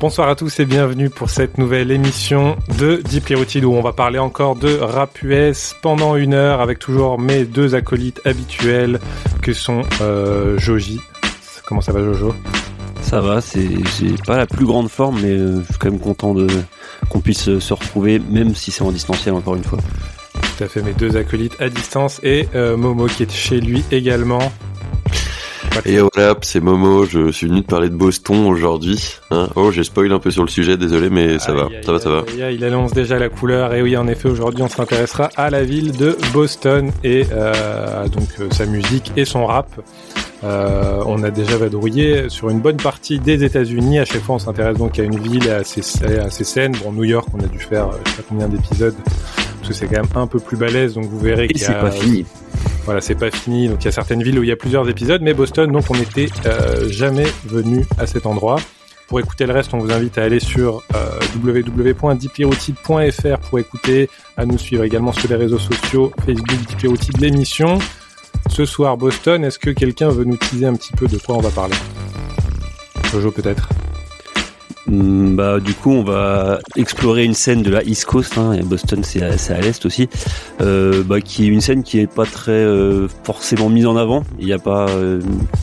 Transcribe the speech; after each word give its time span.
Bonsoir 0.00 0.28
à 0.28 0.36
tous 0.36 0.60
et 0.60 0.64
bienvenue 0.64 1.10
pour 1.10 1.28
cette 1.28 1.58
nouvelle 1.58 1.90
émission 1.90 2.56
de 2.78 3.02
Deep 3.02 3.30
Routine 3.34 3.64
où 3.64 3.72
on 3.72 3.82
va 3.82 3.92
parler 3.92 4.20
encore 4.20 4.54
de 4.54 4.78
rap 4.78 5.20
US 5.24 5.74
pendant 5.82 6.14
une 6.14 6.34
heure 6.34 6.60
avec 6.60 6.78
toujours 6.78 7.18
mes 7.18 7.44
deux 7.44 7.74
acolytes 7.74 8.20
habituels 8.24 9.00
que 9.42 9.52
sont 9.52 9.82
euh, 10.00 10.56
Joji. 10.56 11.00
Comment 11.66 11.80
ça 11.80 11.90
va 11.90 12.00
Jojo? 12.04 12.32
Ça 13.02 13.20
va, 13.20 13.40
c'est 13.40 13.68
j'ai 13.98 14.14
pas 14.24 14.36
la 14.36 14.46
plus 14.46 14.66
grande 14.66 14.88
forme 14.88 15.18
mais 15.20 15.32
euh, 15.32 15.62
je 15.62 15.64
suis 15.64 15.78
quand 15.78 15.90
même 15.90 15.98
content 15.98 16.32
de 16.32 16.46
qu'on 17.08 17.20
puisse 17.20 17.58
se 17.58 17.74
retrouver 17.74 18.20
même 18.20 18.54
si 18.54 18.70
c'est 18.70 18.82
en 18.82 18.92
distanciel 18.92 19.34
encore 19.34 19.56
une 19.56 19.64
fois. 19.64 19.80
Tout 20.32 20.62
à 20.62 20.68
fait, 20.68 20.80
mes 20.80 20.94
deux 20.94 21.16
acolytes 21.16 21.60
à 21.60 21.68
distance 21.68 22.20
et 22.22 22.48
euh, 22.54 22.76
Momo 22.76 23.06
qui 23.06 23.24
est 23.24 23.32
chez 23.32 23.60
lui 23.60 23.82
également. 23.90 24.52
Et 25.86 25.98
voilà, 26.14 26.34
c'est 26.42 26.60
Momo, 26.60 27.04
je 27.04 27.30
suis 27.30 27.46
venu 27.46 27.60
de 27.60 27.66
parler 27.66 27.88
de 27.88 27.94
Boston 27.94 28.46
aujourd'hui. 28.46 29.16
Hein. 29.30 29.48
oh, 29.56 29.70
j'ai 29.70 29.84
spoil 29.84 30.12
un 30.12 30.18
peu 30.18 30.30
sur 30.30 30.42
le 30.42 30.48
sujet, 30.48 30.76
désolé, 30.76 31.10
mais 31.10 31.38
ça 31.38 31.52
va, 31.52 31.68
ça 31.84 31.92
va, 31.92 31.98
ça 31.98 32.10
va. 32.10 32.50
il 32.50 32.64
annonce 32.64 32.92
déjà 32.92 33.18
la 33.18 33.28
couleur, 33.28 33.74
et 33.74 33.82
oui, 33.82 33.96
en 33.96 34.08
effet, 34.08 34.28
aujourd'hui, 34.28 34.62
on 34.62 34.68
s'intéressera 34.68 35.30
à 35.36 35.50
la 35.50 35.64
ville 35.64 35.92
de 35.92 36.16
Boston 36.32 36.90
et 37.04 37.26
euh, 37.32 38.08
donc 38.08 38.28
euh, 38.40 38.48
sa 38.50 38.66
musique 38.66 39.12
et 39.16 39.24
son 39.24 39.46
rap. 39.46 39.68
Euh, 40.44 41.02
on 41.06 41.24
a 41.24 41.30
déjà 41.30 41.56
vadrouillé 41.56 42.28
sur 42.28 42.48
une 42.48 42.60
bonne 42.60 42.76
partie 42.76 43.18
des 43.18 43.42
États-Unis. 43.42 43.98
À 43.98 44.04
chaque 44.04 44.22
fois, 44.22 44.36
on 44.36 44.38
s'intéresse 44.38 44.76
donc 44.76 44.98
à 44.98 45.02
une 45.02 45.18
ville, 45.18 45.50
à 45.50 45.64
ses, 45.64 45.82
à 46.04 46.30
ses 46.30 46.44
scènes. 46.44 46.76
Bon, 46.84 46.92
New 46.92 47.04
York, 47.04 47.28
on 47.34 47.40
a 47.40 47.46
dû 47.46 47.58
faire, 47.58 47.90
je 48.04 48.10
sais 48.10 48.16
pas 48.18 48.22
combien 48.28 48.48
d'épisodes, 48.48 48.94
parce 49.34 49.68
que 49.68 49.74
c'est 49.74 49.86
quand 49.86 50.02
même 50.02 50.10
un 50.14 50.26
peu 50.26 50.38
plus 50.38 50.56
balèze, 50.56 50.94
donc 50.94 51.06
vous 51.06 51.18
verrez 51.18 51.48
qu'il 51.48 51.60
y 51.60 51.64
a... 51.64 51.68
c'est 51.68 51.80
pas 51.80 51.90
fini. 51.90 52.24
Voilà, 52.88 53.02
c'est 53.02 53.16
pas 53.16 53.30
fini. 53.30 53.68
Donc 53.68 53.82
il 53.82 53.84
y 53.84 53.88
a 53.88 53.92
certaines 53.92 54.22
villes 54.22 54.38
où 54.38 54.42
il 54.42 54.48
y 54.48 54.52
a 54.52 54.56
plusieurs 54.56 54.88
épisodes, 54.88 55.20
mais 55.20 55.34
Boston, 55.34 55.70
donc 55.70 55.84
on 55.90 55.94
n'était 55.94 56.30
euh, 56.46 56.88
jamais 56.88 57.26
venu 57.44 57.84
à 57.98 58.06
cet 58.06 58.24
endroit. 58.24 58.56
Pour 59.08 59.20
écouter 59.20 59.44
le 59.44 59.52
reste, 59.52 59.74
on 59.74 59.78
vous 59.78 59.92
invite 59.92 60.16
à 60.16 60.22
aller 60.22 60.40
sur 60.40 60.82
euh, 60.94 61.10
pour 63.50 63.58
écouter, 63.58 64.08
à 64.38 64.46
nous 64.46 64.56
suivre 64.56 64.84
également 64.84 65.12
sur 65.12 65.28
les 65.28 65.36
réseaux 65.36 65.58
sociaux, 65.58 66.14
Facebook 66.24 66.48
Deep 66.48 67.20
l'émission. 67.20 67.78
Ce 68.48 68.64
soir, 68.64 68.96
Boston, 68.96 69.44
est-ce 69.44 69.58
que 69.58 69.68
quelqu'un 69.68 70.08
veut 70.08 70.24
nous 70.24 70.38
teaser 70.38 70.64
un 70.64 70.74
petit 70.74 70.94
peu 70.94 71.08
de 71.08 71.18
quoi 71.18 71.36
on 71.36 71.42
va 71.42 71.50
parler? 71.50 71.76
Jojo 73.12 73.30
peut-être? 73.32 73.68
Hmm, 74.88 75.36
bah 75.36 75.60
du 75.60 75.74
coup 75.74 75.90
on 75.90 76.02
va 76.02 76.60
explorer 76.76 77.24
une 77.24 77.34
scène 77.34 77.62
de 77.62 77.70
la 77.70 77.84
East 77.84 78.06
Coast 78.06 78.38
hein, 78.38 78.54
et 78.54 78.62
Boston 78.62 79.04
c'est 79.04 79.22
à, 79.22 79.54
à 79.54 79.60
l'est 79.60 79.84
aussi. 79.84 80.08
Euh, 80.62 81.02
bah, 81.04 81.20
qui 81.20 81.44
est 81.44 81.48
une 81.48 81.60
scène 81.60 81.82
qui 81.82 81.98
est 81.98 82.06
pas 82.06 82.24
très 82.24 82.52
euh, 82.52 83.06
forcément 83.22 83.68
mise 83.68 83.84
en 83.84 83.96
avant. 83.96 84.24
Il 84.38 84.46
n'y 84.46 84.52
a 84.54 84.58
pas 84.58 84.88
euh, 84.88 85.20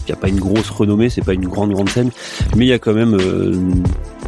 il 0.07 0.13
a 0.13 0.15
pas 0.15 0.29
une 0.29 0.39
grosse 0.39 0.69
renommée 0.69 1.09
c'est 1.09 1.25
pas 1.25 1.33
une 1.33 1.47
grande 1.47 1.71
grande 1.71 1.89
scène. 1.89 2.11
Mais 2.55 2.65
il 2.65 2.69
y 2.69 2.73
a 2.73 2.77
quand 2.77 2.93
même 2.93 3.15
euh, 3.19 3.59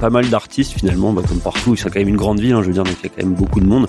pas 0.01 0.09
mal 0.09 0.29
d'artistes 0.29 0.73
finalement. 0.73 1.13
Bah, 1.13 1.21
comme 1.27 1.41
partout 1.41 1.75
c'est 1.75 1.91
quand 1.91 1.99
même 1.99 2.07
une 2.07 2.17
grande 2.17 2.39
ville 2.39 2.53
hein, 2.53 2.63
je 2.63 2.67
veux 2.67 2.73
dire 2.73 2.83
donc 2.83 2.95
il 3.03 3.07
y 3.07 3.07
a 3.07 3.13
quand 3.15 3.23
même 3.23 3.35
beaucoup 3.35 3.59
de 3.59 3.67
monde. 3.67 3.87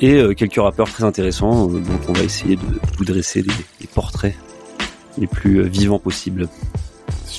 Et 0.00 0.34
quelques 0.34 0.56
rappeurs 0.56 0.90
très 0.90 1.04
intéressants 1.04 1.66
donc 1.66 1.82
on 2.08 2.12
va 2.12 2.24
essayer 2.24 2.56
de, 2.56 2.62
vous 2.98 3.04
dresser 3.04 3.44
les 3.80 3.86
portraits 3.86 4.34
les 5.16 5.28
plus 5.28 5.62
vivants 5.68 6.00
possibles 6.00 6.48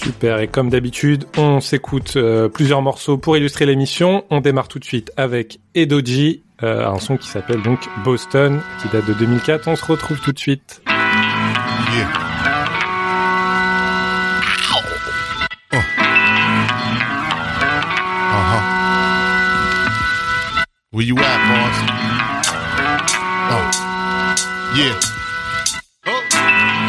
Super, 0.03 0.39
et 0.39 0.49
comme 0.49 0.69
d'habitude, 0.69 1.25
on 1.37 1.61
s'écoute 1.61 2.17
euh, 2.17 2.49
plusieurs 2.49 2.81
morceaux 2.81 3.17
pour 3.17 3.37
illustrer 3.37 3.65
l'émission. 3.65 4.25
On 4.29 4.41
démarre 4.41 4.67
tout 4.67 4.77
de 4.79 4.83
suite 4.83 5.13
avec 5.15 5.59
Edoji, 5.75 6.43
euh, 6.61 6.85
un 6.85 6.99
son 6.99 7.15
qui 7.15 7.29
s'appelle 7.29 7.61
donc 7.61 7.79
Boston, 8.03 8.59
qui 8.81 8.89
date 8.89 9.05
de 9.07 9.13
2004. 9.13 9.69
On 9.69 9.77
se 9.77 9.85
retrouve 9.85 10.19
tout 10.19 10.33
de 10.33 10.39
suite. 10.39 10.81
Where 20.91 21.01
you 21.01 21.17
at, 21.17 21.39
boss? 21.49 21.77
Oh. 23.49 23.65
Yeah. 24.77 24.99
Oh. 26.05 26.21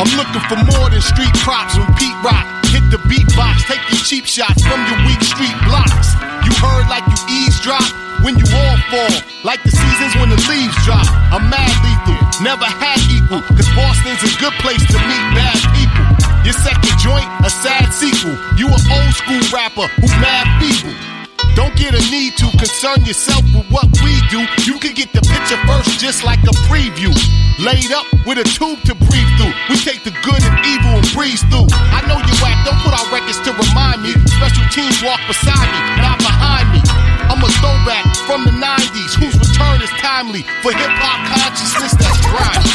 I'm 0.03 0.11
looking 0.19 0.43
for 0.43 0.57
more 0.57 0.91
than 0.91 1.01
street 1.01 1.33
props 1.41 1.77
and 1.77 1.97
Pete 1.97 2.13
Rock. 2.23 2.54
The 2.95 3.03
beatbox, 3.11 3.67
take 3.67 3.83
your 3.91 3.99
cheap 4.07 4.25
shots 4.25 4.63
from 4.63 4.79
your 4.87 4.95
weak 5.03 5.19
street 5.27 5.59
blocks. 5.67 6.15
You 6.47 6.55
heard 6.63 6.87
like 6.87 7.03
you 7.03 7.43
eavesdrop 7.43 7.83
when 8.23 8.39
you 8.39 8.47
all 8.55 8.79
fall, 8.87 9.19
like 9.43 9.59
the 9.67 9.75
seasons 9.75 10.15
when 10.15 10.31
the 10.31 10.39
leaves 10.47 10.79
drop. 10.87 11.03
I'm 11.35 11.51
mad 11.51 11.75
lethal, 11.83 12.15
never 12.39 12.63
had 12.63 13.03
equal, 13.11 13.43
cause 13.51 13.67
Boston's 13.75 14.23
a 14.23 14.31
good 14.39 14.55
place 14.63 14.79
to 14.79 14.99
meet 15.11 15.27
bad 15.35 15.59
people. 15.75 16.07
Your 16.47 16.55
second 16.55 16.95
joint, 17.03 17.27
a 17.43 17.51
sad 17.51 17.91
sequel. 17.91 18.39
You 18.55 18.71
an 18.71 18.79
old 18.87 19.15
school 19.19 19.43
rapper 19.51 19.91
who 19.99 20.07
mad 20.23 20.47
feeble. 20.63 21.14
Don't 21.55 21.75
get 21.79 21.95
a 21.95 22.03
need 22.11 22.37
to 22.43 22.51
concern 22.59 23.07
yourself 23.07 23.43
with 23.55 23.71
what 23.71 23.87
we 24.03 24.19
do. 24.27 24.43
You 24.67 24.79
can 24.83 24.93
get 24.93 25.15
the 25.15 25.23
picture 25.23 25.59
first, 25.71 26.03
just 26.03 26.27
like 26.27 26.43
a 26.43 26.55
preview. 26.67 27.15
Laid 27.63 27.95
up 27.95 28.07
with 28.27 28.43
a 28.43 28.47
tube 28.47 28.83
to 28.91 28.95
breathe 29.07 29.31
through. 29.39 29.55
We 29.71 29.79
take 29.79 30.03
the 30.03 30.11
good 30.27 30.43
and 30.43 30.59
evil 30.67 30.99
and 30.99 31.07
breeze 31.15 31.47
through. 31.47 31.71
I 31.95 32.03
know 32.11 32.19
you 32.19 32.35
act, 32.43 32.67
don't 32.67 32.81
put 32.83 32.91
our 32.91 33.07
records 33.15 33.39
to 33.47 33.55
remind 33.55 34.03
me. 34.03 34.11
Special 34.35 34.67
teams 34.75 34.99
walk 35.07 35.23
beside 35.31 35.71
me, 35.71 35.81
not 36.03 36.19
behind 36.19 36.75
me. 36.75 36.83
I'm 37.31 37.39
a 37.39 37.51
throwback 37.63 38.03
from 38.27 38.43
the 38.43 38.55
90s, 38.59 39.15
whose 39.15 39.39
return 39.39 39.79
is 39.79 39.91
timely 40.03 40.43
for 40.67 40.75
hip 40.75 40.91
hop 40.99 41.23
consciousness 41.39 41.95
that's 41.95 42.19
grimy. 42.27 42.67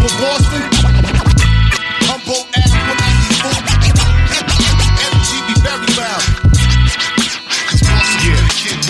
For 0.00 0.12
Boston, 0.16 0.64
Humboldt 2.08 2.48
Ave, 2.56 2.82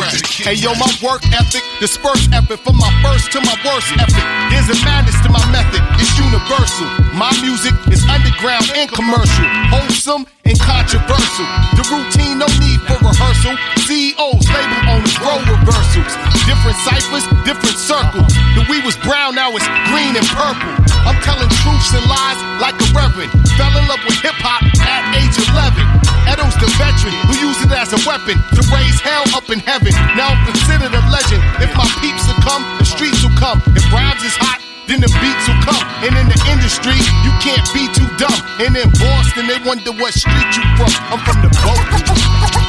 94. 0.03 0.51
Hey 0.51 0.59
yo, 0.59 0.75
my 0.75 0.91
work 0.99 1.23
ethic, 1.31 1.63
disperse 1.79 2.27
effort 2.35 2.59
from 2.67 2.77
my 2.77 2.91
first 3.03 3.31
to 3.33 3.41
my 3.41 3.55
worst 3.63 3.87
effort. 3.95 4.27
There's 4.51 4.67
a 4.67 4.79
madness 4.83 5.19
to 5.23 5.31
my 5.31 5.45
method, 5.55 5.83
it's 6.03 6.11
universal. 6.19 6.91
My 7.15 7.31
music 7.39 7.75
is 7.95 8.03
underground 8.11 8.67
and 8.75 8.91
commercial, 8.91 9.47
wholesome 9.71 10.27
and 10.43 10.59
controversial. 10.59 11.47
The 11.79 11.87
routine, 11.87 12.43
no 12.43 12.49
need 12.59 12.83
for 12.91 12.99
rehearsal. 12.99 13.55
CEOs, 13.87 14.45
label 14.51 14.81
owners, 14.91 15.15
role 15.23 15.45
reversals. 15.47 16.13
Different 16.51 16.79
ciphers, 16.83 17.25
different 17.47 17.79
circles. 17.79 18.33
The 18.59 18.67
we 18.67 18.83
was 18.83 18.99
brown, 19.07 19.39
now 19.39 19.55
it's 19.55 19.67
green 19.87 20.19
and 20.19 20.27
purple. 20.35 20.73
I'm 21.07 21.19
telling 21.23 21.51
truths 21.63 21.95
and 21.95 22.05
lies 22.11 22.41
like 22.59 22.75
a 22.75 22.89
reverend. 22.91 23.31
Fell 23.55 23.71
in 23.79 23.87
love 23.87 24.03
with 24.03 24.19
hip 24.19 24.35
hop 24.43 24.67
at 24.83 25.03
age 25.15 25.39
11. 25.51 26.03
Edo's 26.27 26.55
the 26.63 26.71
veteran 26.79 27.15
who 27.27 27.35
used 27.43 27.63
it 27.67 27.73
as 27.75 27.93
a 27.93 28.01
weapon 28.07 28.39
to 28.55 28.61
raise 28.71 28.99
hell 29.03 29.27
up 29.35 29.51
in 29.51 29.59
heaven. 29.59 29.92
Now 30.17 30.33
I'm 30.33 30.43
considered 30.47 30.93
a 30.93 31.03
legend. 31.11 31.43
If 31.61 31.73
my 31.77 31.89
peeps 32.01 32.27
will 32.29 32.41
come, 32.43 32.63
the 32.79 32.85
streets 32.85 33.23
will 33.23 33.37
come. 33.37 33.63
If 33.77 33.85
rhymes 33.93 34.23
is 34.23 34.37
hot, 34.37 34.61
then 34.89 35.01
the 35.01 35.11
beats 35.21 35.45
will 35.49 35.63
come. 35.65 35.83
And 36.05 36.13
in 36.19 36.27
the 36.29 36.39
industry, 36.51 36.99
you 37.25 37.33
can't 37.41 37.65
be 37.73 37.89
too 37.97 38.09
dumb. 38.21 38.39
And 38.61 38.77
in 38.77 38.89
Boston, 38.99 39.47
they 39.47 39.59
wonder 39.65 39.93
what 39.97 40.13
street 40.13 40.53
you 40.57 40.65
from. 40.77 40.93
I'm 41.09 41.21
from 41.25 41.39
the 41.41 41.51
boat. 41.63 41.87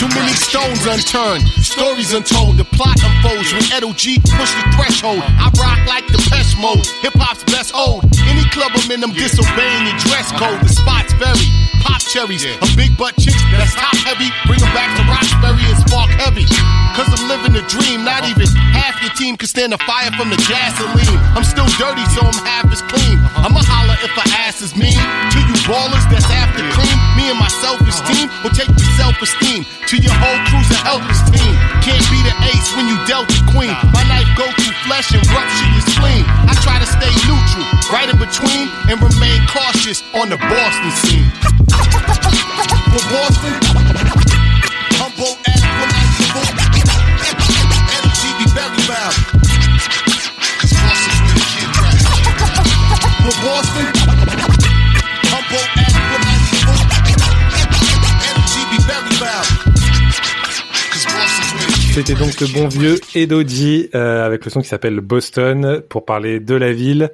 Too 0.06 0.22
many 0.22 0.38
stones 0.38 0.86
unturned, 0.86 1.42
stories 1.66 2.14
untold. 2.14 2.62
The 2.62 2.66
plot 2.78 2.94
unfolds 3.02 3.50
when 3.58 3.66
Edo 3.74 3.90
G 3.98 4.22
push 4.38 4.54
the 4.54 4.66
threshold. 4.78 5.18
I 5.26 5.50
rock 5.58 5.82
like 5.90 6.06
the 6.14 6.22
pest 6.30 6.62
mode, 6.62 6.86
hip 7.02 7.18
hop's 7.18 7.42
best 7.50 7.74
hold. 7.74 8.06
Any 8.30 8.46
club 8.54 8.70
I'm 8.78 8.86
in, 8.94 9.02
I'm 9.02 9.18
disobeying 9.18 9.90
the 9.90 9.98
dress 10.06 10.30
code. 10.38 10.62
The 10.62 10.70
spots 10.70 11.10
vary. 11.18 11.50
Pop 11.82 12.06
cherries, 12.06 12.46
a 12.46 12.70
big 12.78 12.94
butt 13.02 13.18
chicks 13.18 13.42
that's 13.50 13.74
top 13.74 13.98
heavy. 14.06 14.30
Bring 14.46 14.62
them 14.62 14.70
back 14.78 14.94
to 14.94 15.02
Roxbury 15.10 15.66
and 15.74 15.79
spark 15.82 16.14
heavy. 16.22 16.46
Cause 16.94 17.09
I'm 17.09 17.26
living 17.26 17.58
a 17.58 17.66
dream, 17.66 18.06
not 18.06 18.29
even 18.29 18.46
half 18.78 19.02
your 19.02 19.14
team 19.18 19.38
can 19.41 19.50
stand 19.50 19.74
the 19.74 19.82
fire 19.90 20.14
from 20.14 20.29
the 20.29 20.38
gasoline. 20.46 21.18
I'm 21.34 21.46
still 21.46 21.68
dirty, 21.82 22.06
so 22.14 22.22
I'm 22.22 22.40
half 22.46 22.70
as 22.70 22.85
clean. 22.94 23.18
I'ma 23.41 23.62
holler 23.66 23.97
if 24.06 24.14
a 24.14 24.26
ass 24.46 24.62
is 24.62 24.78
mean. 24.78 24.97
To 24.97 25.38
you 25.50 25.58
ballers 25.66 26.06
that's 26.14 26.29
after 26.29 26.62
cream, 26.78 26.97
and 27.30 27.40
my 27.40 27.48
self 27.48 27.82
esteem 27.82 28.30
will 28.44 28.54
take 28.54 28.70
your 28.70 28.92
self 28.98 29.18
esteem 29.22 29.66
to 29.90 29.96
your 29.98 30.14
whole 30.14 30.40
crew's 30.50 30.70
a 30.70 30.80
helpless 30.86 31.22
team. 31.34 31.54
Can't 31.82 32.06
be 32.14 32.20
the 32.22 32.34
ace 32.54 32.70
when 32.78 32.86
you 32.86 32.98
dealt 33.10 33.26
the 33.30 33.42
queen. 33.50 33.74
My 33.94 34.06
knife 34.06 34.30
go 34.38 34.46
through 34.62 34.76
flesh 34.86 35.10
and 35.14 35.26
rupture 35.34 35.70
your 35.74 35.86
spleen. 35.90 36.26
I 36.46 36.54
try 36.62 36.78
to 36.78 36.86
stay 36.86 37.10
neutral, 37.26 37.66
right 37.90 38.10
in 38.10 38.18
between, 38.22 38.70
and 38.90 39.02
remain 39.02 39.42
cautious 39.50 40.06
on 40.14 40.30
the 40.30 40.38
Boston 40.38 40.92
scene. 41.02 41.30
For 42.94 43.04
Boston, 43.10 43.54
humble 45.02 45.34
Humboldt 45.36 45.40
Ave, 45.50 46.06
Energy 47.90 48.30
be 48.38 48.46
very 48.54 48.82
loud. 48.86 49.16
For 53.26 53.36
Boston, 53.42 53.95
C'était 61.96 62.14
donc 62.14 62.42
le 62.42 62.47
bon 62.47 62.68
vieux 62.68 63.00
Edoji 63.16 63.90
euh, 63.96 64.26
avec 64.26 64.44
le 64.44 64.52
son 64.52 64.59
qui 64.59 64.68
s'appelle 64.68 65.00
Boston 65.00 65.82
pour 65.88 66.03
parler 66.03 66.42
de 66.42 66.53
la 66.53 66.74
ville. 66.74 67.09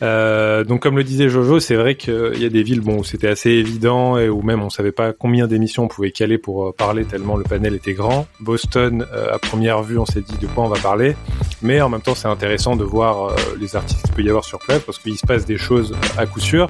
Euh, 0.00 0.64
donc 0.64 0.80
comme 0.80 0.96
le 0.96 1.04
disait 1.04 1.28
Jojo, 1.28 1.60
c'est 1.60 1.74
vrai 1.74 1.96
qu'il 1.96 2.38
y 2.38 2.46
a 2.46 2.48
des 2.48 2.62
villes 2.62 2.80
où 2.80 3.04
c'était 3.04 3.28
assez 3.28 3.50
évident 3.50 4.16
et 4.16 4.30
où 4.30 4.40
même 4.40 4.62
on 4.62 4.70
savait 4.70 4.90
pas 4.90 5.12
combien 5.12 5.46
d'émissions 5.46 5.84
on 5.84 5.88
pouvait 5.88 6.12
caler 6.12 6.38
pour 6.38 6.66
euh, 6.66 6.72
parler 6.72 7.04
tellement 7.04 7.36
le 7.36 7.44
panel 7.44 7.74
était 7.74 7.92
grand. 7.92 8.26
Boston, 8.40 9.04
euh, 9.12 9.34
à 9.34 9.38
première 9.38 9.82
vue, 9.82 9.98
on 9.98 10.06
s'est 10.06 10.22
dit 10.22 10.38
de 10.40 10.46
quoi 10.46 10.64
on 10.64 10.68
va 10.68 10.80
parler, 10.80 11.14
mais 11.60 11.82
en 11.82 11.90
même 11.90 12.00
temps 12.00 12.14
c'est 12.14 12.28
intéressant 12.28 12.74
de 12.74 12.84
voir 12.84 13.36
les 13.60 13.76
artistes 13.76 14.00
qu'il 14.06 14.14
peut 14.14 14.22
y 14.22 14.30
avoir 14.30 14.46
sur 14.46 14.60
place 14.60 14.80
parce 14.80 14.98
qu'il 14.98 15.18
se 15.18 15.26
passe 15.26 15.44
des 15.44 15.58
choses 15.58 15.94
à 16.16 16.24
coup 16.24 16.40
sûr. 16.40 16.68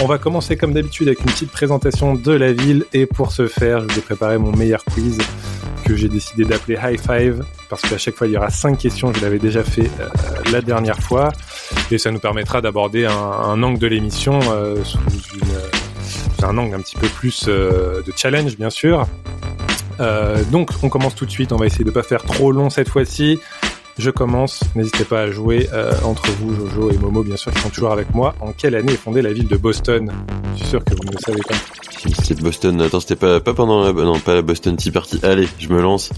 On 0.00 0.06
va 0.06 0.18
commencer 0.18 0.56
comme 0.56 0.72
d'habitude 0.72 1.08
avec 1.08 1.22
une 1.22 1.32
petite 1.32 1.50
présentation 1.50 2.14
de 2.14 2.30
la 2.30 2.52
ville 2.52 2.84
et 2.92 3.06
pour 3.06 3.32
ce 3.32 3.48
faire, 3.48 3.80
je 3.88 3.96
vais 3.96 4.00
préparer 4.00 4.38
mon 4.38 4.52
meilleur 4.52 4.84
quiz 4.84 5.18
que 5.84 5.96
j'ai 5.96 6.08
décidé 6.08 6.44
d'appeler 6.44 6.78
High 6.82 7.00
Five 7.00 7.44
parce 7.68 7.82
qu'à 7.82 7.98
chaque 7.98 8.14
fois 8.14 8.26
il 8.26 8.32
y 8.32 8.36
aura 8.36 8.50
cinq 8.50 8.78
questions. 8.78 9.12
Je 9.12 9.20
l'avais 9.20 9.38
déjà 9.38 9.62
fait 9.62 9.90
euh, 10.00 10.08
la 10.50 10.60
dernière 10.60 10.98
fois 10.98 11.30
et 11.90 11.98
ça 11.98 12.10
nous 12.10 12.18
permettra 12.18 12.60
d'aborder 12.60 13.06
un, 13.06 13.62
angle 13.62 13.78
de 13.78 13.86
l'émission 13.86 14.40
euh, 14.50 14.82
sous, 14.84 14.98
un 16.42 16.58
angle 16.58 16.74
un 16.74 16.80
petit 16.80 16.96
peu 16.96 17.08
plus 17.08 17.46
euh, 17.48 18.02
de 18.02 18.12
challenge 18.16 18.56
bien 18.56 18.70
sûr. 18.70 19.06
donc 20.50 20.70
on 20.82 20.88
commence 20.88 21.14
tout 21.14 21.26
de 21.26 21.30
suite. 21.30 21.52
On 21.52 21.56
va 21.56 21.66
essayer 21.66 21.84
de 21.84 21.90
pas 21.90 22.02
faire 22.02 22.22
trop 22.22 22.50
long 22.52 22.70
cette 22.70 22.88
fois-ci. 22.88 23.38
Je 23.98 24.10
commence. 24.10 24.60
N'hésitez 24.74 25.04
pas 25.04 25.20
à 25.22 25.30
jouer 25.30 25.68
entre 26.04 26.26
vous, 26.40 26.54
Jojo 26.54 26.90
et 26.90 26.98
Momo, 26.98 27.22
bien 27.22 27.36
sûr, 27.36 27.52
qui 27.52 27.60
sont 27.60 27.70
toujours 27.70 27.92
avec 27.92 28.12
moi. 28.14 28.34
En 28.40 28.52
quelle 28.52 28.74
année 28.74 28.92
est 28.94 28.96
fondée 28.96 29.22
la 29.22 29.32
ville 29.32 29.48
de 29.48 29.56
Boston? 29.56 30.10
Je 30.54 30.60
suis 30.60 30.68
sûr 30.68 30.84
que 30.84 30.94
vous 30.94 31.04
ne 31.04 31.12
le 31.12 31.18
savez 31.24 31.40
pas. 31.48 31.54
C'était 32.22 32.42
Boston. 32.42 32.80
Attends, 32.82 33.00
c'était 33.00 33.16
pas, 33.16 33.40
pas 33.40 33.54
pendant 33.54 33.84
la, 33.84 33.92
non, 33.92 34.18
pas 34.18 34.34
la 34.34 34.42
Boston 34.42 34.76
Tea 34.76 34.90
Party. 34.90 35.20
Allez, 35.22 35.48
je 35.58 35.68
me 35.68 35.80
lance. 35.80 36.10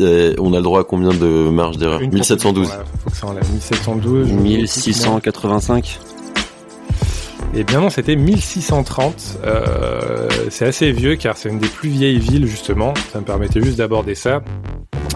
Euh, 0.00 0.34
on 0.38 0.52
a 0.52 0.56
le 0.56 0.62
droit 0.62 0.80
à 0.80 0.84
combien 0.84 1.10
de 1.10 1.50
marge 1.50 1.76
d'erreur? 1.76 2.00
1712. 2.00 2.68
faut 3.04 3.10
que 3.10 3.16
ça 3.16 3.26
enlève. 3.26 3.50
1712. 3.52 4.32
1685. 4.32 6.00
Eh 7.54 7.64
bien 7.64 7.80
non, 7.80 7.90
c'était 7.90 8.16
1630. 8.16 9.38
Euh, 9.44 10.28
c'est 10.50 10.66
assez 10.66 10.92
vieux 10.92 11.16
car 11.16 11.36
c'est 11.36 11.48
une 11.48 11.58
des 11.58 11.68
plus 11.68 11.88
vieilles 11.88 12.18
villes 12.18 12.46
justement. 12.46 12.94
Ça 13.12 13.20
me 13.20 13.24
permettait 13.24 13.60
juste 13.60 13.78
d'aborder 13.78 14.14
ça. 14.14 14.42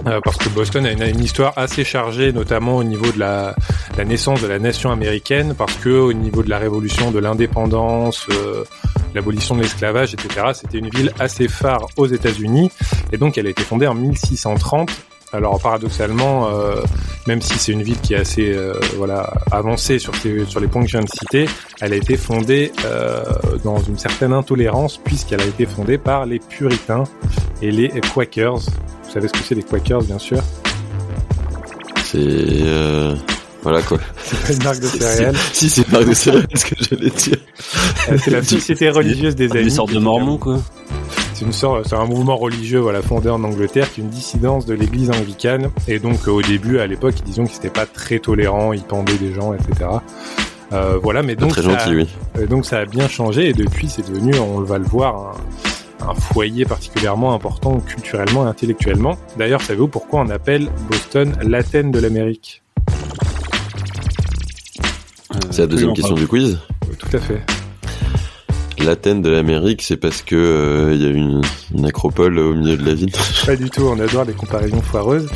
Euh, 0.06 0.20
parce 0.24 0.38
que 0.38 0.48
Boston 0.48 0.86
a 0.86 0.92
une, 0.92 1.20
histoire 1.20 1.52
assez 1.56 1.84
chargée, 1.84 2.32
notamment 2.32 2.76
au 2.76 2.84
niveau 2.84 3.10
de 3.12 3.18
la, 3.18 3.54
la, 3.98 4.04
naissance 4.04 4.40
de 4.40 4.46
la 4.46 4.58
nation 4.58 4.90
américaine, 4.90 5.54
parce 5.56 5.74
que 5.74 5.90
au 5.90 6.12
niveau 6.12 6.42
de 6.42 6.48
la 6.48 6.58
révolution 6.58 7.10
de 7.10 7.18
l'indépendance, 7.18 8.26
euh, 8.30 8.64
l'abolition 9.14 9.56
de 9.56 9.62
l'esclavage, 9.62 10.14
etc., 10.14 10.46
c'était 10.54 10.78
une 10.78 10.88
ville 10.88 11.12
assez 11.18 11.48
phare 11.48 11.86
aux 11.96 12.06
États-Unis, 12.06 12.70
et 13.12 13.18
donc 13.18 13.36
elle 13.36 13.46
a 13.46 13.50
été 13.50 13.62
fondée 13.62 13.86
en 13.86 13.94
1630 13.94 14.90
alors 15.32 15.60
paradoxalement, 15.60 16.48
euh, 16.48 16.82
même 17.26 17.40
si 17.40 17.58
c'est 17.58 17.72
une 17.72 17.82
ville 17.82 18.00
qui 18.00 18.14
est 18.14 18.18
assez 18.18 18.52
euh, 18.52 18.74
voilà 18.96 19.32
avancée 19.50 19.98
sur, 19.98 20.12
sur 20.16 20.60
les 20.60 20.66
points 20.66 20.82
que 20.82 20.88
je 20.88 20.96
viens 20.96 21.04
de 21.04 21.10
citer, 21.10 21.46
elle 21.80 21.92
a 21.92 21.96
été 21.96 22.16
fondée 22.16 22.72
euh, 22.84 23.24
dans 23.64 23.78
une 23.78 23.98
certaine 23.98 24.32
intolérance 24.32 24.98
puisqu'elle 24.98 25.40
a 25.40 25.46
été 25.46 25.66
fondée 25.66 25.98
par 25.98 26.26
les 26.26 26.40
puritains 26.40 27.04
et 27.62 27.70
les 27.70 27.88
Quakers. 28.12 28.58
Vous 28.58 29.10
savez 29.10 29.28
ce 29.28 29.32
que 29.32 29.44
c'est 29.44 29.54
les 29.54 29.62
Quakers, 29.62 30.02
bien 30.02 30.18
sûr? 30.18 30.38
C'est 32.04 32.64
voilà 33.62 33.82
quoi. 33.82 33.98
C'est 34.24 34.54
une 34.54 34.64
marque 34.64 34.80
de 34.80 34.86
céréales. 34.86 35.36
Si 35.52 35.68
c'est 35.68 35.86
une 35.86 35.92
marque 35.92 36.08
de 36.08 36.14
céréales, 36.14 36.46
ce 36.54 36.64
que 36.64 36.74
j'allais 36.78 37.10
dire. 37.10 37.36
c'est 38.18 38.30
la 38.30 38.42
société 38.42 38.88
religieuse 38.88 39.36
des 39.36 39.52
amis. 39.52 39.64
Des 39.64 39.70
sortes 39.70 39.92
de 39.92 39.98
mormons 39.98 40.38
quoi 40.38 40.60
c'est 41.40 41.46
une 41.46 41.52
sorte, 41.52 41.88
c'est 41.88 41.94
un 41.94 42.04
mouvement 42.04 42.36
religieux, 42.36 42.80
voilà, 42.80 43.00
fondé 43.00 43.30
en 43.30 43.42
Angleterre, 43.42 43.90
qui 43.90 44.02
est 44.02 44.04
une 44.04 44.10
dissidence 44.10 44.66
de 44.66 44.74
l'Église 44.74 45.10
anglicane. 45.10 45.70
Et 45.88 45.98
donc, 45.98 46.28
au 46.28 46.42
début, 46.42 46.80
à 46.80 46.86
l'époque, 46.86 47.14
ils 47.18 47.24
disaient 47.24 47.42
qu'ils 47.44 47.54
n'étaient 47.54 47.70
pas 47.70 47.86
très 47.86 48.18
tolérants, 48.18 48.74
ils 48.74 48.82
pendaient 48.82 49.16
des 49.16 49.32
gens, 49.32 49.54
etc. 49.54 49.88
Euh, 50.74 50.98
voilà, 51.02 51.22
mais 51.22 51.36
donc, 51.36 51.52
très 51.52 51.62
ça, 51.62 51.70
gentil, 51.70 51.96
oui. 51.96 52.08
Euh, 52.36 52.46
donc 52.46 52.66
ça 52.66 52.80
a 52.80 52.84
bien 52.84 53.08
changé 53.08 53.48
et 53.48 53.52
depuis, 53.54 53.88
c'est 53.88 54.06
devenu, 54.06 54.38
on 54.38 54.60
va 54.60 54.76
le 54.76 54.84
voir, 54.84 55.34
un, 56.06 56.14
foyer 56.14 56.66
particulièrement 56.66 57.32
important 57.32 57.80
culturellement 57.80 58.44
et 58.44 58.50
intellectuellement. 58.50 59.16
D'ailleurs, 59.38 59.62
savez-vous 59.62 59.88
pourquoi 59.88 60.20
on 60.20 60.28
appelle 60.28 60.68
Boston 60.90 61.34
l'Athènes 61.42 61.90
de 61.90 62.00
l'Amérique? 62.00 62.62
C'est 65.50 65.62
la 65.62 65.68
deuxième 65.68 65.94
question 65.94 66.14
du 66.14 66.26
quiz. 66.26 66.58
Tout 66.98 67.16
à 67.16 67.18
fait. 67.18 67.40
L'Athènes 68.84 69.22
de 69.22 69.30
l'Amérique, 69.30 69.82
c'est 69.82 69.96
parce 69.96 70.22
que 70.22 70.34
euh, 70.36 70.94
il 70.94 71.02
y 71.02 71.06
a 71.06 71.10
une, 71.10 71.42
une, 71.74 71.86
acropole 71.86 72.38
au 72.38 72.54
milieu 72.54 72.76
de 72.76 72.84
la 72.84 72.94
ville. 72.94 73.12
Pas 73.46 73.56
du 73.56 73.68
tout, 73.68 73.82
on 73.82 73.98
adore 74.00 74.24
les 74.24 74.32
comparaisons 74.32 74.80
foireuses. 74.80 75.28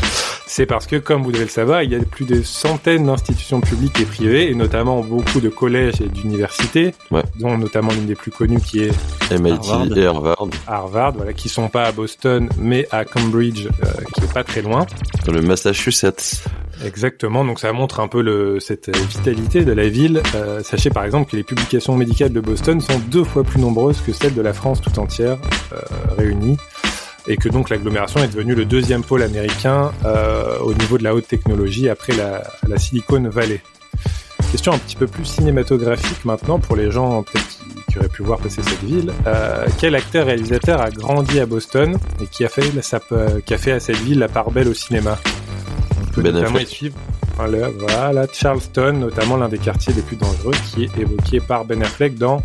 C'est 0.46 0.66
parce 0.66 0.86
que, 0.86 0.96
comme 0.96 1.22
vous 1.22 1.32
devez 1.32 1.44
le 1.44 1.50
savoir, 1.50 1.82
il 1.82 1.90
y 1.90 1.94
a 1.94 1.98
plus 1.98 2.26
de 2.26 2.42
centaines 2.42 3.06
d'institutions 3.06 3.60
publiques 3.60 3.98
et 4.00 4.04
privées, 4.04 4.50
et 4.50 4.54
notamment 4.54 5.00
beaucoup 5.00 5.40
de 5.40 5.48
collèges 5.48 6.00
et 6.00 6.08
d'universités, 6.08 6.94
dont 7.40 7.58
notamment 7.58 7.92
l'une 7.92 8.06
des 8.06 8.14
plus 8.14 8.30
connues 8.30 8.60
qui 8.60 8.80
est 8.80 8.92
MIT 9.38 9.96
et 9.96 10.06
Harvard. 10.06 10.46
Harvard, 10.66 11.12
voilà, 11.12 11.32
qui 11.32 11.48
sont 11.48 11.68
pas 11.68 11.84
à 11.84 11.92
Boston, 11.92 12.48
mais 12.58 12.86
à 12.92 13.04
Cambridge, 13.04 13.66
euh, 13.66 13.86
qui 14.14 14.24
est 14.24 14.32
pas 14.32 14.44
très 14.44 14.62
loin. 14.62 14.86
Dans 15.26 15.32
le 15.32 15.42
Massachusetts. 15.42 16.44
Exactement, 16.84 17.44
donc 17.44 17.60
ça 17.60 17.72
montre 17.72 18.00
un 18.00 18.08
peu 18.08 18.58
cette 18.60 18.94
vitalité 18.96 19.64
de 19.64 19.72
la 19.72 19.88
ville. 19.88 20.22
Euh, 20.34 20.62
sachez 20.62 20.90
par 20.90 21.04
exemple 21.04 21.30
que 21.30 21.36
les 21.36 21.42
publications 21.42 21.96
médicales 21.96 22.32
de 22.32 22.40
Boston 22.40 22.80
sont 22.80 22.98
deux 22.98 23.24
fois 23.24 23.44
plus 23.44 23.60
nombreuses 23.60 24.00
que 24.00 24.12
celles 24.12 24.34
de 24.34 24.42
la 24.42 24.52
France 24.52 24.80
tout 24.80 24.98
entière 24.98 25.38
euh, 25.72 25.76
réunies, 26.16 26.56
et 27.26 27.36
que 27.36 27.48
donc 27.48 27.70
l'agglomération 27.70 28.22
est 28.22 28.28
devenue 28.28 28.54
le 28.54 28.64
deuxième 28.64 29.02
pôle 29.02 29.22
américain 29.22 29.92
euh, 30.04 30.58
au 30.60 30.74
niveau 30.74 30.98
de 30.98 31.04
la 31.04 31.14
haute 31.14 31.28
technologie 31.28 31.88
après 31.88 32.12
la, 32.14 32.78
Silicon 32.78 33.22
Valley. 33.28 33.62
Question 34.50 34.72
un 34.72 34.78
petit 34.78 34.96
peu 34.96 35.06
plus 35.06 35.24
cinématographique 35.24 36.24
maintenant 36.24 36.58
pour 36.58 36.76
les 36.76 36.90
gens 36.90 37.22
peut-être 37.22 37.58
qui, 37.88 37.98
auraient 37.98 38.08
pu 38.08 38.22
voir 38.22 38.38
passer 38.38 38.62
cette 38.62 38.82
ville. 38.84 39.12
Euh, 39.26 39.66
quel 39.78 39.94
acteur 39.94 40.26
réalisateur 40.26 40.80
a 40.80 40.90
grandi 40.90 41.40
à 41.40 41.46
Boston 41.46 41.96
et 42.20 42.26
qui 42.26 42.44
a 42.44 42.48
fait 42.48 43.72
à 43.72 43.80
cette 43.80 43.96
ville 43.98 44.18
la 44.18 44.28
part 44.28 44.50
belle 44.50 44.68
au 44.68 44.74
cinéma? 44.74 45.18
Ben 46.22 46.32
notamment 46.32 46.58
y 46.58 46.66
suivre. 46.66 46.96
Voilà, 47.36 48.26
Charleston, 48.32 48.92
notamment 48.92 49.36
l'un 49.36 49.48
des 49.48 49.58
quartiers 49.58 49.92
les 49.92 50.02
plus 50.02 50.16
dangereux, 50.16 50.54
qui 50.72 50.84
est 50.84 50.98
évoqué 50.98 51.40
par 51.40 51.64
Ben 51.64 51.82
Affleck 51.82 52.16
dans. 52.16 52.42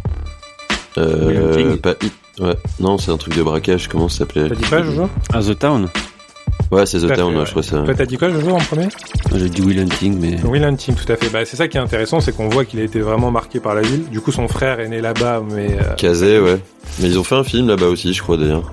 Euh, 0.97 1.77
pas, 1.77 1.93
ouais, 2.39 2.55
non, 2.79 2.97
c'est 2.97 3.11
un 3.11 3.17
truc 3.17 3.35
de 3.35 3.43
braquage. 3.43 3.87
Comment 3.87 4.09
ça 4.09 4.19
s'appelait? 4.19 4.49
T'as 4.49 4.55
dit 4.55 4.63
quoi, 4.63 4.81
Jojo? 4.81 5.09
Ah, 5.31 5.41
The 5.41 5.57
Town. 5.59 5.87
Ouais, 6.71 6.85
c'est 6.85 6.99
The 6.99 7.15
Town, 7.15 7.45
je 7.45 7.51
crois 7.51 7.63
ça. 7.63 7.83
Toi, 7.83 7.93
t'as 7.93 8.05
dit 8.05 8.17
quoi, 8.17 8.29
Jojo, 8.29 8.51
en 8.51 8.57
premier? 8.57 8.87
J'ai 9.33 9.49
dit 9.49 9.61
Will 9.61 9.79
Hunting, 9.79 10.19
mais. 10.19 10.39
Will 10.43 10.63
Hunting, 10.63 10.95
tout 10.95 11.11
à 11.11 11.15
fait. 11.15 11.29
Bah, 11.29 11.45
c'est 11.45 11.55
ça 11.55 11.67
qui 11.67 11.77
est 11.77 11.79
intéressant, 11.79 12.19
c'est 12.19 12.35
qu'on 12.35 12.49
voit 12.49 12.65
qu'il 12.65 12.79
a 12.79 12.83
été 12.83 12.99
vraiment 12.99 13.31
marqué 13.31 13.59
par 13.59 13.75
la 13.75 13.81
ville. 13.81 14.09
Du 14.09 14.21
coup, 14.21 14.31
son 14.31 14.47
frère 14.47 14.79
est 14.79 14.87
né 14.87 15.01
là-bas, 15.01 15.43
mais. 15.49 15.77
Euh... 15.79 15.93
Kazé, 15.95 16.39
ouais. 16.39 16.59
Mais 16.99 17.07
ils 17.07 17.19
ont 17.19 17.23
fait 17.23 17.35
un 17.35 17.43
film 17.43 17.67
là-bas 17.67 17.87
aussi, 17.87 18.13
je 18.13 18.21
crois 18.21 18.37
d'ailleurs. 18.37 18.71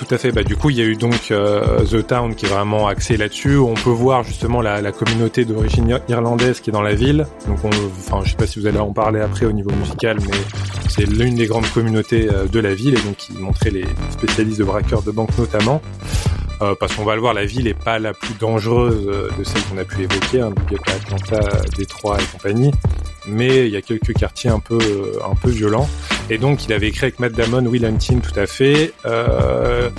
Tout 0.00 0.14
à 0.14 0.18
fait. 0.18 0.32
Bah, 0.32 0.42
du 0.42 0.56
coup, 0.56 0.70
il 0.70 0.78
y 0.78 0.80
a 0.80 0.84
eu 0.84 0.96
donc 0.96 1.30
euh, 1.30 1.84
The 1.84 2.06
Town 2.06 2.34
qui 2.34 2.46
est 2.46 2.48
vraiment 2.48 2.88
axé 2.88 3.18
là-dessus. 3.18 3.58
On 3.58 3.74
peut 3.74 3.90
voir 3.90 4.22
justement 4.22 4.62
la, 4.62 4.92
communauté 4.92 5.44
d'origine 5.44 6.00
irlandaise 6.08 6.60
qui 6.60 6.70
est 6.70 6.72
dans 6.72 6.80
la 6.80 6.94
ville. 6.94 7.26
Donc, 7.46 7.58
on, 7.64 7.68
enfin, 7.68 8.22
je 8.24 8.30
sais 8.30 8.36
pas 8.36 8.46
si 8.46 8.58
vous 8.58 8.66
allez 8.66 8.78
en 8.78 8.94
parler 8.94 9.20
après 9.20 9.44
au 9.44 9.52
niveau 9.52 9.70
musical, 9.72 10.16
mais 10.26 10.36
c'est 10.88 11.04
l'une 11.04 11.34
des 11.34 11.46
grandes 11.46 11.68
communautés 11.68 12.30
euh, 12.32 12.46
de 12.46 12.60
la 12.60 12.74
ville 12.74 12.94
et 12.94 13.02
donc 13.02 13.16
qui 13.16 13.34
montrait 13.34 13.70
les 13.70 13.84
spécialistes 14.10 14.58
de 14.58 14.64
braqueurs 14.64 15.02
de 15.02 15.10
banque 15.10 15.36
notamment. 15.36 15.82
Euh, 16.62 16.74
parce 16.78 16.94
qu'on 16.94 17.04
va 17.04 17.14
le 17.14 17.20
voir, 17.20 17.32
la 17.32 17.46
ville 17.46 17.66
est 17.66 17.74
pas 17.74 17.98
la 17.98 18.12
plus 18.12 18.34
dangereuse 18.34 19.06
de 19.06 19.44
celle 19.44 19.62
qu'on 19.64 19.78
a 19.78 19.84
pu 19.84 20.02
évoquer, 20.02 20.42
hein, 20.42 20.52
Atlanta, 20.86 21.40
Détroit 21.76 22.18
et 22.20 22.24
compagnie, 22.32 22.70
mais 23.26 23.66
il 23.66 23.72
y 23.72 23.76
a 23.76 23.82
quelques 23.82 24.12
quartiers 24.12 24.50
un 24.50 24.60
peu 24.60 24.78
un 25.24 25.34
peu 25.34 25.50
violents. 25.50 25.88
Et 26.30 26.38
donc, 26.38 26.64
il 26.64 26.72
avait 26.72 26.86
écrit 26.86 27.06
avec 27.06 27.18
Matt 27.18 27.32
Damon, 27.32 27.66
Will 27.66 27.84
Hunting, 27.84 28.20
tout 28.20 28.38
à 28.38 28.46
fait. 28.46 28.92
Euh, 29.04 29.90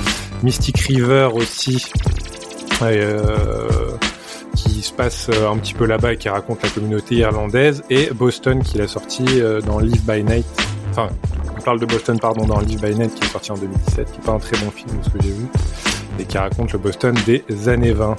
Mystic 0.44 0.80
River 0.80 1.30
aussi, 1.34 1.86
euh, 2.82 3.68
qui 4.56 4.82
se 4.82 4.94
passe 4.94 5.30
un 5.30 5.58
petit 5.58 5.74
peu 5.74 5.86
là-bas 5.86 6.14
et 6.14 6.18
qui 6.18 6.30
raconte 6.30 6.64
la 6.64 6.70
communauté 6.70 7.16
irlandaise. 7.16 7.84
Et 7.90 8.10
Boston, 8.14 8.64
qu'il 8.64 8.82
a 8.82 8.88
sorti 8.88 9.26
euh, 9.30 9.60
dans 9.60 9.80
Live 9.80 10.04
by 10.06 10.24
Night. 10.24 10.46
Enfin, 10.92 11.10
on 11.58 11.62
parle 11.62 11.82
de 11.82 11.86
Boston, 11.86 12.18
pardon, 12.18 12.46
dans 12.46 12.62
Live 12.62 12.82
by 12.82 12.96
Night, 12.96 13.14
qui 13.14 13.26
est 13.26 13.32
sorti 13.32 13.52
en 13.52 13.58
2017, 13.58 14.10
qui 14.10 14.20
est 14.20 14.24
pas 14.24 14.32
un 14.32 14.40
très 14.40 14.58
bon 14.64 14.72
film, 14.72 14.98
ce 15.04 15.10
que 15.10 15.22
j'ai 15.22 15.32
vu, 15.32 15.48
et 16.22 16.26
qui 16.26 16.38
raconte 16.38 16.72
le 16.74 16.80
Boston 16.80 17.16
des 17.26 17.44
années 17.68 17.94
20. 17.94 18.16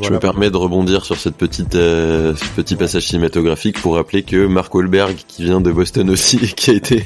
Je 0.00 0.10
me 0.10 0.18
permets 0.18 0.50
de 0.50 0.56
rebondir 0.56 1.04
sur 1.04 1.16
cette 1.18 1.36
petite, 1.36 1.74
euh, 1.74 2.34
ce 2.34 2.44
petit 2.56 2.76
passage 2.76 3.06
cinématographique 3.06 3.80
pour 3.80 3.96
rappeler 3.96 4.22
que 4.22 4.46
Mark 4.46 4.74
Wahlberg, 4.74 5.16
qui 5.28 5.44
vient 5.44 5.60
de 5.60 5.70
Boston 5.70 6.08
aussi, 6.10 6.38
qui 6.56 6.70
a 6.70 6.74
été 6.74 7.04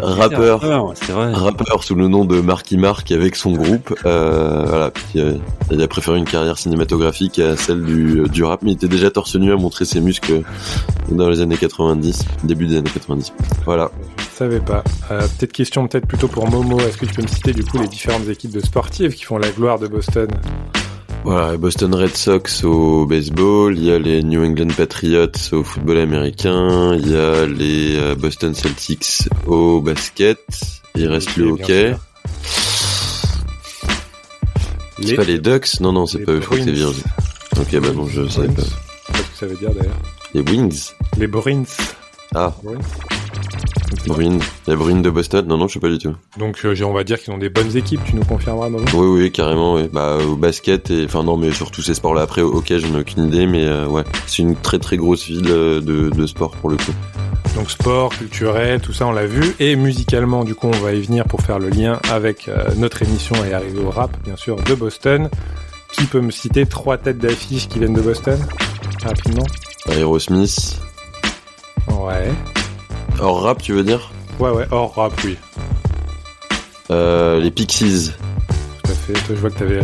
rappeur, 0.00 0.60
rappeur 0.60 1.84
sous 1.84 1.94
le 1.94 2.08
nom 2.08 2.24
de 2.24 2.40
Marky 2.40 2.76
Mark 2.76 3.10
avec 3.10 3.36
son 3.36 3.52
groupe, 3.52 3.94
euh, 4.04 4.64
voilà, 4.66 4.90
euh, 5.16 5.36
il 5.70 5.82
a 5.82 5.88
préféré 5.88 6.18
une 6.18 6.24
carrière 6.24 6.58
cinématographique 6.58 7.38
à 7.38 7.56
celle 7.56 7.82
du, 7.82 8.22
du 8.28 8.44
rap, 8.44 8.62
mais 8.62 8.72
il 8.72 8.74
était 8.74 8.88
déjà 8.88 9.10
torse 9.10 9.36
nu 9.36 9.52
à 9.52 9.56
montrer 9.56 9.84
ses 9.84 10.00
muscles 10.00 10.42
dans 11.10 11.28
les 11.28 11.40
années 11.40 11.56
90, 11.56 12.24
début 12.44 12.66
des 12.66 12.76
années 12.76 12.90
90. 12.92 13.32
Voilà. 13.64 13.90
Je 14.18 14.38
savais 14.38 14.60
pas. 14.60 14.82
Euh, 15.10 15.20
peut-être 15.20 15.52
question 15.52 15.86
peut-être 15.86 16.06
plutôt 16.06 16.28
pour 16.28 16.48
Momo. 16.48 16.78
Est-ce 16.80 16.96
que 16.96 17.06
tu 17.06 17.14
peux 17.14 17.22
me 17.22 17.28
citer 17.28 17.52
du 17.52 17.64
coup 17.64 17.78
les 17.78 17.88
différentes 17.88 18.28
équipes 18.28 18.52
de 18.52 18.60
sportives 18.60 19.14
qui 19.14 19.24
font 19.24 19.38
la 19.38 19.50
gloire 19.50 19.78
de 19.78 19.86
Boston? 19.86 20.28
Voilà, 21.24 21.56
Boston 21.56 21.94
Red 21.94 22.14
Sox 22.14 22.64
au 22.64 23.06
baseball, 23.06 23.78
il 23.78 23.84
y 23.84 23.90
a 23.90 23.98
les 23.98 24.22
New 24.22 24.44
England 24.44 24.74
Patriots 24.76 25.32
au 25.52 25.64
football 25.64 25.96
américain, 25.98 26.94
il 26.94 27.10
y 27.10 27.16
a 27.16 27.46
les 27.46 27.96
euh, 27.96 28.14
Boston 28.14 28.54
Celtics 28.54 29.28
au 29.46 29.80
basket, 29.80 30.38
il 30.94 31.08
reste 31.08 31.34
le 31.36 31.46
hockey. 31.52 31.96
C'est 35.02 35.14
pas 35.14 35.24
les 35.24 35.38
Ducks? 35.38 35.80
Non, 35.80 35.92
non, 35.92 36.06
c'est 36.06 36.18
pas, 36.18 36.34
je 36.34 36.40
crois 36.40 36.58
que 36.58 36.64
c'est 36.64 36.72
Virgin. 36.72 37.02
Ok, 37.58 37.80
bah 37.80 37.92
non, 37.94 38.06
je 38.06 38.28
savais 38.28 38.48
pas. 38.48 38.62
Qu'est-ce 38.62 39.22
que 39.22 39.36
ça 39.38 39.46
veut 39.46 39.56
dire 39.56 39.70
d'ailleurs 39.70 39.98
Les 40.34 40.42
Wings 40.42 40.90
Les 41.16 41.26
Bruins. 41.26 41.64
Ah. 42.34 42.54
Bruins. 42.62 42.78
Les 44.06 44.76
Bruins 44.76 45.00
de 45.00 45.10
Boston 45.10 45.46
Non, 45.46 45.56
non, 45.56 45.68
je 45.68 45.74
sais 45.74 45.80
pas 45.80 45.88
du 45.88 45.98
tout. 45.98 46.14
Donc, 46.38 46.58
euh, 46.64 46.74
on 46.84 46.92
va 46.92 47.04
dire 47.04 47.20
qu'ils 47.20 47.32
ont 47.32 47.38
des 47.38 47.48
bonnes 47.48 47.76
équipes, 47.76 48.00
tu 48.04 48.16
nous 48.16 48.24
confirmeras, 48.24 48.68
maman 48.68 48.84
Oui, 48.94 49.06
oui, 49.22 49.32
carrément, 49.32 49.74
oui. 49.74 49.88
Bah, 49.92 50.18
au 50.26 50.36
basket 50.36 50.90
et, 50.90 51.04
enfin, 51.04 51.22
non, 51.22 51.36
mais 51.36 51.52
sur 51.52 51.70
tous 51.70 51.82
ces 51.82 51.94
sports-là. 51.94 52.22
Après, 52.22 52.42
au 52.42 52.54
hockey, 52.56 52.78
j'en 52.78 52.94
ai 52.96 53.00
aucune 53.00 53.26
idée, 53.26 53.46
mais 53.46 53.64
euh, 53.64 53.86
ouais. 53.86 54.04
C'est 54.26 54.42
une 54.42 54.56
très, 54.56 54.78
très 54.78 54.96
grosse 54.96 55.26
ville 55.26 55.46
euh, 55.48 55.80
de, 55.80 56.10
de 56.10 56.26
sport 56.26 56.52
pour 56.52 56.70
le 56.70 56.76
coup. 56.76 56.92
Donc 57.56 57.70
sport, 57.70 58.08
culturel, 58.10 58.80
tout 58.80 58.92
ça 58.92 59.06
on 59.06 59.12
l'a 59.12 59.26
vu. 59.26 59.54
Et 59.60 59.76
musicalement, 59.76 60.42
du 60.42 60.56
coup, 60.56 60.66
on 60.66 60.78
va 60.82 60.92
y 60.92 61.00
venir 61.02 61.24
pour 61.24 61.40
faire 61.42 61.60
le 61.60 61.68
lien 61.68 62.00
avec 62.10 62.50
notre 62.78 63.02
émission 63.02 63.36
et 63.44 63.54
arriver 63.54 63.78
au 63.78 63.90
rap, 63.90 64.10
bien 64.24 64.34
sûr, 64.34 64.56
de 64.56 64.74
Boston. 64.74 65.28
Qui 65.92 66.06
peut 66.06 66.20
me 66.20 66.32
citer 66.32 66.66
trois 66.66 66.98
têtes 66.98 67.18
d'affiche 67.18 67.68
qui 67.68 67.78
viennent 67.78 67.94
de 67.94 68.00
Boston 68.00 68.40
Rapidement? 69.04 69.46
Aerosmith. 69.88 70.80
Ouais. 71.88 72.32
Hors 73.20 73.42
rap, 73.42 73.62
tu 73.62 73.72
veux 73.72 73.84
dire? 73.84 74.10
Ouais, 74.38 74.50
ouais, 74.50 74.66
hors 74.70 74.94
rap, 74.94 75.12
oui. 75.24 75.36
Euh, 76.90 77.40
les 77.40 77.50
Pixies. 77.50 78.12
Tout 78.82 78.90
à 78.90 78.94
fait. 78.94 79.14
je 79.28 79.34
vois 79.34 79.50
que 79.50 79.58
t'avais, 79.58 79.80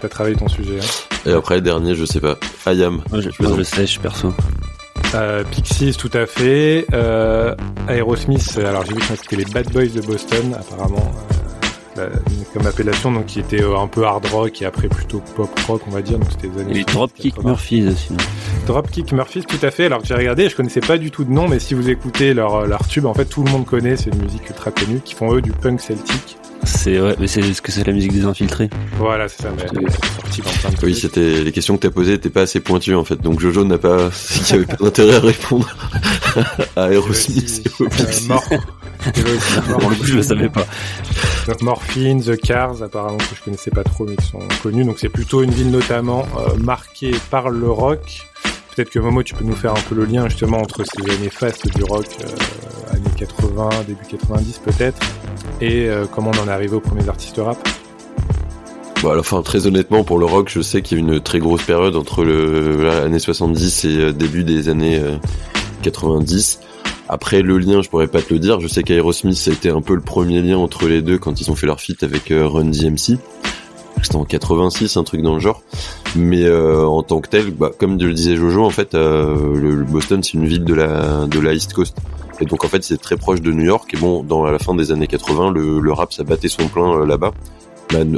t'as, 0.00 0.08
travaillé 0.08 0.36
ton 0.36 0.48
sujet. 0.48 0.80
Hein. 0.80 1.30
Et 1.30 1.32
après, 1.32 1.60
dernier, 1.60 1.94
je 1.94 2.04
sais 2.04 2.20
pas. 2.20 2.36
Ayam. 2.66 3.02
Moi, 3.10 3.20
je, 3.20 3.30
je, 3.38 3.62
sèche, 3.62 4.00
perso. 4.00 4.32
Euh, 5.14 5.44
Pixies, 5.50 5.94
tout 5.96 6.10
à 6.12 6.26
fait. 6.26 6.86
Euh, 6.92 7.54
Aerosmith, 7.88 8.58
alors 8.58 8.84
j'ai 8.84 8.94
vu 8.94 9.00
que 9.00 9.16
c'était 9.16 9.36
les 9.36 9.44
Bad 9.44 9.70
Boys 9.72 9.88
de 9.88 10.00
Boston, 10.00 10.56
apparemment. 10.58 11.12
Euh, 11.98 12.08
comme 12.54 12.66
appellation, 12.66 13.12
donc 13.12 13.26
qui 13.26 13.40
était 13.40 13.62
euh, 13.62 13.76
un 13.76 13.88
peu 13.88 14.04
hard 14.04 14.26
rock 14.26 14.62
et 14.62 14.64
après 14.64 14.88
plutôt 14.88 15.20
pop 15.34 15.50
rock, 15.66 15.82
on 15.86 15.90
va 15.90 16.00
dire. 16.00 16.18
Donc 16.18 16.28
c'était 16.30 16.48
des 16.48 16.60
années. 16.60 16.80
Et 16.80 16.84
Dropkick 16.84 17.42
Murphys 17.42 17.88
aussi. 17.88 18.14
Dropkick 18.66 19.12
Murphys, 19.12 19.42
tout 19.42 19.58
à 19.62 19.70
fait. 19.70 19.86
Alors 19.86 20.00
que 20.00 20.06
j'ai 20.06 20.14
regardé, 20.14 20.48
je 20.48 20.56
connaissais 20.56 20.80
pas 20.80 20.96
du 20.96 21.10
tout 21.10 21.24
de 21.24 21.32
nom, 21.32 21.48
mais 21.48 21.58
si 21.58 21.74
vous 21.74 21.90
écoutez 21.90 22.34
leur, 22.34 22.66
leur 22.66 22.86
tube, 22.86 23.06
en 23.06 23.14
fait, 23.14 23.24
tout 23.24 23.42
le 23.42 23.50
monde 23.50 23.66
connaît. 23.66 23.96
C'est 23.96 24.10
une 24.10 24.22
musique 24.22 24.48
ultra 24.48 24.70
connue 24.70 25.00
qui 25.04 25.14
font 25.14 25.34
eux 25.34 25.42
du 25.42 25.50
punk 25.50 25.80
celtique. 25.80 26.38
C'est 26.64 27.00
ouais, 27.00 27.14
mais 27.18 27.26
c'est 27.26 27.42
ce 27.54 27.62
que 27.62 27.72
c'est 27.72 27.86
la 27.86 27.92
musique 27.92 28.12
des 28.12 28.24
infiltrés. 28.24 28.68
Voilà, 28.98 29.28
c'est 29.28 29.42
ça. 29.42 29.50
Mais 29.56 29.80
oui, 30.82 30.94
c'était 30.94 31.42
les 31.42 31.52
questions 31.52 31.76
que 31.76 31.82
t'as 31.82 31.90
posées 31.90 32.12
n'étaient 32.12 32.30
pas 32.30 32.42
assez 32.42 32.60
pointues 32.60 32.94
en 32.94 33.04
fait. 33.04 33.20
Donc 33.20 33.40
Jojo 33.40 33.64
n'a 33.64 33.78
pas, 33.78 34.10
il 34.50 34.54
avait 34.54 34.66
pas 34.66 34.76
d'intérêt 34.76 35.16
à 35.16 35.20
répondre 35.20 35.68
à 36.76 36.92
Aerosmith. 36.92 37.68
mort. 38.28 38.42
Pour 38.48 39.90
le 39.90 39.96
coup, 39.96 40.04
je 40.04 40.16
le 40.16 40.22
savais 40.22 40.48
pas. 40.48 40.66
Donc 41.46 41.62
Morphine, 41.62 42.22
The 42.22 42.36
Cars, 42.36 42.82
apparemment 42.82 43.18
que 43.18 43.36
je 43.36 43.42
connaissais 43.42 43.70
pas 43.70 43.84
trop, 43.84 44.04
mais 44.06 44.16
qui 44.16 44.26
sont 44.26 44.40
connus. 44.62 44.84
Donc 44.84 44.98
c'est 44.98 45.08
plutôt 45.08 45.42
une 45.42 45.50
ville 45.50 45.70
notamment 45.70 46.26
euh, 46.36 46.56
marquée 46.58 47.14
par 47.30 47.48
le 47.48 47.70
rock. 47.70 48.26
Peut-être 48.78 48.90
que 48.90 49.00
Momo, 49.00 49.24
tu 49.24 49.34
peux 49.34 49.42
nous 49.42 49.56
faire 49.56 49.72
un 49.72 49.80
peu 49.88 49.96
le 49.96 50.04
lien 50.04 50.28
justement 50.28 50.58
entre 50.58 50.84
ces 50.84 51.12
années 51.12 51.30
fastes 51.30 51.66
du 51.74 51.82
rock, 51.82 52.06
euh, 52.20 52.94
années 52.94 53.10
80, 53.16 53.70
début 53.88 54.04
90 54.08 54.60
peut-être, 54.64 55.00
et 55.60 55.88
euh, 55.88 56.06
comment 56.06 56.30
on 56.32 56.44
en 56.44 56.46
est 56.46 56.52
arrivé 56.52 56.76
aux 56.76 56.80
premiers 56.80 57.08
artistes 57.08 57.38
rap? 57.38 57.58
Bon, 59.02 59.10
alors, 59.10 59.22
enfin, 59.22 59.42
très 59.42 59.66
honnêtement, 59.66 60.04
pour 60.04 60.20
le 60.20 60.26
rock, 60.26 60.48
je 60.48 60.60
sais 60.60 60.80
qu'il 60.80 60.96
y 60.96 61.00
a 61.00 61.04
une 61.04 61.18
très 61.18 61.40
grosse 61.40 61.64
période 61.64 61.96
entre 61.96 62.22
le 62.22 62.84
l'année 62.84 63.18
70 63.18 63.84
et 63.84 64.12
début 64.12 64.44
des 64.44 64.68
années 64.68 65.02
90. 65.82 66.60
Après, 67.08 67.40
le 67.40 67.58
lien, 67.58 67.80
je 67.80 67.88
pourrais 67.88 68.06
pas 68.06 68.20
te 68.20 68.32
le 68.34 68.38
dire. 68.38 68.60
Je 68.60 68.68
sais 68.68 68.82
qu'Aerosmith, 68.82 69.36
ça 69.36 69.50
a 69.50 69.54
été 69.54 69.70
un 69.70 69.80
peu 69.80 69.94
le 69.94 70.02
premier 70.02 70.42
lien 70.42 70.58
entre 70.58 70.86
les 70.86 71.00
deux 71.00 71.18
quand 71.18 71.40
ils 71.40 71.50
ont 71.50 71.54
fait 71.54 71.66
leur 71.66 71.80
feat 71.80 72.02
avec 72.02 72.30
euh, 72.30 72.46
Run 72.46 72.66
DMC. 72.66 73.18
C'était 74.02 74.16
en 74.16 74.24
86, 74.24 74.96
un 74.96 75.04
truc 75.04 75.22
dans 75.22 75.34
le 75.34 75.40
genre. 75.40 75.62
Mais 76.16 76.44
euh, 76.44 76.86
en 76.86 77.02
tant 77.02 77.20
que 77.20 77.28
tel, 77.28 77.50
bah, 77.50 77.70
comme 77.76 77.98
le 77.98 78.12
disait 78.12 78.36
Jojo, 78.36 78.64
en 78.64 78.70
fait, 78.70 78.94
euh, 78.94 79.54
le, 79.54 79.84
Boston, 79.84 80.22
c'est 80.22 80.34
une 80.34 80.46
ville 80.46 80.64
de 80.64 80.74
la, 80.74 81.26
de 81.26 81.40
la 81.40 81.54
East 81.54 81.72
Coast. 81.72 81.96
Et 82.40 82.44
donc, 82.44 82.64
en 82.64 82.68
fait, 82.68 82.84
c'est 82.84 82.98
très 82.98 83.16
proche 83.16 83.40
de 83.40 83.52
New 83.52 83.64
York. 83.64 83.92
Et 83.94 83.96
bon, 83.96 84.22
dans 84.22 84.44
la 84.44 84.58
fin 84.58 84.74
des 84.74 84.92
années 84.92 85.08
80, 85.08 85.52
le, 85.52 85.92
rap, 85.92 86.12
ça 86.12 86.24
battait 86.24 86.48
son 86.48 86.68
plein 86.68 87.04
là-bas 87.04 87.32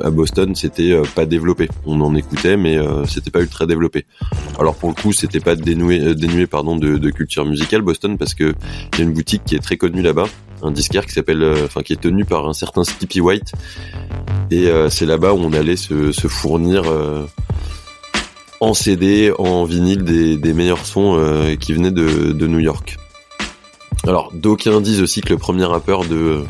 à 0.03 0.11
Boston, 0.11 0.55
c'était 0.55 0.93
euh, 0.93 1.03
pas 1.15 1.27
développé. 1.27 1.69
On 1.87 2.01
en 2.01 2.15
écoutait, 2.15 2.57
mais 2.57 2.77
euh, 2.77 3.05
c'était 3.07 3.31
pas 3.31 3.41
ultra 3.41 3.67
développé. 3.67 4.07
Alors 4.59 4.75
pour 4.75 4.89
le 4.89 4.95
coup, 4.95 5.13
c'était 5.13 5.41
pas 5.41 5.55
dénoué, 5.55 6.01
euh, 6.01 6.15
dénué 6.15 6.47
pardon 6.47 6.77
de, 6.77 6.99
de, 6.99 7.11
culture 7.11 7.45
musicale 7.45 7.83
Boston 7.83 8.19
parce 8.19 8.35
que 8.35 8.55
il 8.95 8.99
y 8.99 9.03
a 9.03 9.05
une 9.05 9.13
boutique 9.13 9.43
qui 9.45 9.55
est 9.55 9.61
très 9.61 9.77
connue 9.77 10.03
là-bas, 10.03 10.27
un 10.63 10.71
disquaire 10.71 11.07
qui 11.07 11.13
s'appelle, 11.13 11.45
enfin 11.65 11.83
qui 11.83 11.93
est 11.93 12.01
tenu 12.01 12.25
par 12.25 12.49
un 12.49 12.53
certain 12.53 12.85
Skippy 12.85 13.21
White, 13.21 13.53
et 14.51 14.71
c'est 14.91 15.07
là-bas 15.07 15.33
où 15.33 15.39
on 15.39 15.53
allait 15.53 15.77
se, 15.77 16.13
fournir 16.29 16.85
en 18.61 18.75
CD, 18.75 19.33
en 19.39 19.65
vinyle 19.65 20.05
des, 20.05 20.55
meilleurs 20.55 20.85
sons 20.85 21.57
qui 21.61 21.73
venaient 21.73 21.91
de, 21.91 22.47
New 22.47 22.61
York. 22.61 22.99
Alors 24.05 24.33
d'aucuns 24.33 24.81
disent 24.81 25.03
aussi 25.03 25.21
que 25.21 25.31
le 25.31 25.39
premier 25.39 25.65
rappeur 25.65 26.05
de 26.05 26.45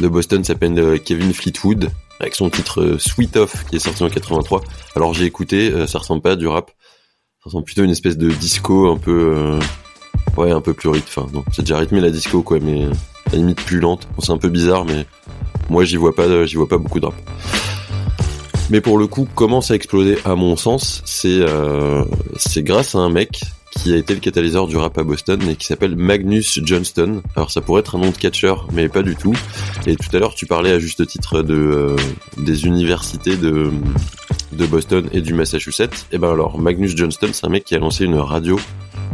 de 0.00 0.08
Boston 0.08 0.42
s'appelle 0.44 1.00
Kevin 1.04 1.32
Fleetwood 1.32 1.90
avec 2.20 2.34
son 2.34 2.50
titre 2.50 2.82
euh, 2.82 2.98
Sweet 2.98 3.36
Off 3.36 3.64
qui 3.68 3.76
est 3.76 3.80
sorti 3.80 4.02
en 4.02 4.08
83. 4.08 4.62
Alors 4.94 5.14
j'ai 5.14 5.24
écouté, 5.24 5.70
euh, 5.70 5.86
ça 5.86 5.98
ressemble 5.98 6.22
pas 6.22 6.36
du 6.36 6.46
rap, 6.46 6.70
ça 6.70 7.44
ressemble 7.46 7.64
plutôt 7.64 7.82
à 7.82 7.84
une 7.84 7.90
espèce 7.90 8.16
de 8.16 8.30
disco 8.30 8.90
un 8.90 8.96
peu, 8.96 9.34
euh, 9.36 9.60
ouais, 10.36 10.50
un 10.50 10.60
peu 10.60 10.74
plus 10.74 10.88
rythme. 10.88 11.08
Enfin, 11.08 11.28
non, 11.32 11.44
c'est 11.52 11.62
déjà 11.62 11.78
rythmé 11.78 12.00
la 12.00 12.10
disco 12.10 12.42
quoi, 12.42 12.58
mais 12.60 12.84
à 12.84 13.30
la 13.32 13.38
limite 13.38 13.62
plus 13.62 13.80
lente. 13.80 14.08
c'est 14.18 14.32
un 14.32 14.38
peu 14.38 14.48
bizarre, 14.48 14.84
mais 14.84 15.06
moi 15.68 15.84
j'y 15.84 15.96
vois 15.96 16.14
pas, 16.14 16.46
j'y 16.46 16.56
vois 16.56 16.68
pas 16.68 16.78
beaucoup 16.78 17.00
de 17.00 17.06
rap. 17.06 17.14
Mais 18.70 18.80
pour 18.80 18.98
le 18.98 19.06
coup, 19.06 19.28
comment 19.34 19.60
ça 19.60 19.74
a 19.74 19.76
explosé 19.76 20.18
à 20.24 20.34
mon 20.34 20.56
sens, 20.56 21.02
c'est 21.04 21.44
c'est 22.36 22.62
grâce 22.62 22.94
à 22.94 22.98
un 22.98 23.10
mec 23.10 23.40
qui 23.76 23.92
a 23.92 23.96
été 23.96 24.14
le 24.14 24.20
catalyseur 24.20 24.66
du 24.66 24.76
rap 24.76 24.96
à 24.98 25.04
Boston 25.04 25.40
et 25.48 25.56
qui 25.56 25.66
s'appelle 25.66 25.96
Magnus 25.96 26.60
Johnston. 26.64 27.22
Alors 27.34 27.50
ça 27.50 27.60
pourrait 27.60 27.80
être 27.80 27.96
un 27.96 27.98
nom 27.98 28.10
de 28.10 28.16
catcheur, 28.16 28.66
mais 28.72 28.88
pas 28.88 29.02
du 29.02 29.16
tout. 29.16 29.34
Et 29.86 29.96
tout 29.96 30.14
à 30.14 30.18
l'heure, 30.18 30.34
tu 30.34 30.46
parlais 30.46 30.72
à 30.72 30.78
juste 30.78 31.06
titre 31.06 31.42
de 31.42 31.54
euh, 31.54 31.96
des 32.38 32.66
universités 32.66 33.36
de 33.36 33.70
de 34.52 34.66
Boston 34.66 35.08
et 35.12 35.20
du 35.20 35.34
Massachusetts. 35.34 36.06
Et 36.12 36.18
ben 36.18 36.32
alors, 36.32 36.58
Magnus 36.58 36.96
Johnston, 36.96 37.28
c'est 37.32 37.46
un 37.46 37.50
mec 37.50 37.64
qui 37.64 37.74
a 37.74 37.78
lancé 37.78 38.04
une 38.04 38.16
radio 38.16 38.58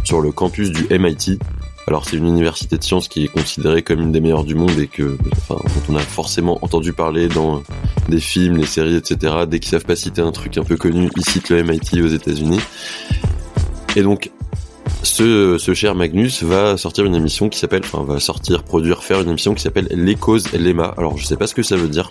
sur 0.04 0.20
le 0.20 0.32
campus 0.32 0.70
du 0.70 0.86
MIT. 0.90 1.38
Alors 1.86 2.04
c'est 2.04 2.16
une 2.16 2.28
université 2.28 2.78
de 2.78 2.82
sciences 2.84 3.08
qui 3.08 3.24
est 3.24 3.28
considérée 3.28 3.82
comme 3.82 4.00
une 4.00 4.12
des 4.12 4.20
meilleures 4.20 4.44
du 4.44 4.54
monde 4.54 4.78
et 4.78 4.86
que, 4.86 5.16
enfin, 5.32 5.56
dont 5.56 5.94
on 5.94 5.96
a 5.96 6.00
forcément 6.00 6.58
entendu 6.62 6.92
parler 6.92 7.28
dans 7.28 7.62
des 8.08 8.20
films, 8.20 8.56
les 8.56 8.66
séries, 8.66 8.96
etc. 8.96 9.34
Dès 9.48 9.58
qu'ils 9.58 9.70
savent 9.70 9.84
pas 9.84 9.96
citer 9.96 10.22
un 10.22 10.32
truc 10.32 10.56
un 10.58 10.64
peu 10.64 10.76
connu, 10.76 11.10
ils 11.16 11.24
citent 11.24 11.48
le 11.48 11.62
MIT 11.62 12.00
aux 12.02 12.08
États-Unis. 12.08 12.60
Et 13.96 14.02
donc 14.02 14.30
ce, 15.02 15.74
cher 15.74 15.94
Magnus 15.94 16.42
va 16.42 16.76
sortir 16.76 17.04
une 17.04 17.14
émission 17.14 17.48
qui 17.48 17.58
s'appelle, 17.58 17.82
enfin 17.84 18.04
va 18.04 18.20
sortir, 18.20 18.62
produire, 18.62 19.02
faire 19.02 19.20
une 19.20 19.30
émission 19.30 19.54
qui 19.54 19.62
s'appelle 19.62 19.88
Les 19.90 20.14
causes 20.14 20.52
Lema. 20.52 20.94
Alors 20.96 21.18
je 21.18 21.24
sais 21.24 21.36
pas 21.36 21.46
ce 21.46 21.54
que 21.54 21.62
ça 21.62 21.76
veut 21.76 21.88
dire. 21.88 22.10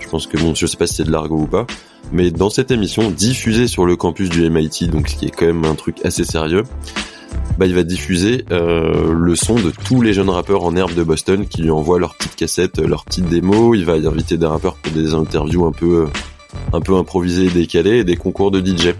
Je 0.00 0.08
pense 0.08 0.26
que 0.26 0.36
bon, 0.38 0.54
je 0.54 0.66
sais 0.66 0.76
pas 0.76 0.86
si 0.86 0.96
c'est 0.96 1.04
de 1.04 1.12
l'argot 1.12 1.40
ou 1.40 1.46
pas. 1.46 1.66
Mais 2.12 2.30
dans 2.30 2.50
cette 2.50 2.70
émission, 2.70 3.10
diffusée 3.10 3.68
sur 3.68 3.86
le 3.86 3.96
campus 3.96 4.28
du 4.28 4.48
MIT, 4.48 4.88
donc 4.88 5.08
ce 5.08 5.16
qui 5.16 5.26
est 5.26 5.30
quand 5.30 5.46
même 5.46 5.64
un 5.64 5.74
truc 5.74 5.96
assez 6.04 6.24
sérieux, 6.24 6.64
bah, 7.58 7.66
il 7.66 7.74
va 7.74 7.82
diffuser 7.82 8.44
euh, 8.50 9.12
le 9.12 9.36
son 9.36 9.54
de 9.54 9.70
tous 9.84 10.00
les 10.02 10.12
jeunes 10.12 10.30
rappeurs 10.30 10.64
en 10.64 10.74
herbe 10.76 10.94
de 10.94 11.02
Boston 11.02 11.46
qui 11.46 11.62
lui 11.62 11.70
envoient 11.70 11.98
leurs 11.98 12.14
petites 12.14 12.36
cassettes, 12.36 12.78
leurs 12.78 13.04
petites 13.04 13.28
démos. 13.28 13.76
Il 13.76 13.84
va 13.84 13.92
inviter 13.92 14.36
des 14.36 14.46
rappeurs 14.46 14.76
pour 14.76 14.92
des 14.92 15.14
interviews 15.14 15.66
un 15.66 15.72
peu, 15.72 16.08
un 16.72 16.80
peu 16.80 16.96
improvisées 16.96 17.46
et 17.46 17.50
décalées 17.50 17.98
et 17.98 18.04
des 18.04 18.16
concours 18.16 18.50
de 18.50 18.60
DJ. 18.64 18.94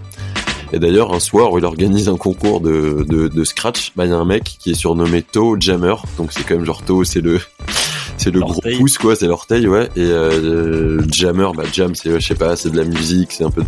Et 0.73 0.79
d'ailleurs, 0.79 1.13
un 1.13 1.19
soir 1.19 1.51
où 1.51 1.57
il 1.57 1.65
organise 1.65 2.07
un 2.07 2.17
concours 2.17 2.61
de, 2.61 3.05
de, 3.07 3.27
de 3.27 3.43
scratch, 3.43 3.91
bah 3.95 4.05
il 4.05 4.11
y 4.11 4.13
a 4.13 4.17
un 4.17 4.25
mec 4.25 4.43
qui 4.43 4.71
est 4.71 4.75
surnommé 4.75 5.21
Toe 5.21 5.57
Jammer. 5.59 5.95
Donc 6.17 6.31
c'est 6.31 6.43
quand 6.43 6.55
même 6.55 6.65
genre 6.65 6.83
Toe, 6.83 7.03
c'est 7.03 7.21
le 7.21 7.39
c'est 8.17 8.31
le 8.31 8.39
gros 8.39 8.61
pouce 8.77 8.97
quoi, 8.97 9.15
c'est 9.15 9.27
l'orteil 9.27 9.67
ouais. 9.67 9.89
Et 9.95 10.01
euh, 10.01 11.01
Jammer, 11.11 11.49
bah 11.55 11.63
Jam 11.71 11.95
c'est 11.95 12.11
je 12.19 12.25
sais 12.25 12.35
pas, 12.35 12.55
c'est 12.55 12.69
de 12.69 12.77
la 12.77 12.85
musique, 12.85 13.31
c'est 13.31 13.43
un 13.43 13.49
peu 13.49 13.63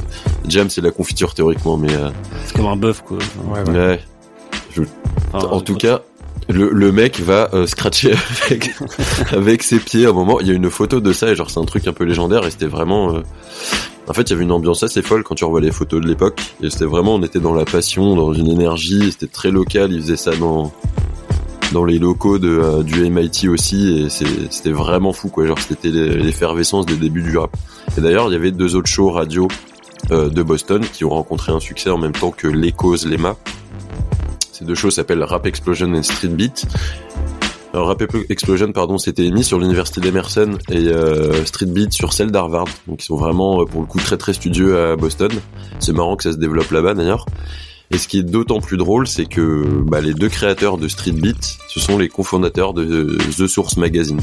Jam 0.48 0.70
c'est 0.70 0.82
de 0.82 0.86
la 0.86 0.92
confiture 0.92 1.34
théoriquement, 1.34 1.78
mais 1.78 1.94
euh... 1.94 2.10
c'est 2.46 2.56
comme 2.56 2.68
un 2.68 2.78
bœuf 2.78 3.02
quoi. 3.02 3.18
Ouais. 3.48 3.70
ouais. 3.70 4.00
Je... 4.76 4.84
en 5.34 5.62
tout 5.62 5.76
cas. 5.76 6.02
Le, 6.50 6.72
le, 6.72 6.92
mec 6.92 7.22
va 7.22 7.50
euh, 7.54 7.68
scratcher 7.68 8.16
avec, 8.46 8.72
avec 9.32 9.64
ses 9.64 9.80
pieds 9.80 10.06
à 10.06 10.10
un 10.10 10.14
moment. 10.14 10.42
Il 10.42 10.48
y 10.48 10.52
a 10.52 10.54
une 10.54 10.70
photo 10.70 11.00
de 11.00 11.14
ça 11.14 11.30
et 11.30 11.36
genre 11.36 11.50
c'est 11.50 11.60
un 11.60 11.64
truc 11.64 11.88
un 11.88 11.94
peu 11.94 12.04
légendaire 12.04 12.46
et 12.46 12.52
c'était 12.52 12.68
vraiment 12.68 13.16
euh, 13.16 13.22
en 14.08 14.14
fait, 14.14 14.24
il 14.24 14.30
y 14.32 14.34
avait 14.34 14.44
une 14.44 14.52
ambiance 14.52 14.84
assez 14.84 15.02
folle 15.02 15.24
quand 15.24 15.36
tu 15.36 15.46
revois 15.46 15.62
les 15.62 15.72
photos 15.72 16.02
de 16.02 16.08
l'époque. 16.08 16.42
Et 16.62 16.70
c'était 16.70 16.86
vraiment, 16.86 17.16
on 17.16 17.24
était 17.24 17.40
dans 17.40 17.54
la 17.54 17.66
passion, 17.66 18.16
dans 18.16 18.34
une 18.34 18.50
énergie. 18.50 19.12
C'était 19.12 19.28
très 19.28 19.52
local. 19.52 19.92
Ils 19.94 20.02
faisaient 20.02 20.18
ça 20.18 20.32
dans 20.36 21.86
les 21.86 22.00
locaux 22.00 22.38
euh, 22.44 22.84
du 22.84 23.10
MIT 23.10 23.48
aussi. 23.48 24.06
Et 24.06 24.10
c'était 24.10 24.72
vraiment 24.72 25.14
fou, 25.14 25.30
quoi. 25.30 25.46
Genre, 25.46 25.60
c'était 25.60 25.90
l'effervescence 25.90 26.86
des 26.86 26.98
débuts 26.98 27.24
du 27.24 27.38
rap. 27.38 27.56
Et 27.98 28.02
d'ailleurs, 28.02 28.28
il 28.28 28.34
y 28.34 28.36
avait 28.36 28.52
deux 28.52 28.76
autres 28.76 28.90
shows 28.90 29.12
radio 29.12 29.48
de 30.10 30.44
Boston 30.44 30.84
qui 30.92 31.06
ont 31.06 31.10
rencontré 31.10 31.54
un 31.54 31.62
succès 31.62 31.90
en 31.90 31.98
même 31.98 32.12
temps 32.12 32.32
que 32.32 32.50
l'Echoes 32.50 33.08
Lema. 33.08 33.38
Ces 34.52 34.66
deux 34.66 34.76
choses 34.76 34.96
s'appellent 34.96 35.24
Rap 35.24 35.46
Explosion 35.46 35.94
et 35.94 36.04
Street 36.04 36.28
Beat. 36.28 36.66
Alors, 37.74 37.88
Rap 37.88 38.04
Explosion, 38.30 38.72
pardon, 38.72 38.98
c'était 38.98 39.26
émis 39.26 39.44
sur 39.44 39.60
l'université 39.60 40.00
d'Emerson 40.00 40.58
et 40.70 40.92
Street 41.46 41.66
Beat 41.66 41.92
sur 41.92 42.14
celle 42.14 42.32
d'Harvard. 42.32 42.68
Donc 42.88 43.02
ils 43.02 43.06
sont 43.06 43.18
vraiment 43.18 43.66
pour 43.66 43.82
le 43.82 43.88
coup 43.88 44.00
très 44.00 44.18
très 44.18 44.34
studieux 44.34 44.78
à 44.78 44.96
Boston. 44.96 45.32
C'est 45.80 45.94
marrant 45.94 46.16
que 46.16 46.24
ça 46.24 46.32
se 46.32 46.38
développe 46.38 46.70
là-bas 46.70 46.94
d'ailleurs. 46.94 47.26
Et 47.92 47.98
ce 47.98 48.08
qui 48.08 48.20
est 48.20 48.24
d'autant 48.24 48.60
plus 48.60 48.78
drôle, 48.78 49.08
c'est 49.08 49.26
que 49.26 49.66
bah, 49.86 50.02
les 50.02 50.14
deux 50.14 50.30
créateurs 50.30 50.78
de 50.78 50.88
Street 50.88 51.12
Beat, 51.12 51.58
ce 51.68 51.80
sont 51.80 51.98
les 51.98 52.10
cofondateurs 52.10 52.74
de 52.74 53.18
The 53.38 53.48
Source 53.48 53.78
Magazine. 53.78 54.20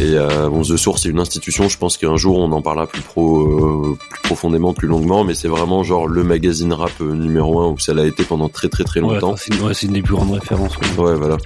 Et 0.00 0.16
euh, 0.16 0.48
bon, 0.48 0.62
The 0.62 0.76
Source, 0.76 1.02
c'est 1.02 1.10
une 1.10 1.20
institution. 1.20 1.68
Je 1.68 1.78
pense 1.78 1.96
qu'un 1.96 2.16
jour, 2.16 2.38
on 2.38 2.50
en 2.50 2.60
parlera 2.60 2.88
plus, 2.88 3.02
pro, 3.02 3.92
euh, 3.92 3.96
plus 4.10 4.22
profondément, 4.22 4.74
plus 4.74 4.88
longuement. 4.88 5.22
Mais 5.22 5.34
c'est 5.34 5.46
vraiment 5.46 5.84
genre 5.84 6.08
le 6.08 6.24
magazine 6.24 6.72
rap 6.72 6.90
euh, 7.00 7.14
numéro 7.14 7.60
un 7.60 7.68
où 7.68 7.78
ça 7.78 7.94
l'a 7.94 8.04
été 8.06 8.24
pendant 8.24 8.48
très 8.48 8.68
très 8.68 8.82
très 8.82 8.98
longtemps. 8.98 9.34
Ouais, 9.34 9.74
c'est 9.74 9.86
une, 9.86 9.92
des 9.92 10.02
plus 10.02 10.14
grandes 10.14 10.32
références. 10.32 10.76
Ouais, 10.98 11.14
voilà. 11.14 11.36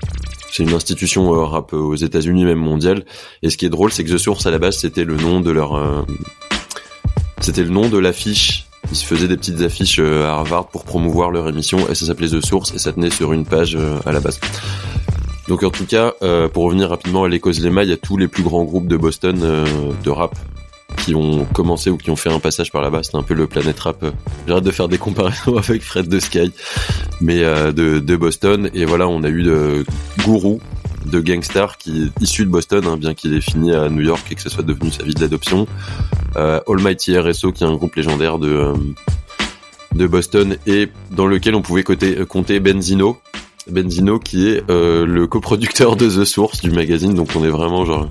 C'est 0.56 0.62
une 0.62 0.72
institution 0.72 1.30
rap 1.44 1.74
aux 1.74 1.96
États-Unis, 1.96 2.46
même 2.46 2.58
mondiale. 2.58 3.04
Et 3.42 3.50
ce 3.50 3.58
qui 3.58 3.66
est 3.66 3.68
drôle, 3.68 3.92
c'est 3.92 4.04
que 4.04 4.10
The 4.10 4.16
Source 4.16 4.46
à 4.46 4.50
la 4.50 4.58
base, 4.58 4.78
c'était 4.78 5.04
le 5.04 5.16
nom 5.16 5.40
de 5.40 5.50
leur, 5.50 6.04
c'était 7.40 7.62
le 7.62 7.68
nom 7.68 7.90
de 7.90 7.98
l'affiche 7.98 8.62
ils 8.92 8.96
se 8.96 9.04
faisaient 9.04 9.26
des 9.26 9.36
petites 9.36 9.60
affiches 9.62 9.98
à 9.98 10.30
Harvard 10.30 10.68
pour 10.68 10.84
promouvoir 10.84 11.32
leur 11.32 11.48
émission 11.48 11.88
et 11.88 11.96
ça 11.96 12.06
s'appelait 12.06 12.28
The 12.28 12.44
Source 12.44 12.72
et 12.72 12.78
ça 12.78 12.92
tenait 12.92 13.10
sur 13.10 13.32
une 13.32 13.44
page 13.44 13.76
à 14.06 14.12
la 14.12 14.20
base. 14.20 14.38
Donc 15.48 15.62
en 15.62 15.70
tout 15.70 15.86
cas, 15.86 16.14
euh, 16.22 16.48
pour 16.48 16.64
revenir 16.64 16.88
rapidement 16.90 17.24
à 17.24 17.28
l'Écosse 17.28 17.60
Lema, 17.60 17.84
il 17.84 17.90
y 17.90 17.92
a 17.92 17.96
tous 17.96 18.16
les 18.16 18.28
plus 18.28 18.42
grands 18.42 18.64
groupes 18.64 18.88
de 18.88 18.96
Boston 18.96 19.40
euh, 19.42 19.64
de 20.02 20.10
rap 20.10 20.34
qui 20.96 21.14
ont 21.14 21.44
commencé 21.46 21.90
ou 21.90 21.96
qui 21.96 22.10
ont 22.10 22.16
fait 22.16 22.32
un 22.32 22.38
passage 22.38 22.70
par 22.72 22.82
là-bas. 22.82 23.02
C'était 23.02 23.16
un 23.16 23.22
peu 23.22 23.34
le 23.34 23.46
Planet 23.46 23.78
Rap. 23.78 24.04
J'arrête 24.46 24.64
de 24.64 24.70
faire 24.70 24.88
des 24.88 24.98
comparaisons 24.98 25.56
avec 25.68 25.82
Fred 25.82 26.08
de 26.08 26.18
Sky, 26.20 26.52
mais 27.20 27.42
euh, 27.42 27.72
de, 27.72 28.16
Boston. 28.16 28.70
Et 28.74 28.84
voilà, 28.84 29.08
on 29.08 29.22
a 29.22 29.28
eu 29.28 29.42
de 29.42 29.84
Guru 30.24 30.58
de 31.04 31.20
Gangstar 31.20 31.78
qui 31.78 32.02
est 32.02 32.22
issu 32.22 32.44
de 32.44 32.50
Boston, 32.50 32.84
hein, 32.86 32.96
bien 32.96 33.14
qu'il 33.14 33.34
ait 33.34 33.40
fini 33.40 33.72
à 33.72 33.88
New 33.88 34.02
York 34.02 34.26
et 34.30 34.34
que 34.34 34.42
ce 34.42 34.48
soit 34.48 34.64
devenu 34.64 34.90
sa 34.90 35.04
ville 35.04 35.14
d'adoption. 35.14 35.68
Euh, 36.34 36.60
Almighty 36.66 37.16
RSO 37.16 37.52
qui 37.52 37.62
est 37.62 37.66
un 37.66 37.76
groupe 37.76 37.94
légendaire 37.94 38.38
de 38.38 38.72
de 39.94 40.06
Boston 40.06 40.56
et 40.66 40.88
dans 41.10 41.26
lequel 41.26 41.54
on 41.54 41.62
pouvait 41.62 41.82
compter, 41.82 42.16
compter 42.26 42.60
Benzino, 42.60 43.18
Benzino 43.70 44.18
qui 44.18 44.48
est 44.48 44.62
euh, 44.70 45.06
le 45.06 45.26
coproducteur 45.26 45.96
de 45.96 46.08
The 46.08 46.24
Source 46.24 46.60
du 46.60 46.70
magazine, 46.70 47.14
donc 47.14 47.30
on 47.34 47.44
est 47.44 47.50
vraiment 47.50 47.84
genre 47.84 48.08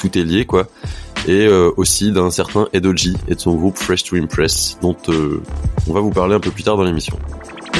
tout 0.00 0.18
est 0.18 0.24
lié 0.24 0.44
quoi. 0.44 0.66
Et 1.26 1.46
euh, 1.46 1.70
aussi 1.76 2.12
d'un 2.12 2.30
certain 2.30 2.68
Edoji 2.72 3.16
et 3.28 3.34
de 3.34 3.40
son 3.40 3.54
groupe 3.54 3.78
Fresh 3.78 4.04
to 4.04 4.16
Impress, 4.16 4.78
dont 4.82 4.96
euh, 5.08 5.40
on 5.88 5.92
va 5.92 6.00
vous 6.00 6.10
parler 6.10 6.34
un 6.34 6.40
peu 6.40 6.50
plus 6.50 6.64
tard 6.64 6.76
dans 6.76 6.82
l'émission. 6.82 7.16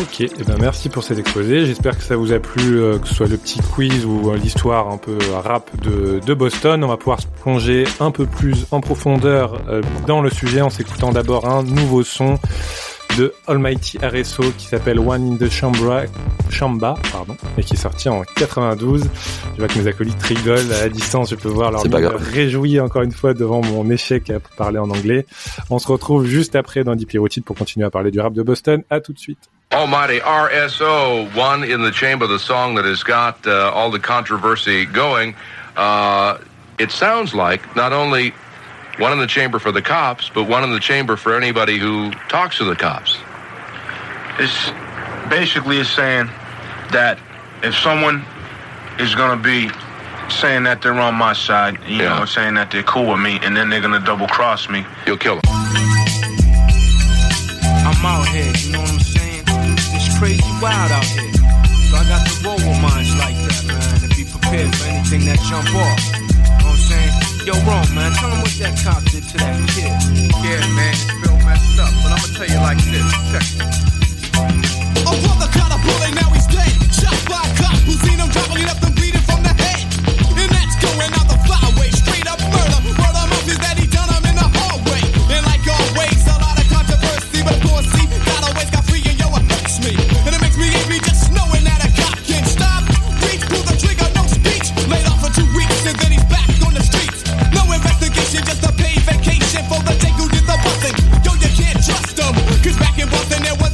Ok, 0.01 0.23
et 0.23 0.31
eh 0.41 0.45
ben 0.45 0.57
merci 0.59 0.89
pour 0.89 1.05
cet 1.05 1.19
exposé. 1.19 1.67
J'espère 1.67 1.99
que 1.99 2.03
ça 2.03 2.17
vous 2.17 2.33
a 2.33 2.39
plu, 2.39 2.81
que 3.01 3.07
ce 3.07 3.15
soit 3.15 3.27
le 3.27 3.37
petit 3.37 3.61
quiz 3.61 4.07
ou 4.07 4.33
l'histoire 4.33 4.89
un 4.89 4.97
peu 4.97 5.19
rap 5.45 5.71
de, 5.83 6.19
de, 6.25 6.35
Boston. 6.35 6.83
On 6.83 6.89
va 6.89 6.97
pouvoir 6.97 7.21
se 7.21 7.27
plonger 7.43 7.85
un 8.01 8.11
peu 8.11 8.25
plus 8.25 8.65
en 8.71 8.81
profondeur 8.81 9.61
dans 10.07 10.23
le 10.23 10.31
sujet 10.31 10.63
en 10.63 10.71
s'écoutant 10.71 11.13
d'abord 11.13 11.47
un 11.47 11.63
nouveau 11.63 12.03
son 12.03 12.39
de 13.17 13.33
Almighty 13.47 13.99
RSO 13.99 14.45
qui 14.57 14.67
s'appelle 14.67 14.99
One 14.99 15.33
in 15.33 15.37
the 15.37 15.51
Chambra, 15.51 16.03
Chamba, 16.51 16.95
pardon, 17.11 17.37
et 17.59 17.63
qui 17.63 17.75
est 17.75 17.79
sorti 17.79 18.09
en 18.09 18.23
92. 18.37 19.05
Je 19.55 19.59
vois 19.59 19.69
que 19.69 19.79
mes 19.79 19.87
acolytes 19.87 20.23
rigolent 20.23 20.73
à 20.73 20.89
distance, 20.89 21.31
je 21.31 21.37
peux 21.37 21.49
voir 21.49 21.71
leur 21.71 22.21
réjouir 22.21 22.85
encore 22.85 23.03
une 23.03 23.13
fois 23.13 23.35
devant 23.35 23.63
mon 23.63 23.89
échec 23.91 24.31
à 24.31 24.41
parler 24.57 24.79
en 24.79 24.91
anglais. 24.91 25.27
On 25.71 25.79
se 25.79 25.89
retrouve 25.89 26.27
juste 26.27 26.57
après 26.57 26.85
dans 26.85 26.95
Deep 26.95 27.13
Routine 27.17 27.43
pour 27.43 27.57
continuer 27.57 27.87
à 27.87 27.91
parler 27.91 28.11
du 28.11 28.21
rap 28.21 28.33
de 28.33 28.43
Boston. 28.43 28.83
À 28.91 29.01
tout 29.01 29.13
de 29.13 29.19
suite. 29.19 29.51
Almighty 29.73 30.21
RSO, 30.21 31.29
One 31.35 31.65
in 31.65 31.83
the 31.83 31.93
Chamber, 31.93 32.27
the 32.27 32.39
song 32.39 32.75
that 32.77 32.85
has 32.85 33.03
got 33.03 33.37
uh, 33.47 33.73
all 33.75 33.91
the 33.91 33.99
controversy 33.99 34.85
going. 34.87 35.35
Uh, 35.77 36.37
it 36.79 36.91
sounds 36.91 37.35
like 37.35 37.63
not 37.75 37.93
only 37.93 38.33
one 38.99 39.13
in 39.13 39.19
the 39.19 39.27
chamber 39.27 39.59
for 39.59 39.73
the 39.73 39.83
cops, 39.83 40.29
but 40.29 40.45
one 40.45 40.65
in 40.65 40.71
the 40.71 40.81
chamber 40.81 41.17
for 41.17 41.35
anybody 41.37 41.79
who 41.79 42.11
talks 42.29 42.59
to 42.59 42.65
the 42.65 42.77
cops. 42.77 43.19
It's 44.39 44.71
basically 45.31 45.79
is 45.79 45.91
saying 45.91 46.27
that 46.93 47.19
if 47.63 47.75
someone 47.75 48.25
is 48.99 49.15
going 49.15 49.37
to 49.37 49.43
be 49.43 49.71
saying 50.29 50.65
that 50.65 50.83
they're 50.83 50.95
on 50.95 51.15
my 51.15 51.33
side, 51.33 51.79
you 51.87 51.99
yeah. 51.99 52.19
know, 52.19 52.25
saying 52.25 52.55
that 52.55 52.71
they're 52.71 52.83
cool 52.83 53.11
with 53.11 53.21
me, 53.21 53.39
and 53.43 53.57
then 53.57 53.71
they're 53.71 53.81
going 53.81 53.99
to 53.99 54.05
double 54.05 54.27
cross 54.29 54.69
me, 54.69 54.85
you'll 55.07 55.17
kill 55.17 55.37
them. 55.37 55.45
I'm 57.85 58.05
out 58.05 58.27
here, 58.29 58.53
you 58.57 58.73
know 58.73 58.81
what 58.81 58.93
I'm 58.93 59.01
saying? 59.01 59.45
It's 59.95 60.19
crazy 60.19 60.43
wild 60.61 60.93
out 60.93 61.05
here. 61.05 61.33
So 61.33 61.97
I 61.97 62.05
got 62.09 62.27
to 62.27 62.45
roll 62.45 62.57
with 62.57 62.83
minds 62.83 63.17
like 63.17 63.37
that, 63.37 63.65
man, 63.67 64.05
and 64.05 64.17
be 64.17 64.25
prepared 64.25 64.75
for 64.75 64.85
anything 64.89 65.25
that 65.27 65.39
jump 65.49 65.69
off. 65.75 66.22
Yo, 67.45 67.55
wrong, 67.67 67.83
man. 67.93 68.13
Tell 68.15 68.31
him 68.31 68.39
what 68.39 68.55
that 68.63 68.79
cop 68.85 69.03
did 69.11 69.27
to 69.35 69.37
that 69.39 69.59
kid. 69.75 69.91
Yeah, 70.47 70.63
man. 70.79 70.95
It's 70.95 71.11
real 71.27 71.35
messed 71.43 71.75
up. 71.75 71.91
But 71.99 72.15
I'm 72.15 72.23
gonna 72.23 72.39
tell 72.39 72.47
you 72.47 72.63
like 72.63 72.79
this. 72.87 73.03
Check. 73.35 73.43
A 75.03 75.11
brother 75.11 75.51
caught 75.51 75.75
a 75.75 75.79
bullet, 75.83 76.22
Cause 102.63 102.79
back 102.79 102.97
in 102.97 103.09
Boston, 103.11 103.43
there 103.43 103.57
was 103.57 103.72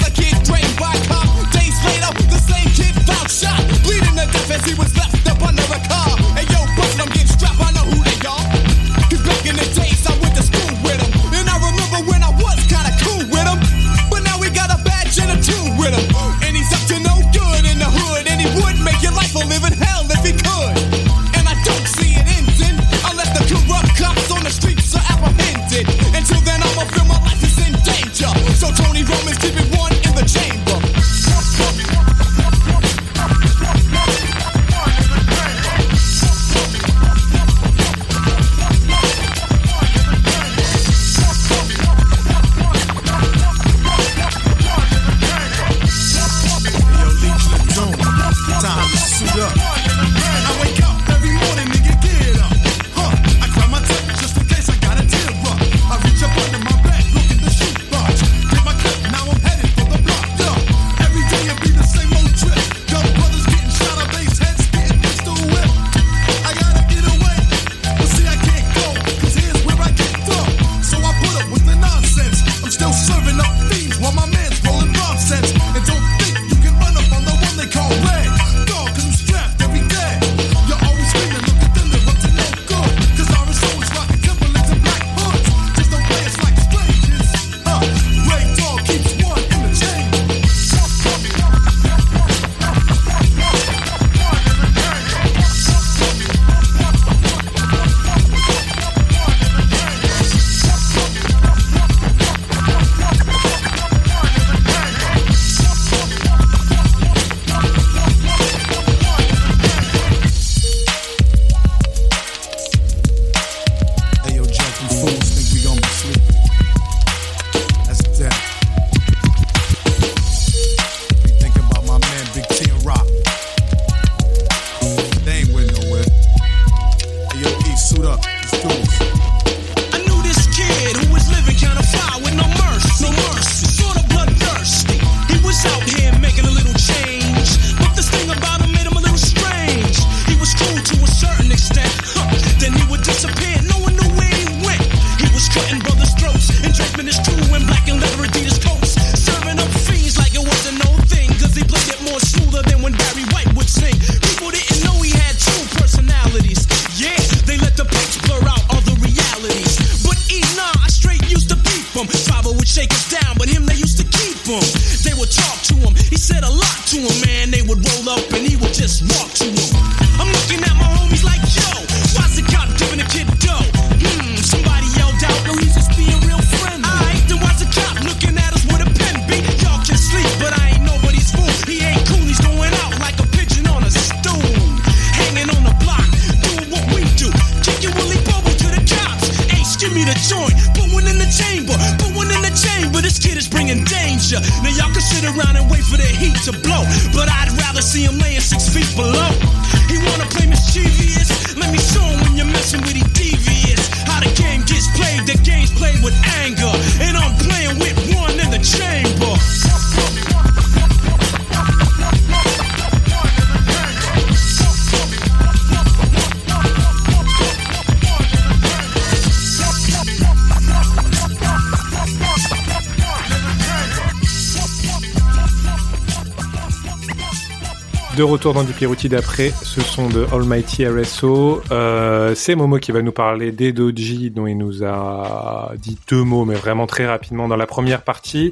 De 228.18 228.24
retour 228.24 228.52
dans 228.52 228.64
du 228.64 228.72
Pierouti 228.72 229.09
d'après, 229.09 229.52
ce 229.62 229.81
sont 229.81 230.09
de 230.09 230.26
Almighty 230.33 230.85
RSO. 230.85 231.62
Euh, 231.70 232.35
c'est 232.35 232.57
Momo 232.57 232.78
qui 232.78 232.90
va 232.90 233.00
nous 233.00 233.12
parler 233.12 233.52
des 233.52 233.70
doji 233.70 234.33
dont 234.33 234.48
il 234.48 234.59
nous 234.59 234.83
a 234.83 235.70
dit 235.81 235.96
deux 236.11 236.24
mots, 236.24 236.44
mais 236.44 236.57
vraiment 236.57 236.88
très 236.88 237.07
rapidement 237.07 237.46
dans 237.46 237.54
la 237.54 237.68
première 237.68 238.02
partie. 238.02 238.50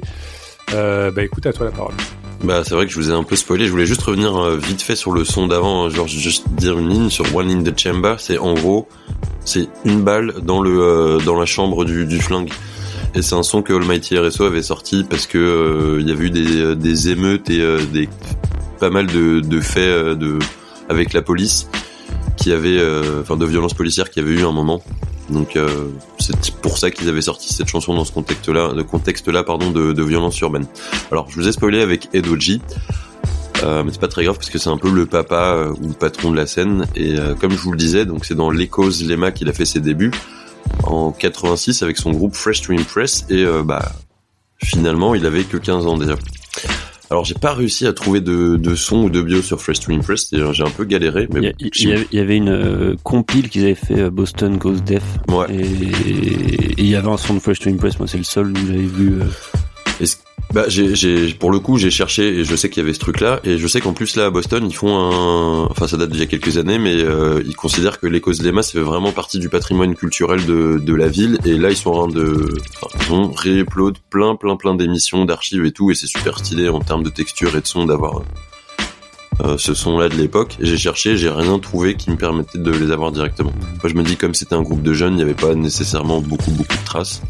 Euh, 0.73 1.11
bah 1.11 1.21
écoute, 1.21 1.45
à 1.47 1.51
toi 1.51 1.65
la 1.65 1.73
parole. 1.73 1.95
Bah 2.45 2.61
c'est 2.63 2.75
vrai 2.75 2.85
que 2.85 2.93
je 2.93 2.95
vous 2.95 3.11
ai 3.11 3.13
un 3.13 3.23
peu 3.23 3.35
spoilé, 3.35 3.65
je 3.65 3.71
voulais 3.71 3.85
juste 3.85 4.03
revenir 4.03 4.37
euh, 4.37 4.55
vite 4.55 4.81
fait 4.81 4.95
sur 4.95 5.11
le 5.11 5.25
son 5.25 5.47
d'avant, 5.47 5.83
hein. 5.83 5.89
genre 5.89 6.07
juste 6.07 6.47
dire 6.51 6.79
une 6.79 6.87
ligne 6.87 7.09
sur 7.09 7.35
One 7.35 7.51
in 7.51 7.61
the 7.61 7.77
Chamber, 7.77 8.15
c'est 8.19 8.37
en 8.37 8.53
gros, 8.53 8.87
c'est 9.43 9.67
une 9.83 10.01
balle 10.01 10.33
dans 10.43 10.61
la 10.61 11.45
chambre 11.45 11.83
du, 11.83 12.05
du 12.05 12.21
flingue. 12.21 12.53
Et 13.15 13.21
c'est 13.21 13.35
un 13.35 13.43
son 13.43 13.61
que 13.61 13.73
Almighty 13.73 14.17
RSO 14.17 14.45
avait 14.45 14.61
sorti 14.61 15.03
parce 15.03 15.27
que 15.27 15.97
il 15.99 16.07
y 16.07 16.11
avait 16.13 16.27
eu 16.27 16.29
des, 16.29 17.09
émeutes 17.09 17.49
et 17.49 17.59
des 17.91 18.07
pas 18.77 18.89
mal 18.89 19.07
de, 19.07 19.61
faits 19.61 19.83
euh, 19.83 20.15
de 20.15 20.39
avec 20.89 21.13
la 21.13 21.21
police 21.21 21.67
qui 22.37 22.51
avait 22.51 22.77
euh, 22.79 23.21
enfin 23.21 23.35
de 23.35 23.45
violences 23.45 23.73
policières 23.73 24.09
qui 24.09 24.19
avait 24.19 24.33
eu 24.33 24.45
un 24.45 24.51
moment. 24.51 24.81
Donc 25.29 25.57
euh, 25.57 25.89
c'est 26.19 26.55
pour 26.55 26.77
ça 26.77 26.89
qu'ils 26.89 27.09
avaient 27.09 27.21
sorti 27.21 27.53
cette 27.53 27.67
chanson 27.67 27.93
dans 27.93 28.05
ce 28.05 28.13
contexte-là, 28.13 28.73
de 28.73 28.81
contexte-là 28.81 29.43
pardon 29.43 29.71
de, 29.71 30.03
violence 30.03 30.39
urbaine. 30.39 30.65
Alors 31.11 31.29
je 31.29 31.35
vous 31.35 31.47
ai 31.47 31.51
spoilé 31.51 31.81
avec 31.81 32.09
Edoji. 32.13 32.61
Euh, 33.63 33.83
mais 33.83 33.91
c'est 33.91 33.99
pas 33.99 34.07
très 34.07 34.23
grave 34.23 34.35
parce 34.35 34.51
que 34.51 34.59
c'est 34.59 34.69
un 34.69 34.77
peu 34.77 34.91
le 34.91 35.07
papa 35.07 35.69
ou 35.81 35.87
le 35.87 35.93
patron 35.93 36.29
de 36.29 36.35
la 36.35 36.45
scène 36.45 36.85
et 36.95 37.15
comme 37.41 37.53
je 37.53 37.57
vous 37.57 37.71
le 37.71 37.77
disais 37.77 38.05
donc 38.05 38.23
c'est 38.23 38.35
dans 38.35 38.51
l'Echoes 38.51 39.03
Lema 39.03 39.31
qu'il 39.31 39.49
a 39.49 39.53
fait 39.53 39.65
ses 39.65 39.79
débuts 39.79 40.11
en 40.83 41.11
86 41.11 41.81
avec 41.81 41.97
son 41.97 42.11
groupe 42.11 42.35
Fresh 42.35 42.61
to 42.61 42.73
Impress 42.73 43.25
et 43.31 43.43
bah 43.65 43.93
finalement 44.59 45.15
il 45.15 45.25
avait 45.25 45.43
que 45.43 45.57
15 45.57 45.87
ans 45.87 45.97
déjà. 45.97 46.13
Alors 47.09 47.23
j'ai 47.23 47.35
pas 47.35 47.53
réussi 47.53 47.87
à 47.87 47.93
trouver 47.93 48.19
de, 48.19 48.57
de 48.57 48.75
son 48.75 49.03
ou 49.03 49.09
de 49.09 49.21
bio 49.21 49.41
sur 49.41 49.61
Fresh 49.61 49.79
to 49.79 49.91
Impress, 49.93 50.27
j'ai 50.31 50.63
un 50.63 50.69
peu 50.69 50.83
galéré. 50.83 51.27
Mais 51.33 51.53
Il 51.59 51.67
y, 51.69 51.93
bon, 51.95 52.05
y 52.11 52.15
y 52.17 52.19
avait 52.19 52.35
une 52.37 52.49
euh, 52.49 52.95
compile 53.03 53.49
qu'ils 53.49 53.63
avaient 53.63 53.75
fait 53.75 53.99
euh, 53.99 54.09
Boston 54.09 54.57
Goes 54.57 54.81
Deaf. 54.81 55.03
Ouais. 55.29 55.45
Et, 55.49 55.61
et 55.61 56.73
il 56.77 56.87
y 56.87 56.95
avait 56.95 57.07
un 57.09 57.15
son 57.17 57.35
de 57.35 57.39
Fresh 57.39 57.59
to 57.59 57.69
Impress. 57.69 57.97
Moi, 57.99 58.07
c'est 58.09 58.17
le 58.17 58.23
seul 58.25 58.47
où 58.51 58.55
j'avais 58.55 58.79
vu. 58.79 59.13
euh, 59.21 59.25
Est-ce- 60.01 60.17
Bah, 60.53 60.63
j'ai, 60.69 61.33
pour 61.33 61.51
le 61.51 61.59
coup, 61.59 61.77
j'ai 61.77 61.91
cherché 61.91 62.39
et 62.39 62.43
je 62.45 62.55
sais 62.55 62.69
qu'il 62.69 62.81
y 62.81 62.85
avait 62.85 62.93
ce 62.93 62.99
truc-là. 62.99 63.41
Et 63.43 63.57
je 63.57 63.67
sais 63.67 63.81
qu'en 63.81 63.93
plus, 63.93 64.15
là, 64.15 64.25
à 64.27 64.29
Boston, 64.29 64.65
ils 64.67 64.73
font 64.75 64.97
un. 64.97 65.65
Enfin, 65.69 65.87
ça 65.87 65.97
date 65.97 66.09
d'il 66.09 66.19
y 66.21 66.23
a 66.23 66.25
quelques 66.25 66.57
années, 66.57 66.79
mais 66.79 66.95
euh, 66.95 67.43
ils 67.45 67.55
considèrent 67.55 67.99
que 67.99 68.07
l'Écosse 68.07 68.41
Lema, 68.41 68.63
c'est 68.63 68.79
vraiment 68.79 69.11
partie 69.11 69.39
du 69.39 69.49
patrimoine 69.49 69.93
culturel 69.93 70.45
de, 70.45 70.79
de 70.81 70.93
la 70.95 71.09
ville. 71.09 71.37
Et 71.45 71.57
là, 71.57 71.69
ils 71.69 71.75
sont 71.75 71.91
en 71.91 72.07
train 72.07 72.15
de. 72.19 72.47
Enfin, 72.81 72.97
ils 73.07 73.13
ont 73.13 73.31
réupload 73.31 73.97
plein, 74.09 74.35
plein, 74.35 74.55
plein 74.55 74.73
d'émissions, 74.73 75.25
d'archives 75.25 75.65
et 75.65 75.71
tout. 75.71 75.91
Et 75.91 75.95
c'est 75.95 76.07
super 76.07 76.39
stylé 76.39 76.69
en 76.69 76.79
termes 76.79 77.03
de 77.03 77.09
texture 77.09 77.55
et 77.55 77.61
de 77.61 77.67
son 77.67 77.85
d'avoir. 77.85 78.21
euh, 79.43 79.57
ce 79.57 79.73
son-là 79.73 80.09
de 80.09 80.15
l'époque, 80.15 80.57
j'ai 80.61 80.77
cherché, 80.77 81.15
j'ai 81.17 81.29
rien 81.29 81.59
trouvé 81.59 81.95
qui 81.95 82.09
me 82.09 82.15
permettait 82.15 82.57
de 82.57 82.71
les 82.71 82.91
avoir 82.91 83.11
directement. 83.11 83.51
Moi, 83.83 83.89
je 83.89 83.93
me 83.93 84.01
dis 84.03 84.15
comme 84.15 84.33
c'était 84.33 84.55
un 84.55 84.63
groupe 84.63 84.81
de 84.81 84.93
jeunes, 84.93 85.13
il 85.13 85.17
n'y 85.17 85.21
avait 85.23 85.33
pas 85.35 85.53
nécessairement 85.53 86.21
beaucoup 86.21 86.51
beaucoup 86.51 86.75
de 86.77 86.85
traces. 86.85 87.21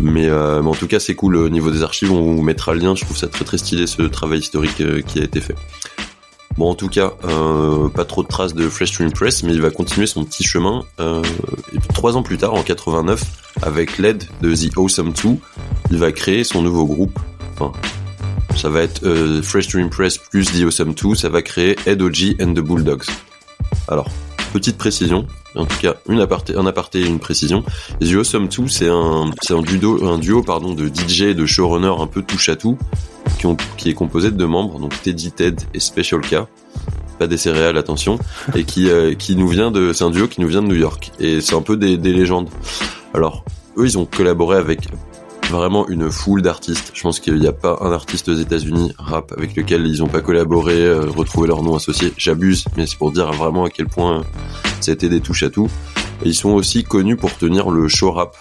Mais, 0.00 0.28
euh, 0.28 0.62
mais 0.62 0.68
en 0.68 0.74
tout 0.74 0.86
cas, 0.86 1.00
c'est 1.00 1.14
cool 1.14 1.36
au 1.36 1.48
niveau 1.48 1.70
des 1.70 1.82
archives. 1.82 2.12
On 2.12 2.34
vous 2.34 2.42
mettra 2.42 2.74
le 2.74 2.80
lien. 2.80 2.94
Je 2.94 3.04
trouve 3.04 3.16
ça 3.16 3.28
très 3.28 3.44
très 3.44 3.58
stylé 3.58 3.86
ce 3.86 4.02
travail 4.02 4.40
historique 4.40 4.80
euh, 4.80 5.02
qui 5.02 5.20
a 5.20 5.24
été 5.24 5.40
fait. 5.40 5.54
Bon, 6.56 6.70
en 6.70 6.74
tout 6.74 6.88
cas, 6.88 7.12
euh, 7.24 7.88
pas 7.88 8.04
trop 8.04 8.22
de 8.22 8.28
traces 8.28 8.54
de 8.54 8.68
Fresh 8.68 8.92
to 8.96 9.04
Impress, 9.04 9.44
mais 9.44 9.52
il 9.52 9.60
va 9.60 9.70
continuer 9.70 10.06
son 10.06 10.24
petit 10.24 10.42
chemin. 10.42 10.82
Et 10.98 11.78
puis, 11.78 11.88
trois 11.94 12.16
ans 12.16 12.22
plus 12.24 12.36
tard, 12.36 12.54
en 12.54 12.62
89, 12.62 13.22
avec 13.62 13.98
l'aide 13.98 14.24
de 14.40 14.54
The 14.54 14.76
Awesome 14.76 15.12
2, 15.12 15.36
il 15.92 15.98
va 15.98 16.10
créer 16.10 16.42
son 16.42 16.62
nouveau 16.62 16.84
groupe. 16.84 17.16
Enfin, 17.54 17.72
ça 18.56 18.68
va 18.70 18.82
être 18.82 19.40
Fresh 19.42 19.68
to 19.68 19.78
Impress 19.78 20.18
plus 20.18 20.50
The 20.50 20.64
Awesome 20.64 20.94
2. 20.94 21.14
Ça 21.14 21.28
va 21.28 21.42
créer 21.42 21.76
Ed 21.86 22.02
O.G. 22.02 22.36
and 22.40 22.54
the 22.54 22.60
Bulldogs. 22.60 23.06
Alors, 23.86 24.08
petite 24.48 24.76
précision, 24.76 25.26
en 25.54 25.66
tout 25.66 25.78
cas 25.80 25.96
une 26.08 26.20
aparté, 26.20 26.56
un 26.56 26.66
aparté 26.66 27.00
et 27.00 27.06
une 27.06 27.18
précision. 27.18 27.62
The 28.00 28.14
Awesome 28.14 28.48
2, 28.48 28.68
c'est 28.68 28.88
un, 28.88 29.30
c'est 29.42 29.54
un 29.54 29.62
duo, 29.62 30.04
un 30.06 30.18
duo 30.18 30.42
pardon, 30.42 30.74
de 30.74 30.88
DJ 30.88 31.22
et 31.22 31.34
de 31.34 31.46
showrunner 31.46 31.94
un 31.98 32.06
peu 32.06 32.22
touche 32.22 32.48
à 32.48 32.56
tout, 32.56 32.78
qui, 33.38 33.46
ont, 33.46 33.56
qui 33.76 33.90
est 33.90 33.94
composé 33.94 34.30
de 34.30 34.36
deux 34.36 34.46
membres, 34.46 34.78
donc 34.78 35.00
Teddy 35.02 35.32
Ted 35.32 35.64
et 35.74 35.80
Special 35.80 36.20
K, 36.20 36.36
pas 37.18 37.26
des 37.26 37.38
céréales, 37.38 37.76
attention, 37.76 38.18
et 38.54 38.64
qui, 38.64 38.90
euh, 38.90 39.14
qui 39.14 39.36
nous 39.36 39.48
vient 39.48 39.70
de, 39.70 39.92
c'est 39.92 40.04
un 40.04 40.10
duo 40.10 40.28
qui 40.28 40.40
nous 40.40 40.48
vient 40.48 40.62
de 40.62 40.68
New 40.68 40.76
York, 40.76 41.12
et 41.20 41.40
c'est 41.40 41.54
un 41.54 41.62
peu 41.62 41.76
des, 41.76 41.96
des 41.96 42.12
légendes. 42.12 42.48
Alors, 43.14 43.44
eux, 43.76 43.86
ils 43.86 43.98
ont 43.98 44.04
collaboré 44.04 44.56
avec 44.56 44.88
vraiment 45.50 45.88
une 45.88 46.10
foule 46.10 46.42
d'artistes. 46.42 46.92
Je 46.94 47.02
pense 47.02 47.20
qu'il 47.20 47.34
n'y 47.34 47.46
a 47.46 47.52
pas 47.52 47.78
un 47.80 47.92
artiste 47.92 48.28
aux 48.28 48.34
États-Unis 48.34 48.92
rap 48.98 49.32
avec 49.36 49.56
lequel 49.56 49.86
ils 49.86 50.00
n'ont 50.00 50.08
pas 50.08 50.20
collaboré, 50.20 50.84
euh, 50.84 51.06
retrouvé 51.06 51.48
leur 51.48 51.62
nom 51.62 51.76
associé. 51.76 52.12
J'abuse, 52.16 52.64
mais 52.76 52.86
c'est 52.86 52.98
pour 52.98 53.12
dire 53.12 53.32
vraiment 53.32 53.64
à 53.64 53.70
quel 53.70 53.86
point 53.86 54.24
ça 54.80 54.90
a 54.90 54.94
été 54.94 55.08
des 55.08 55.20
touches 55.20 55.42
à 55.42 55.50
tout. 55.50 55.68
Et 56.24 56.28
ils 56.28 56.34
sont 56.34 56.50
aussi 56.50 56.84
connus 56.84 57.16
pour 57.16 57.36
tenir 57.36 57.70
le 57.70 57.88
show 57.88 58.12
rap 58.12 58.36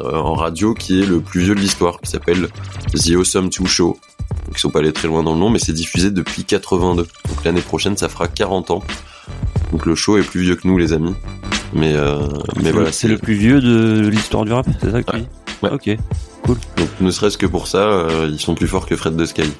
euh, 0.00 0.16
en 0.16 0.34
radio 0.34 0.74
qui 0.74 1.02
est 1.02 1.06
le 1.06 1.20
plus 1.20 1.40
vieux 1.40 1.54
de 1.54 1.60
l'histoire, 1.60 2.00
qui 2.00 2.10
s'appelle 2.10 2.48
The 2.94 3.10
Awesome 3.16 3.50
2 3.50 3.66
Show. 3.66 3.98
Donc 4.46 4.56
ils 4.56 4.60
sont 4.60 4.70
pas 4.70 4.78
allés 4.80 4.92
très 4.92 5.08
loin 5.08 5.22
dans 5.22 5.34
le 5.34 5.40
nom, 5.40 5.50
mais 5.50 5.58
c'est 5.58 5.72
diffusé 5.72 6.10
depuis 6.10 6.44
82. 6.44 7.02
Donc 7.02 7.44
l'année 7.44 7.60
prochaine, 7.60 7.96
ça 7.96 8.08
fera 8.08 8.28
40 8.28 8.70
ans. 8.70 8.82
Donc 9.72 9.86
le 9.86 9.94
show 9.94 10.16
est 10.18 10.22
plus 10.22 10.42
vieux 10.42 10.56
que 10.56 10.66
nous, 10.66 10.78
les 10.78 10.92
amis. 10.92 11.14
Mais, 11.72 11.94
euh, 11.94 12.26
mais 12.62 12.70
voilà, 12.70 12.92
c'est 12.92 13.08
le 13.08 13.18
plus 13.18 13.34
vieux 13.34 13.60
de 13.60 14.08
l'histoire 14.08 14.44
du 14.44 14.52
rap, 14.52 14.66
c'est 14.80 14.90
ça 14.90 15.02
que 15.02 15.10
tu 15.10 15.18
dis? 15.18 15.26
Ouais. 15.62 15.70
Ok. 15.72 15.98
Donc 16.46 16.58
ne 17.00 17.10
serait-ce 17.10 17.38
que 17.38 17.46
pour 17.46 17.66
ça, 17.66 17.78
euh, 17.78 18.28
ils 18.30 18.40
sont 18.40 18.54
plus 18.54 18.66
forts 18.66 18.86
que 18.86 18.96
Fred 18.96 19.16
de 19.16 19.26
Sky. 19.26 19.50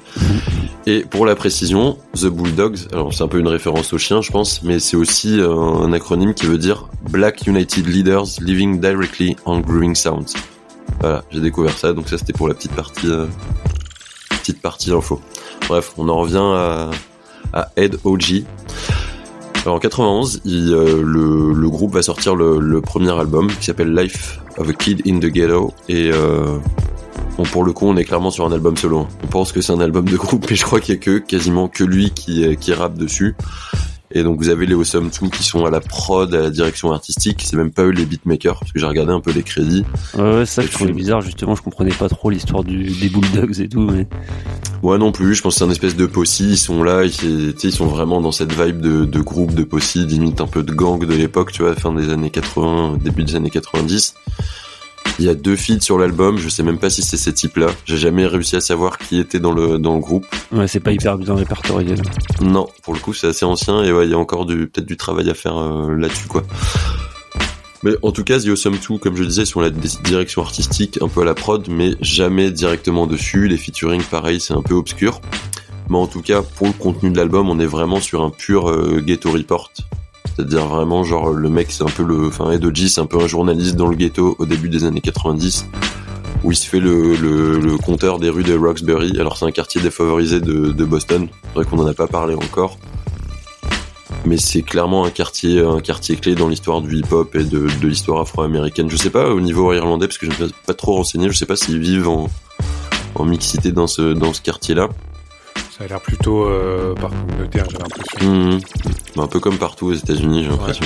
Et 0.85 1.01
pour 1.01 1.25
la 1.25 1.35
précision, 1.35 1.97
The 2.15 2.25
Bulldogs, 2.25 2.87
alors 2.91 3.13
c'est 3.13 3.23
un 3.23 3.27
peu 3.27 3.39
une 3.39 3.47
référence 3.47 3.93
au 3.93 3.97
chien, 3.97 4.21
je 4.21 4.31
pense, 4.31 4.63
mais 4.63 4.79
c'est 4.79 4.97
aussi 4.97 5.39
euh, 5.39 5.53
un 5.53 5.93
acronyme 5.93 6.33
qui 6.33 6.45
veut 6.45 6.57
dire 6.57 6.87
Black 7.09 7.45
United 7.45 7.85
Leaders 7.85 8.25
Living 8.41 8.79
Directly 8.79 9.35
on 9.45 9.59
Growing 9.59 9.95
Sounds. 9.95 10.33
Voilà, 11.01 11.23
j'ai 11.31 11.41
découvert 11.41 11.77
ça, 11.77 11.93
donc 11.93 12.09
ça 12.09 12.17
c'était 12.17 12.33
pour 12.33 12.47
la 12.47 12.55
petite 12.55 12.73
partie, 12.73 13.07
euh, 13.07 13.27
petite 14.29 14.61
partie 14.61 14.91
info. 14.91 15.21
Bref, 15.67 15.93
on 15.97 16.09
en 16.09 16.17
revient 16.17 16.37
à, 16.37 16.89
à 17.53 17.69
Ed 17.75 17.97
O.G. 18.03 18.45
Alors 19.63 19.75
en 19.75 19.79
91, 19.79 20.41
il, 20.45 20.73
euh, 20.73 21.03
le, 21.03 21.69
groupe 21.69 21.93
va 21.93 22.01
sortir 22.01 22.33
le, 22.35 22.81
premier 22.81 23.11
album 23.11 23.47
qui 23.59 23.65
s'appelle 23.65 23.93
Life 23.93 24.39
of 24.57 24.69
a 24.69 24.73
Kid 24.73 25.01
in 25.05 25.19
the 25.19 25.25
Ghetto 25.25 25.73
et 25.89 26.09
euh, 26.13 26.57
bon, 27.37 27.43
pour 27.43 27.63
le 27.65 27.73
coup 27.73 27.85
on 27.87 27.97
est 27.97 28.05
clairement 28.05 28.31
sur 28.31 28.45
un 28.45 28.51
album 28.53 28.77
solo. 28.77 29.07
On 29.23 29.27
pense 29.27 29.51
que 29.51 29.59
c'est 29.61 29.73
un 29.73 29.81
album 29.81 30.05
de 30.05 30.15
groupe 30.15 30.45
mais 30.49 30.55
je 30.55 30.63
crois 30.63 30.79
qu'il 30.79 30.95
y 30.95 30.97
a 30.97 31.01
que 31.01 31.19
quasiment 31.19 31.67
que 31.67 31.83
lui 31.83 32.13
euh, 32.29 32.55
qui 32.55 32.73
rappe 32.73 32.97
dessus. 32.97 33.35
Et 34.11 34.23
donc 34.23 34.39
vous 34.39 34.49
avez 34.49 34.65
les 34.65 34.73
Awesome 34.73 35.09
2 35.21 35.29
qui 35.29 35.43
sont 35.43 35.65
à 35.65 35.69
la 35.69 35.79
prod, 35.79 36.33
à 36.33 36.41
la 36.41 36.49
direction 36.49 36.91
artistique. 36.91 37.43
C'est 37.45 37.55
même 37.55 37.71
pas 37.71 37.83
eux 37.83 37.91
les 37.91 38.05
beatmakers 38.05 38.59
parce 38.59 38.71
que 38.71 38.79
j'ai 38.79 38.85
regardé 38.85 39.11
un 39.11 39.19
peu 39.19 39.31
les 39.31 39.43
crédits. 39.43 39.85
Ouais, 40.17 40.45
ça 40.45 40.61
je 40.61 40.71
trouvais 40.71 40.91
bizarre 40.91 41.21
justement. 41.21 41.55
Je 41.55 41.61
comprenais 41.61 41.91
pas 41.91 42.09
trop 42.09 42.29
l'histoire 42.29 42.63
du 42.63 42.83
des 42.83 43.09
Bulldogs 43.09 43.59
et 43.59 43.69
tout. 43.69 43.81
Mais 43.81 44.07
ouais 44.81 44.97
non 44.97 45.11
plus. 45.11 45.35
Je 45.35 45.41
pense 45.41 45.55
que 45.55 45.59
c'est 45.59 45.65
un 45.65 45.71
espèce 45.71 45.95
de 45.95 46.05
posse. 46.05 46.39
Ils 46.39 46.57
sont 46.57 46.83
là, 46.83 47.03
ils, 47.03 47.55
ils 47.61 47.71
sont 47.71 47.87
vraiment 47.87 48.21
dans 48.21 48.31
cette 48.31 48.53
vibe 48.53 48.81
de, 48.81 49.05
de 49.05 49.19
groupe 49.21 49.53
de 49.53 49.63
posse, 49.63 49.95
limite 49.95 50.41
un 50.41 50.47
peu 50.47 50.63
de 50.63 50.73
gang 50.73 51.05
de 51.05 51.13
l'époque, 51.13 51.51
tu 51.51 51.61
vois, 51.61 51.75
fin 51.75 51.93
des 51.93 52.09
années 52.09 52.29
80, 52.29 52.97
début 53.03 53.23
des 53.23 53.35
années 53.35 53.49
90. 53.49 54.15
Il 55.19 55.25
y 55.25 55.29
a 55.29 55.35
deux 55.35 55.57
feats 55.57 55.81
sur 55.81 55.97
l'album, 55.97 56.37
je 56.37 56.47
sais 56.47 56.63
même 56.63 56.77
pas 56.79 56.89
si 56.89 57.01
c'est 57.01 57.17
ces 57.17 57.33
types-là. 57.33 57.67
J'ai 57.85 57.97
jamais 57.97 58.25
réussi 58.25 58.55
à 58.55 58.61
savoir 58.61 58.97
qui 58.97 59.19
était 59.19 59.39
dans 59.39 59.51
le 59.51 59.77
dans 59.77 59.95
le 59.95 59.99
groupe. 59.99 60.25
Ouais, 60.51 60.67
c'est 60.67 60.79
pas 60.79 60.93
hyper 60.93 61.17
bien 61.17 61.35
répertorié. 61.35 61.95
Là. 61.95 62.03
Non, 62.41 62.67
pour 62.83 62.93
le 62.93 62.99
coup, 62.99 63.13
c'est 63.13 63.27
assez 63.27 63.43
ancien 63.45 63.83
et 63.83 63.91
ouais, 63.91 64.05
il 64.05 64.11
y 64.11 64.13
a 64.13 64.17
encore 64.17 64.45
du 64.45 64.67
peut-être 64.67 64.87
du 64.87 64.95
travail 64.95 65.29
à 65.29 65.33
faire 65.33 65.57
euh, 65.57 65.93
là-dessus 65.95 66.27
quoi. 66.27 66.43
Mais 67.83 67.91
en 68.01 68.11
tout 68.11 68.23
cas, 68.23 68.39
The 68.39 68.47
Awesome 68.47 68.77
2, 68.77 68.97
comme 68.97 69.15
je 69.15 69.21
le 69.21 69.27
disais, 69.27 69.45
sont 69.45 69.61
la 69.61 69.69
direction 69.69 70.41
artistique, 70.41 70.99
un 71.01 71.07
peu 71.07 71.21
à 71.21 71.25
la 71.25 71.33
prod, 71.33 71.65
mais 71.69 71.91
jamais 72.01 72.51
directement 72.51 73.07
dessus. 73.07 73.47
Les 73.47 73.57
featuring, 73.57 74.01
pareil, 74.03 74.41
c'est 74.41 74.53
un 74.53 74.61
peu 74.61 74.73
obscur. 74.73 75.21
Mais 75.89 75.97
en 75.97 76.07
tout 76.07 76.21
cas, 76.21 76.41
pour 76.41 76.67
le 76.67 76.73
contenu 76.73 77.09
de 77.09 77.17
l'album, 77.17 77.49
on 77.49 77.59
est 77.59 77.65
vraiment 77.65 77.99
sur 77.99 78.21
un 78.21 78.29
pur 78.29 78.69
euh, 78.69 78.99
ghetto 78.99 79.31
report. 79.31 79.71
C'est-à-dire 80.35 80.65
vraiment 80.65 81.03
genre 81.03 81.31
le 81.31 81.49
mec 81.49 81.71
c'est 81.71 81.83
un 81.83 81.87
peu 81.87 82.03
le, 82.03 82.27
enfin 82.27 82.51
Edoji 82.51 82.89
c'est 82.89 83.01
un 83.01 83.05
peu 83.05 83.19
un 83.19 83.27
journaliste 83.27 83.75
dans 83.75 83.87
le 83.87 83.95
ghetto 83.95 84.35
au 84.39 84.45
début 84.45 84.69
des 84.69 84.85
années 84.85 85.01
90 85.01 85.65
où 86.43 86.51
il 86.51 86.55
se 86.55 86.67
fait 86.67 86.79
le, 86.79 87.77
compteur 87.83 88.19
des 88.19 88.29
rues 88.29 88.43
de 88.43 88.57
Roxbury. 88.57 89.19
Alors 89.19 89.37
c'est 89.37 89.45
un 89.45 89.51
quartier 89.51 89.81
défavorisé 89.81 90.39
de, 90.39 90.85
Boston. 90.85 91.27
C'est 91.43 91.53
vrai 91.55 91.65
qu'on 91.65 91.77
n'en 91.77 91.87
a 91.87 91.93
pas 91.93 92.07
parlé 92.07 92.35
encore. 92.35 92.77
Mais 94.25 94.37
c'est 94.37 94.61
clairement 94.61 95.05
un 95.05 95.09
quartier, 95.09 95.61
un 95.61 95.79
quartier 95.79 96.15
clé 96.15 96.35
dans 96.35 96.47
l'histoire 96.47 96.81
du 96.81 96.97
hip-hop 96.97 97.35
et 97.35 97.43
de, 97.43 97.67
l'histoire 97.81 98.21
afro-américaine. 98.21 98.89
Je 98.89 98.97
sais 98.97 99.09
pas 99.09 99.29
au 99.29 99.41
niveau 99.41 99.73
irlandais 99.73 100.07
parce 100.07 100.17
que 100.17 100.25
je 100.25 100.43
ne 100.43 100.47
suis 100.47 100.55
pas 100.65 100.73
trop 100.73 100.93
renseigné. 100.93 101.29
Je 101.29 101.37
sais 101.37 101.45
pas 101.45 101.55
s'ils 101.55 101.79
vivent 101.79 102.07
en, 102.07 102.29
mixité 103.25 103.71
dans 103.71 103.87
ce 103.87 104.41
quartier-là. 104.41 104.87
Ça 105.79 105.85
a 105.85 105.87
l'air 105.87 106.01
plutôt 106.01 106.43
euh, 106.43 106.93
par 106.93 107.09
communautaire, 107.09 107.65
j'ai 107.71 107.77
l'impression. 107.77 108.57
Mmh. 108.57 108.59
Un 109.17 109.27
peu 109.27 109.39
comme 109.39 109.57
partout 109.57 109.85
aux 109.87 109.93
États-Unis, 109.93 110.43
j'ai 110.43 110.49
l'impression. 110.49 110.85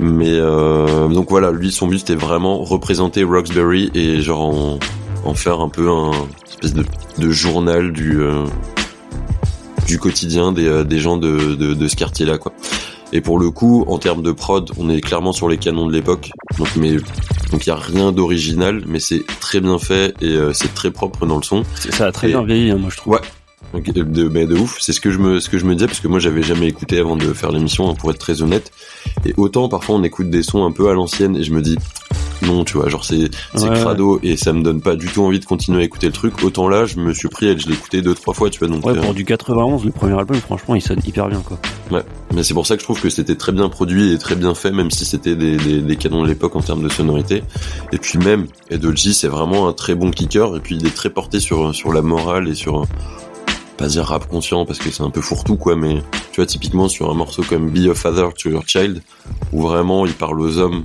Mais 0.00 0.32
euh, 0.32 1.06
donc 1.06 1.30
voilà, 1.30 1.52
lui, 1.52 1.70
son 1.70 1.86
but 1.86 2.00
c'était 2.00 2.16
vraiment 2.16 2.64
représenter 2.64 3.22
Roxbury 3.22 3.92
et 3.94 4.20
genre 4.22 4.40
en, 4.40 4.78
en 5.24 5.34
faire 5.34 5.60
un 5.60 5.68
peu 5.68 5.88
un 5.88 6.10
espèce 6.50 6.74
de, 6.74 6.84
de 7.18 7.30
journal 7.30 7.92
du 7.92 8.20
euh, 8.20 8.44
du 9.86 10.00
quotidien 10.00 10.50
des, 10.50 10.66
euh, 10.66 10.82
des 10.82 10.98
gens 10.98 11.16
de, 11.16 11.54
de, 11.54 11.74
de 11.74 11.88
ce 11.88 11.94
quartier-là, 11.94 12.38
quoi. 12.38 12.52
Et 13.12 13.20
pour 13.20 13.38
le 13.38 13.50
coup, 13.50 13.84
en 13.88 13.98
termes 13.98 14.22
de 14.22 14.32
prod, 14.32 14.70
on 14.78 14.88
est 14.88 15.00
clairement 15.00 15.32
sur 15.32 15.48
les 15.48 15.58
canons 15.58 15.86
de 15.86 15.92
l'époque. 15.92 16.30
Donc, 16.58 16.68
mais 16.76 16.92
donc 17.50 17.66
il 17.66 17.68
y 17.68 17.70
a 17.70 17.76
rien 17.76 18.10
d'original, 18.12 18.82
mais 18.86 19.00
c'est 19.00 19.24
très 19.40 19.60
bien 19.60 19.78
fait 19.78 20.14
et 20.22 20.28
euh, 20.30 20.52
c'est 20.54 20.72
très 20.74 20.90
propre 20.90 21.26
dans 21.26 21.36
le 21.36 21.42
son. 21.42 21.62
Ça 21.74 22.06
a 22.06 22.12
très 22.12 22.28
Et- 22.28 22.30
bien 22.30 22.42
vieilli, 22.42 22.70
hein, 22.70 22.78
moi 22.78 22.88
je 22.90 22.96
trouve. 22.96 23.14
Ouais. 23.14 23.20
Donc, 23.72 23.90
de, 23.90 24.56
ouf, 24.58 24.78
c'est 24.80 24.92
ce 24.92 25.00
que 25.00 25.10
je 25.10 25.18
me 25.18 25.40
ce 25.40 25.48
que 25.48 25.58
je 25.58 25.64
me 25.64 25.74
disais 25.74 25.86
parce 25.86 26.00
que 26.00 26.08
moi 26.08 26.18
j'avais 26.18 26.42
jamais 26.42 26.66
écouté 26.66 26.98
avant 26.98 27.16
de 27.16 27.32
faire 27.32 27.50
l'émission 27.50 27.88
hein, 27.90 27.94
pour 27.94 28.10
être 28.10 28.18
très 28.18 28.42
honnête. 28.42 28.70
Et 29.24 29.34
autant 29.36 29.68
parfois 29.68 29.96
on 29.96 30.02
écoute 30.02 30.30
des 30.30 30.42
sons 30.42 30.64
un 30.64 30.72
peu 30.72 30.90
à 30.90 30.94
l'ancienne 30.94 31.36
et 31.36 31.42
je 31.42 31.52
me 31.52 31.62
dis 31.62 31.78
non, 32.42 32.64
tu 32.64 32.76
vois, 32.76 32.88
genre 32.88 33.04
c'est 33.04 33.30
c'est 33.54 33.68
Ouais, 33.68 33.78
crado 33.78 34.18
et 34.22 34.36
ça 34.36 34.52
me 34.52 34.62
donne 34.62 34.80
pas 34.80 34.96
du 34.96 35.06
tout 35.06 35.22
envie 35.22 35.38
de 35.38 35.44
continuer 35.44 35.80
à 35.82 35.84
écouter 35.84 36.06
le 36.06 36.12
truc. 36.12 36.42
Autant 36.42 36.68
là, 36.68 36.86
je 36.86 36.98
me 36.98 37.14
suis 37.14 37.28
pris 37.28 37.46
et 37.46 37.58
je 37.58 37.68
l'ai 37.68 37.74
écouté 37.74 38.02
deux 38.02 38.14
trois 38.14 38.34
fois, 38.34 38.50
tu 38.50 38.58
vois. 38.58 38.68
Donc 38.68 38.84
Ouais, 38.84 38.96
euh, 38.96 39.00
pour 39.00 39.14
du 39.14 39.24
91, 39.24 39.84
le 39.84 39.92
premier 39.92 40.18
album, 40.18 40.36
franchement, 40.36 40.74
il 40.74 40.82
sonne 40.82 41.00
hyper 41.06 41.28
bien, 41.28 41.40
quoi. 41.40 41.58
Ouais, 41.90 42.02
mais 42.34 42.42
c'est 42.42 42.54
pour 42.54 42.66
ça 42.66 42.74
que 42.74 42.80
je 42.80 42.86
trouve 42.86 43.00
que 43.00 43.10
c'était 43.10 43.36
très 43.36 43.52
bien 43.52 43.68
produit 43.68 44.12
et 44.12 44.18
très 44.18 44.34
bien 44.34 44.54
fait, 44.54 44.72
même 44.72 44.90
si 44.90 45.04
c'était 45.04 45.36
des, 45.36 45.56
des, 45.56 45.80
des 45.80 45.96
canons 45.96 46.22
de 46.22 46.28
l'époque 46.28 46.56
en 46.56 46.62
termes 46.62 46.82
de 46.82 46.88
sonorité. 46.88 47.42
Et 47.92 47.98
puis 47.98 48.18
même, 48.18 48.46
Edolji, 48.70 49.14
c'est 49.14 49.28
vraiment 49.28 49.68
un 49.68 49.72
très 49.72 49.94
bon 49.94 50.10
kicker, 50.10 50.56
et 50.56 50.60
puis 50.60 50.76
il 50.76 50.86
est 50.86 50.94
très 50.94 51.10
porté 51.10 51.38
sur, 51.38 51.74
sur 51.74 51.92
la 51.92 52.02
morale 52.02 52.48
et 52.48 52.54
sur, 52.54 52.86
dire 53.88 54.04
rap 54.04 54.28
conscient, 54.28 54.64
parce 54.64 54.78
que 54.78 54.90
c'est 54.90 55.02
un 55.02 55.10
peu 55.10 55.20
fourre-tout, 55.20 55.56
quoi, 55.56 55.76
mais 55.76 56.02
tu 56.32 56.36
vois, 56.36 56.46
typiquement 56.46 56.88
sur 56.88 57.10
un 57.10 57.14
morceau 57.14 57.42
comme 57.42 57.70
Be 57.70 57.88
a 57.90 57.94
Father 57.94 58.28
to 58.38 58.50
Your 58.50 58.64
Child, 58.66 59.02
où 59.52 59.62
vraiment 59.62 60.06
il 60.06 60.12
parle 60.12 60.40
aux 60.40 60.58
hommes, 60.58 60.84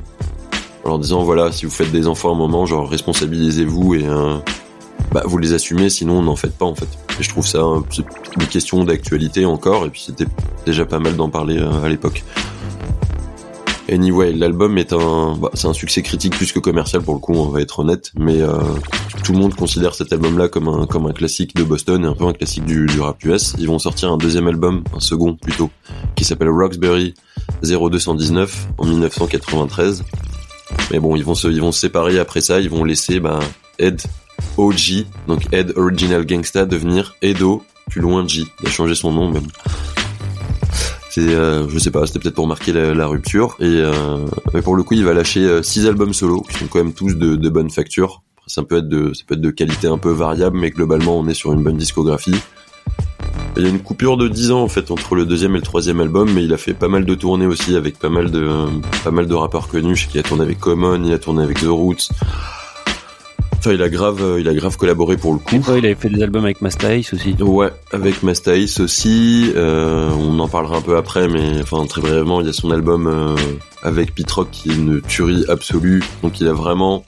en 0.83 0.89
leur 0.89 0.99
disant, 0.99 1.23
voilà, 1.23 1.51
si 1.51 1.65
vous 1.65 1.71
faites 1.71 1.91
des 1.91 2.07
enfants 2.07 2.29
à 2.29 2.33
un 2.33 2.37
moment, 2.37 2.65
genre, 2.65 2.89
responsabilisez-vous 2.89 3.95
et, 3.95 4.05
euh, 4.05 4.37
bah, 5.11 5.23
vous 5.25 5.37
les 5.37 5.53
assumez, 5.53 5.89
sinon 5.89 6.21
n'en 6.21 6.35
faites 6.35 6.57
pas, 6.57 6.65
en 6.65 6.75
fait. 6.75 6.87
Et 7.19 7.23
je 7.23 7.29
trouve 7.29 7.47
ça 7.47 7.59
une 7.59 8.47
question 8.47 8.83
d'actualité 8.83 9.45
encore, 9.45 9.85
et 9.85 9.89
puis 9.89 10.03
c'était 10.05 10.27
déjà 10.65 10.85
pas 10.85 10.99
mal 10.99 11.15
d'en 11.15 11.29
parler 11.29 11.57
euh, 11.57 11.83
à 11.83 11.89
l'époque. 11.89 12.23
Anyway, 13.89 14.33
l'album 14.33 14.77
est 14.77 14.91
un, 14.91 15.35
bah, 15.37 15.49
c'est 15.53 15.67
un 15.67 15.73
succès 15.73 16.01
critique 16.01 16.35
plus 16.35 16.51
que 16.51 16.59
commercial 16.59 17.01
pour 17.01 17.13
le 17.13 17.19
coup, 17.19 17.33
on 17.33 17.47
va 17.47 17.61
être 17.61 17.79
honnête, 17.79 18.11
mais 18.17 18.41
euh, 18.41 18.57
tout 19.23 19.31
le 19.31 19.37
monde 19.37 19.55
considère 19.55 19.95
cet 19.95 20.11
album-là 20.11 20.49
comme 20.49 20.67
un 20.67 20.85
comme 20.85 21.05
un 21.07 21.13
classique 21.13 21.55
de 21.55 21.63
Boston 21.63 22.03
et 22.03 22.07
un 22.07 22.13
peu 22.13 22.25
un 22.25 22.33
classique 22.33 22.65
du, 22.65 22.85
du 22.85 22.99
rap 22.99 23.23
US. 23.23 23.55
Ils 23.57 23.67
vont 23.67 23.79
sortir 23.79 24.11
un 24.11 24.17
deuxième 24.17 24.47
album, 24.47 24.83
un 24.93 24.99
second 24.99 25.35
plutôt, 25.35 25.69
qui 26.15 26.25
s'appelle 26.25 26.49
Roxbury 26.49 27.13
0219 27.63 28.67
en 28.77 28.85
1993. 28.85 30.03
Mais 30.91 30.99
bon, 30.99 31.15
ils 31.15 31.23
vont 31.23 31.35
se 31.35 31.47
ils 31.47 31.61
vont 31.61 31.71
se 31.71 31.79
séparer 31.79 32.19
après 32.19 32.41
ça, 32.41 32.59
ils 32.59 32.69
vont 32.69 32.83
laisser 32.83 33.21
bah, 33.21 33.39
Ed 33.79 34.01
OG, 34.57 35.05
donc 35.27 35.47
Ed 35.53 35.73
Original 35.77 36.25
Gangsta 36.25 36.65
devenir 36.65 37.15
Edo 37.21 37.63
plus 37.89 38.01
loin 38.01 38.27
G. 38.27 38.43
Il 38.61 38.67
a 38.67 38.71
changé 38.71 38.95
son 38.95 39.13
nom 39.13 39.31
même. 39.31 39.47
C'est, 41.17 41.33
euh, 41.33 41.67
je 41.67 41.79
sais 41.79 41.89
pas, 41.89 42.05
c'était 42.05 42.19
peut-être 42.19 42.35
pour 42.35 42.45
marquer 42.45 42.71
la, 42.71 43.07
rupture. 43.07 43.55
Et 43.59 43.65
euh, 43.65 44.27
mais 44.53 44.61
pour 44.61 44.75
le 44.75 44.83
coup, 44.83 44.93
il 44.93 45.03
va 45.03 45.15
lâcher 45.15 45.39
euh, 45.39 45.63
six 45.63 45.87
albums 45.87 46.13
solo 46.13 46.41
qui 46.41 46.59
sont 46.59 46.67
quand 46.67 46.77
même 46.77 46.93
tous 46.93 47.15
de, 47.15 47.49
bonne 47.49 47.71
facture. 47.71 48.21
Ça 48.45 48.61
peut 48.61 48.77
être 48.77 48.87
de, 48.87 49.13
ça 49.15 49.23
peut 49.25 49.33
être 49.33 49.41
de 49.41 49.49
qualité 49.49 49.87
un 49.87 49.97
peu 49.97 50.11
variable, 50.11 50.59
mais 50.59 50.69
globalement, 50.69 51.17
on 51.17 51.27
est 51.27 51.33
sur 51.33 51.53
une 51.53 51.63
bonne 51.63 51.77
discographie. 51.77 52.35
Il 53.55 53.63
y 53.63 53.65
a 53.65 53.69
une 53.69 53.79
coupure 53.79 54.17
de 54.17 54.27
10 54.27 54.51
ans 54.51 54.61
en 54.61 54.67
fait 54.67 54.91
entre 54.91 55.15
le 55.15 55.25
deuxième 55.25 55.55
et 55.55 55.57
le 55.57 55.63
troisième 55.63 56.01
album, 56.01 56.31
mais 56.31 56.43
il 56.43 56.53
a 56.53 56.57
fait 56.57 56.75
pas 56.75 56.87
mal 56.87 57.03
de 57.03 57.15
tournées 57.15 57.47
aussi 57.47 57.75
avec 57.75 57.97
pas 57.97 58.09
mal 58.09 58.29
de, 58.29 58.47
pas 59.03 59.09
mal 59.09 59.25
de 59.25 59.33
rappeurs 59.33 59.69
connus. 59.69 59.95
Je 59.95 60.03
sais 60.03 60.09
qu'il 60.09 60.19
a 60.19 60.23
tourné 60.23 60.43
avec 60.43 60.59
Common, 60.59 61.03
il 61.03 61.11
a 61.13 61.17
tourné 61.17 61.41
avec 61.41 61.59
The 61.61 61.65
Roots. 61.65 62.09
Enfin, 63.67 63.75
il 63.75 63.81
a 63.81 63.89
grave, 63.89 64.23
euh, 64.23 64.39
il 64.39 64.47
a 64.47 64.53
grave 64.53 64.77
collaboré 64.77 65.17
pour 65.17 65.33
le 65.33 65.39
coup. 65.39 65.57
Ouais, 65.69 65.79
il 65.79 65.85
avait 65.85 65.95
fait 65.95 66.07
des 66.07 66.23
albums 66.23 66.45
avec 66.45 66.61
Masta 66.61 66.95
Ace 66.95 67.11
aussi. 67.11 67.35
Ouais, 67.41 67.69
avec 67.91 68.23
Mastaïs 68.23 68.79
aussi. 68.79 69.51
euh, 69.57 70.09
on 70.17 70.39
en 70.39 70.47
parlera 70.47 70.77
un 70.77 70.81
peu 70.81 70.95
après, 70.95 71.27
mais 71.27 71.59
enfin 71.61 71.85
très 71.85 71.99
brièvement, 71.99 72.39
il 72.39 72.47
y 72.47 72.49
a 72.49 72.53
son 72.53 72.71
album 72.71 73.07
euh, 73.07 73.35
avec 73.83 74.15
Pete 74.15 74.31
Rock 74.31 74.47
qui 74.53 74.69
est 74.69 74.73
une 74.75 75.01
tuerie 75.01 75.43
absolue. 75.49 76.01
Donc 76.23 76.39
il 76.39 76.47
a 76.47 76.53
vraiment 76.53 77.03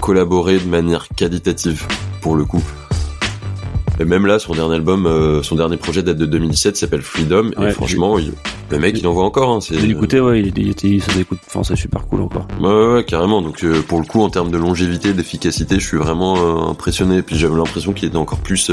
collaboré 0.00 0.58
de 0.58 0.66
manière 0.66 1.08
qualitative 1.14 1.86
pour 2.22 2.36
le 2.36 2.46
coup. 2.46 2.64
Et 4.00 4.04
même 4.06 4.24
là, 4.26 4.38
son 4.38 4.54
dernier 4.54 4.76
album, 4.76 5.04
euh, 5.06 5.42
son 5.42 5.54
dernier 5.56 5.76
projet 5.76 6.02
date 6.02 6.16
de 6.16 6.24
2017, 6.26 6.76
s'appelle 6.76 7.02
Freedom. 7.02 7.50
et 7.50 7.70
franchement, 7.72 8.18
il- 8.18 8.32
le 8.70 8.78
mec, 8.78 8.98
il 8.98 9.06
envoie 9.06 9.24
encore. 9.24 9.50
Hein, 9.50 9.58
J'ai 9.68 9.90
écouté, 9.90 10.20
ouais, 10.20 10.40
il 10.40 10.56
il 10.58 10.70
était, 10.70 10.98
ça 11.00 11.12
s'écoute, 11.12 11.38
enfin, 11.46 11.62
c'est 11.62 11.76
super 11.76 12.06
cool 12.06 12.22
encore. 12.22 12.46
Ouais, 12.60 12.94
ouais, 12.94 13.04
carrément. 13.04 13.42
Donc 13.42 13.62
euh, 13.62 13.82
pour 13.82 14.00
le 14.00 14.06
coup, 14.06 14.22
en 14.22 14.30
termes 14.30 14.50
de 14.50 14.56
longévité, 14.58 15.12
d'efficacité, 15.12 15.78
je 15.78 15.86
suis 15.86 15.98
vraiment 15.98 16.36
euh, 16.38 16.70
impressionné. 16.70 17.20
Puis 17.22 17.36
j'avais 17.36 17.56
l'impression 17.56 17.92
qu'il 17.92 18.08
était 18.08 18.16
encore 18.16 18.38
plus 18.38 18.70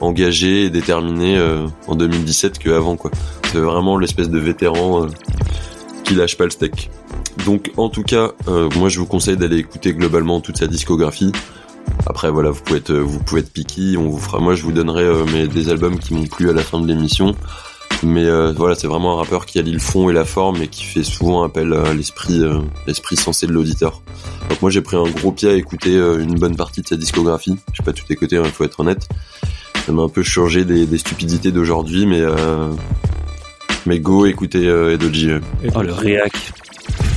engagé 0.00 0.64
et 0.64 0.70
déterminé 0.70 1.40
en 1.86 1.94
2017 1.94 2.58
qu'avant, 2.58 2.96
quoi. 2.96 3.10
C'est 3.52 3.58
vraiment 3.58 3.96
l'espèce 3.98 4.28
de 4.30 4.38
vétéran 4.38 5.06
qui 6.04 6.14
lâche 6.14 6.36
pas 6.36 6.44
le 6.44 6.50
steak. 6.50 6.90
Donc 7.46 7.70
en 7.76 7.88
tout 7.88 8.02
cas, 8.02 8.32
moi 8.76 8.88
je 8.88 8.98
vous 8.98 9.06
conseille 9.06 9.36
d'aller 9.36 9.58
écouter 9.58 9.92
globalement 9.94 10.40
toute 10.40 10.58
sa 10.58 10.66
discographie. 10.66 11.32
Après 12.06 12.30
voilà, 12.30 12.50
vous 12.50 12.60
pouvez 12.62 12.78
être, 12.78 12.92
vous 12.92 13.20
pouvez 13.20 13.40
être. 13.42 13.50
On 13.98 14.08
vous 14.08 14.18
fera, 14.18 14.40
moi 14.40 14.54
je 14.54 14.62
vous 14.62 14.72
donnerai 14.72 15.02
euh, 15.02 15.24
mes, 15.26 15.46
des 15.46 15.68
albums 15.70 15.98
qui 15.98 16.14
m'ont 16.14 16.26
plu 16.26 16.50
à 16.50 16.52
la 16.52 16.62
fin 16.62 16.80
de 16.80 16.86
l'émission. 16.86 17.34
Mais 18.02 18.24
euh, 18.24 18.52
voilà, 18.56 18.74
c'est 18.74 18.88
vraiment 18.88 19.14
un 19.14 19.16
rappeur 19.22 19.46
qui 19.46 19.60
allie 19.60 19.72
le 19.72 19.78
fond 19.78 20.10
et 20.10 20.12
la 20.12 20.24
forme 20.24 20.60
et 20.60 20.66
qui 20.66 20.82
fait 20.82 21.04
souvent 21.04 21.44
appel 21.44 21.72
à 21.72 21.94
l'esprit, 21.94 22.42
euh, 22.42 22.58
l'esprit 22.86 23.16
sensé 23.16 23.46
de 23.46 23.52
l'auditeur. 23.52 24.02
Donc 24.48 24.60
moi 24.60 24.70
j'ai 24.70 24.80
pris 24.80 24.96
un 24.96 25.08
gros 25.08 25.30
pied 25.30 25.48
à 25.50 25.54
écouter 25.54 25.94
une 25.94 26.34
bonne 26.34 26.56
partie 26.56 26.82
de 26.82 26.88
sa 26.88 26.96
discographie. 26.96 27.56
J'ai 27.72 27.84
pas 27.84 27.92
tout 27.92 28.04
écouté, 28.10 28.40
il 28.42 28.50
faut 28.50 28.64
être 28.64 28.80
honnête. 28.80 29.08
Ça 29.86 29.92
m'a 29.92 30.02
un 30.02 30.08
peu 30.08 30.22
changé 30.22 30.64
des, 30.64 30.98
stupidités 30.98 31.52
d'aujourd'hui, 31.52 32.06
mais 32.06 32.22
mais 33.86 33.98
go 33.98 34.26
écoutez 34.26 34.68
euh, 34.68 34.94
Edoji. 34.94 35.30
Et 35.62 35.68
Oh, 35.74 35.82
le 35.82 35.92
réac. 35.92 36.32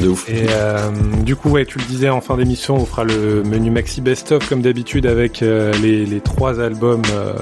De 0.02 0.10
ouf. 0.10 0.30
Et 0.30 0.46
euh, 0.50 0.92
du 1.24 1.36
coup, 1.36 1.50
ouais, 1.50 1.66
tu 1.66 1.80
le 1.80 1.86
disais 1.86 2.10
en 2.10 2.22
fin 2.22 2.38
d'émission, 2.38 2.76
on 2.76 2.86
fera 2.86 3.04
le 3.04 3.44
menu 3.44 3.72
maxi 3.72 4.02
best-of 4.02 4.48
comme 4.48 4.62
d'habitude 4.62 5.06
avec 5.06 5.42
euh, 5.42 5.72
les, 5.82 6.22
trois 6.22 6.60
albums 6.60 7.04
euh, 7.14 7.34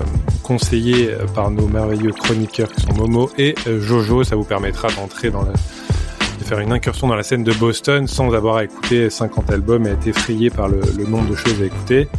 conseillés 0.44 1.10
par 1.34 1.52
nos 1.52 1.68
merveilleux 1.68 2.12
chroniqueurs 2.12 2.72
qui 2.72 2.82
sont 2.82 2.94
Momo 2.94 3.30
et 3.38 3.56
Jojo. 3.80 4.24
Ça 4.24 4.36
vous 4.36 4.44
permettra 4.44 4.90
d'entrer 4.90 5.30
dans 5.30 5.44
la 5.44 5.54
de 6.40 6.44
faire 6.46 6.60
une 6.60 6.72
incursion 6.72 7.08
dans 7.08 7.16
la 7.16 7.24
scène 7.24 7.44
de 7.44 7.54
Boston 7.54 8.08
sans 8.08 8.34
avoir 8.34 8.58
à 8.58 8.64
écouter 8.64 9.10
50 9.10 9.52
albums 9.52 9.86
et 9.86 9.92
être 9.92 10.08
effrayé 10.08 10.50
par 10.50 10.68
le, 10.68 10.82
le 10.98 11.06
nombre 11.06 11.30
de 11.30 11.36
choses 11.36 11.62
à 11.62 11.66
écouter. 11.66 12.10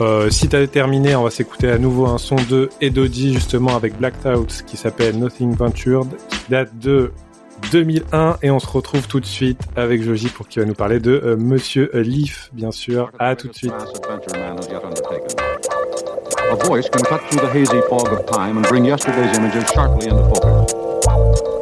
Euh, 0.00 0.30
si 0.30 0.48
t'as 0.48 0.66
terminé, 0.66 1.14
on 1.14 1.24
va 1.24 1.30
s'écouter 1.30 1.70
à 1.70 1.76
nouveau 1.76 2.06
un 2.06 2.16
son 2.16 2.36
de 2.36 2.70
Edodi 2.80 3.34
justement 3.34 3.76
avec 3.76 3.98
Blacked 3.98 4.26
Out 4.34 4.64
qui 4.66 4.78
s'appelle 4.78 5.18
Nothing 5.18 5.54
Ventured, 5.54 6.08
qui 6.28 6.38
date 6.48 6.70
de 6.78 7.12
2001 7.70 8.38
et 8.42 8.50
on 8.50 8.58
se 8.58 8.66
retrouve 8.66 9.06
tout 9.06 9.20
de 9.20 9.26
suite 9.26 9.60
avec 9.76 10.02
Joji 10.02 10.28
pour 10.28 10.48
qui 10.48 10.58
va 10.58 10.64
nous 10.64 10.74
parler 10.74 11.00
de 11.00 11.12
euh, 11.12 11.36
Monsieur 11.36 11.90
Leaf, 11.94 12.50
bien 12.52 12.70
sûr. 12.70 13.10
À 13.18 13.36
tout 13.36 13.48
de 13.48 13.54
suite. 13.54 13.72
A 16.50 16.54
voice 16.66 16.88
can 16.90 17.02
cut 17.02 17.20
through 17.28 17.40
the 17.40 17.54
hazy 17.54 17.80
fog 17.88 18.08
of 18.12 18.26
time 18.26 18.58
and 18.58 18.62
bring 18.62 18.84
yesterday's 18.84 19.36
images 19.36 19.68
sharply 19.72 20.08
into 20.08 20.24
focus. 20.34 21.59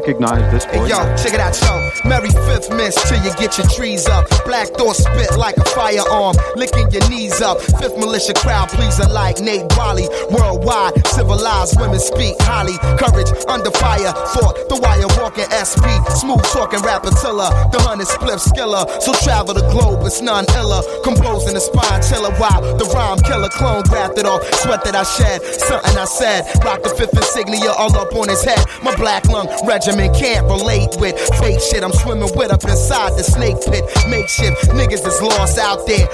Recognize 0.00 0.50
this 0.50 0.64
Hey 0.64 0.88
yo, 0.88 0.96
check 1.20 1.34
it 1.34 1.40
out, 1.40 1.52
yo. 1.60 2.08
Merry 2.08 2.30
fifth 2.48 2.72
miss 2.72 2.96
till 3.04 3.20
you 3.22 3.36
get 3.36 3.58
your 3.58 3.68
trees 3.68 4.08
up. 4.08 4.24
Black 4.46 4.68
thought 4.68 4.96
spit 4.96 5.36
like 5.36 5.58
a 5.58 5.64
firearm, 5.76 6.36
licking 6.56 6.88
your 6.90 7.06
knees 7.10 7.42
up. 7.42 7.60
Fifth 7.60 7.98
militia 8.00 8.32
crowd 8.32 8.70
pleaser 8.70 9.06
like 9.12 9.40
Nate 9.40 9.68
Wally. 9.76 10.08
Worldwide, 10.30 11.06
civilized 11.08 11.78
women 11.78 12.00
speak 12.00 12.34
highly. 12.40 12.80
Courage 12.96 13.28
under 13.44 13.70
fire, 13.76 14.16
fought 14.32 14.56
the 14.72 14.80
wire 14.80 15.04
walking 15.20 15.44
SP. 15.52 15.84
Smooth 16.16 16.48
talking 16.48 16.80
rapper 16.80 17.12
tiller, 17.20 17.52
the 17.68 17.78
hundred 17.84 18.08
split 18.08 18.40
skiller. 18.40 18.88
So 19.04 19.12
travel 19.20 19.52
the 19.52 19.68
globe, 19.68 20.00
it's 20.06 20.22
none 20.22 20.48
iller. 20.56 20.80
Composing 21.04 21.52
the 21.52 21.60
spine 21.60 22.00
chiller 22.08 22.32
while 22.40 22.64
the 22.80 22.88
rhyme 22.96 23.20
killer 23.20 23.52
clone 23.52 23.82
grafted 23.84 24.24
off. 24.24 24.40
Sweat 24.64 24.82
that 24.84 24.96
I 24.96 25.04
shed, 25.04 25.44
something 25.44 25.92
I 25.92 26.06
said. 26.06 26.48
Rock 26.64 26.82
the 26.84 26.88
fifth 26.96 27.12
insignia 27.12 27.76
all 27.76 27.92
up 28.00 28.16
on 28.16 28.30
his 28.30 28.42
head. 28.42 28.64
My 28.82 28.96
black 28.96 29.28
lung 29.28 29.44
regimen 29.90 30.14
can't 30.14 30.46
relate 30.46 30.88
with 30.98 31.18
fake 31.38 31.60
shit. 31.60 31.82
I'm 31.82 31.92
swimming 31.92 32.30
with 32.36 32.52
up 32.52 32.62
inside 32.64 33.12
the 33.16 33.22
snake 33.22 33.56
pit. 33.66 33.84
Makeshift 34.08 34.70
niggas 34.70 35.06
is 35.06 35.20
lost 35.22 35.58
out 35.58 35.86
there. 35.86 36.06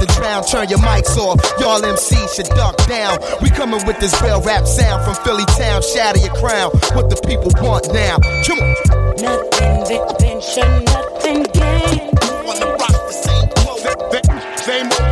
The 0.00 0.06
drown, 0.16 0.44
turn 0.44 0.68
your 0.68 0.78
mics 0.78 1.16
off. 1.16 1.40
Y'all 1.58 1.80
MCs 1.80 2.34
should 2.34 2.48
duck 2.56 2.76
down. 2.86 3.18
We 3.42 3.50
coming 3.50 3.84
with 3.86 3.98
this 4.00 4.20
real 4.22 4.40
rap 4.42 4.66
sound 4.66 5.04
from 5.04 5.14
Philly 5.24 5.44
town. 5.58 5.82
Shatter 5.82 6.20
your 6.20 6.34
crown. 6.34 6.70
What 6.94 7.10
the 7.10 7.20
people 7.26 7.50
want 7.62 7.92
now. 7.92 8.18
Come 8.46 8.60
on. 8.60 8.74
Nothing 9.18 9.74
venture, 10.20 10.68
nothing 10.84 11.42
gain. 11.54 12.10
Same 12.54 13.50
old 13.56 13.74
rapper, 13.90 14.42
same 14.64 14.90
old 14.92 14.94
mission. 14.94 15.03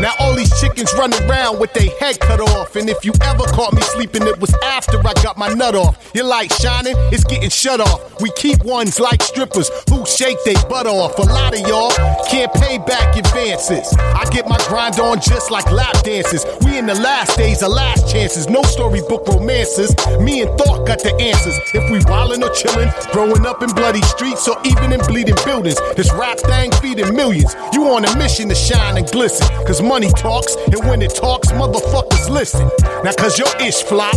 Now 0.00 0.14
all 0.20 0.34
these 0.34 0.52
chickens 0.60 0.94
run 0.94 1.12
around 1.24 1.58
with 1.58 1.72
their 1.72 1.90
head 1.98 2.20
cut 2.20 2.40
off. 2.40 2.76
And 2.76 2.88
if 2.88 3.04
you 3.04 3.12
ever 3.22 3.44
caught 3.44 3.74
me 3.74 3.82
sleeping, 3.82 4.22
it 4.22 4.38
was 4.40 4.54
after 4.64 4.98
I 4.98 5.12
got 5.22 5.36
my 5.36 5.48
nut 5.48 5.74
off. 5.74 6.10
Your 6.14 6.24
light 6.24 6.52
shining, 6.52 6.94
it's 7.12 7.24
getting 7.24 7.50
shut 7.50 7.80
off. 7.80 8.20
We 8.20 8.30
keep 8.36 8.64
ones 8.64 9.00
like 9.00 9.22
strippers 9.22 9.70
who 9.90 10.06
shake 10.06 10.38
their 10.44 10.62
butt 10.68 10.86
off. 10.86 11.18
A 11.18 11.22
lot 11.22 11.52
of 11.52 11.60
y'all 11.66 11.90
can't 12.28 12.52
pay 12.54 12.78
back 12.78 13.16
advances. 13.16 13.92
I 13.98 14.24
get 14.30 14.48
my 14.48 14.58
grind 14.68 15.00
on 15.00 15.20
just 15.20 15.50
like 15.50 15.70
lap 15.70 16.02
dances. 16.02 16.46
We 16.64 16.78
in 16.78 16.86
the 16.86 16.94
last 16.94 17.36
days 17.36 17.62
of 17.62 17.72
last 17.72 18.10
chances. 18.10 18.48
No 18.48 18.62
storybook 18.62 19.26
romances. 19.26 19.94
Me 20.20 20.42
and 20.42 20.50
Thought 20.58 20.86
got 20.86 21.02
the 21.02 21.14
answers. 21.20 21.58
If 21.74 21.90
we 21.90 21.98
wildin' 22.10 22.42
or 22.42 22.50
chillin', 22.50 22.90
growing 23.12 23.46
up 23.46 23.62
in 23.62 23.70
bloody 23.70 24.02
streets 24.02 24.48
or 24.48 24.56
even 24.64 24.92
in 24.92 25.00
bleeding 25.00 25.36
buildings, 25.44 25.78
this 25.96 26.12
rap 26.14 26.38
thing 26.38 26.72
feeding 26.80 27.14
millions. 27.14 27.54
You 27.72 27.90
on 27.90 28.04
a 28.04 28.16
mission 28.16 28.48
to 28.48 28.54
shine 28.54 28.77
and 28.78 29.06
glisten. 29.10 29.46
Cause 29.66 29.82
money 29.82 30.10
talks, 30.10 30.56
and 30.56 30.80
when 30.88 31.02
it 31.02 31.14
talks, 31.14 31.48
motherfuckers 31.52 32.28
listen. 32.28 32.68
Now, 33.04 33.12
cause 33.12 33.38
your 33.38 33.48
ish 33.60 33.82
flop, 33.82 34.16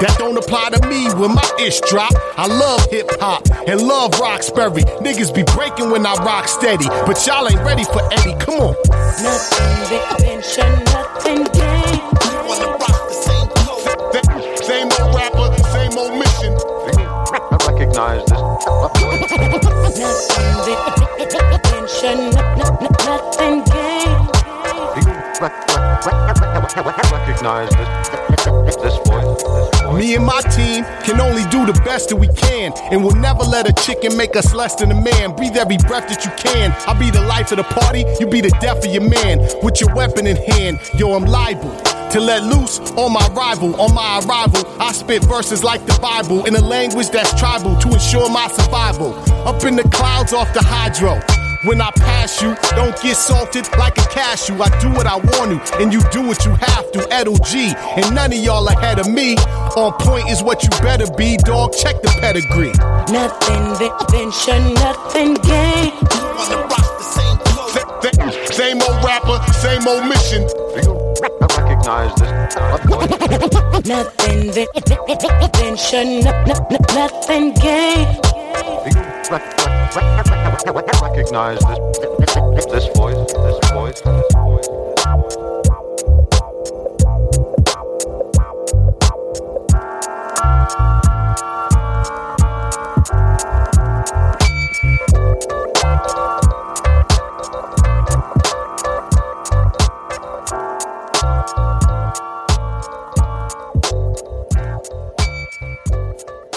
that 0.00 0.16
don't 0.18 0.36
apply 0.36 0.70
to 0.70 0.88
me 0.88 1.08
when 1.14 1.34
my 1.34 1.50
ish 1.60 1.80
drop. 1.82 2.12
I 2.36 2.46
love 2.46 2.90
hip 2.90 3.08
hop 3.20 3.42
and 3.66 3.80
love 3.82 4.18
Roxbury. 4.18 4.82
Niggas 5.00 5.34
be 5.34 5.42
breaking 5.54 5.90
when 5.90 6.04
I 6.06 6.14
rock 6.24 6.48
steady, 6.48 6.88
but 7.06 7.24
y'all 7.26 7.48
ain't 7.48 7.60
ready 7.60 7.84
for 7.84 8.02
Eddie. 8.12 8.36
Come 8.38 8.60
on. 8.60 8.76
Nothing 9.22 10.20
venture, 10.20 10.70
nothing 10.92 11.44
gain. 11.52 12.16
Same 14.62 14.88
old 15.00 15.14
rapper, 15.14 15.62
same 15.62 15.96
old. 15.96 16.25
Recognize 17.76 18.24
this 18.24 18.40
recognize 27.12 27.68
this. 27.70 28.16
This 28.76 28.96
voice. 29.06 29.94
Me 29.94 30.14
and 30.14 30.24
my 30.24 30.40
team 30.42 30.84
can 31.04 31.20
only 31.20 31.42
do 31.50 31.66
the 31.66 31.78
best 31.84 32.08
that 32.08 32.16
we 32.16 32.28
can, 32.28 32.72
and 32.90 33.04
we'll 33.04 33.14
never 33.16 33.42
let 33.42 33.68
a 33.68 33.72
chicken 33.84 34.16
make 34.16 34.36
us 34.36 34.54
less 34.54 34.74
than 34.76 34.90
a 34.90 34.94
man. 34.94 35.36
Breathe 35.36 35.56
every 35.56 35.76
breath 35.76 36.08
that 36.08 36.24
you 36.24 36.30
can. 36.32 36.74
I'll 36.86 36.98
be 36.98 37.10
the 37.10 37.22
life 37.22 37.50
of 37.52 37.58
the 37.58 37.64
party, 37.64 38.04
you 38.18 38.26
be 38.26 38.40
the 38.40 38.56
death 38.60 38.86
of 38.86 38.92
your 38.92 39.08
man. 39.08 39.40
With 39.62 39.80
your 39.80 39.94
weapon 39.94 40.26
in 40.26 40.36
hand, 40.36 40.80
yo, 40.94 41.14
I'm 41.14 41.24
liable 41.24 41.76
to 42.10 42.20
let 42.20 42.42
loose 42.42 42.78
on 42.92 43.12
my 43.12 43.26
rival. 43.28 43.80
On 43.80 43.94
my 43.94 44.20
arrival, 44.24 44.64
I 44.80 44.92
spit 44.92 45.24
verses 45.24 45.62
like 45.64 45.84
the 45.86 45.98
Bible 46.00 46.44
in 46.46 46.54
a 46.56 46.60
language 46.60 47.10
that's 47.10 47.32
tribal 47.38 47.76
to 47.76 47.88
ensure 47.88 48.28
my 48.30 48.48
survival. 48.48 49.14
Up 49.46 49.62
in 49.64 49.76
the 49.76 49.84
clouds 49.84 50.32
off 50.32 50.52
the 50.54 50.62
hydro. 50.62 51.20
When 51.64 51.80
I 51.80 51.90
pass 51.96 52.40
you, 52.40 52.54
don't 52.76 52.94
get 53.02 53.16
salted 53.16 53.66
like 53.76 53.98
a 53.98 54.06
cashew. 54.08 54.62
I 54.62 54.68
do 54.78 54.88
what 54.90 55.06
I 55.06 55.16
want 55.16 55.66
to, 55.66 55.76
and 55.78 55.92
you 55.92 56.00
do 56.12 56.22
what 56.22 56.44
you 56.44 56.52
have 56.54 56.92
to. 56.92 57.00
Edo 57.20 57.34
G, 57.44 57.74
and 57.96 58.14
none 58.14 58.32
of 58.32 58.38
y'all 58.38 58.68
ahead 58.68 59.00
of 59.00 59.08
me. 59.08 59.34
On 59.74 59.92
point 59.94 60.30
is 60.30 60.44
what 60.44 60.62
you 60.62 60.70
better 60.80 61.10
be, 61.16 61.36
dog. 61.38 61.72
Check 61.72 62.02
the 62.02 62.08
pedigree. 62.20 62.72
Nothing 63.10 63.74
venture, 64.12 64.60
nothing 64.78 65.34
gain. 65.42 65.90
Same 68.52 68.80
old 68.82 69.04
rapper, 69.04 69.42
same 69.54 69.88
old 69.88 70.06
mission. 70.06 70.46
Recognize 71.86 72.14
this 72.18 72.30
voice. 72.86 73.86
Nothing 73.86 74.50
venture, 75.54 76.04
no- 76.04 76.44
no- 76.44 76.66
no- 76.68 76.94
nothing 76.94 77.54
gain. 77.54 78.08
Recognize 81.04 81.60
this 81.60 81.78
this 82.70 82.86
voice. 82.88 83.32
This 83.32 83.70
voice. 83.70 84.00
This 84.00 84.32
voice. 84.34 84.68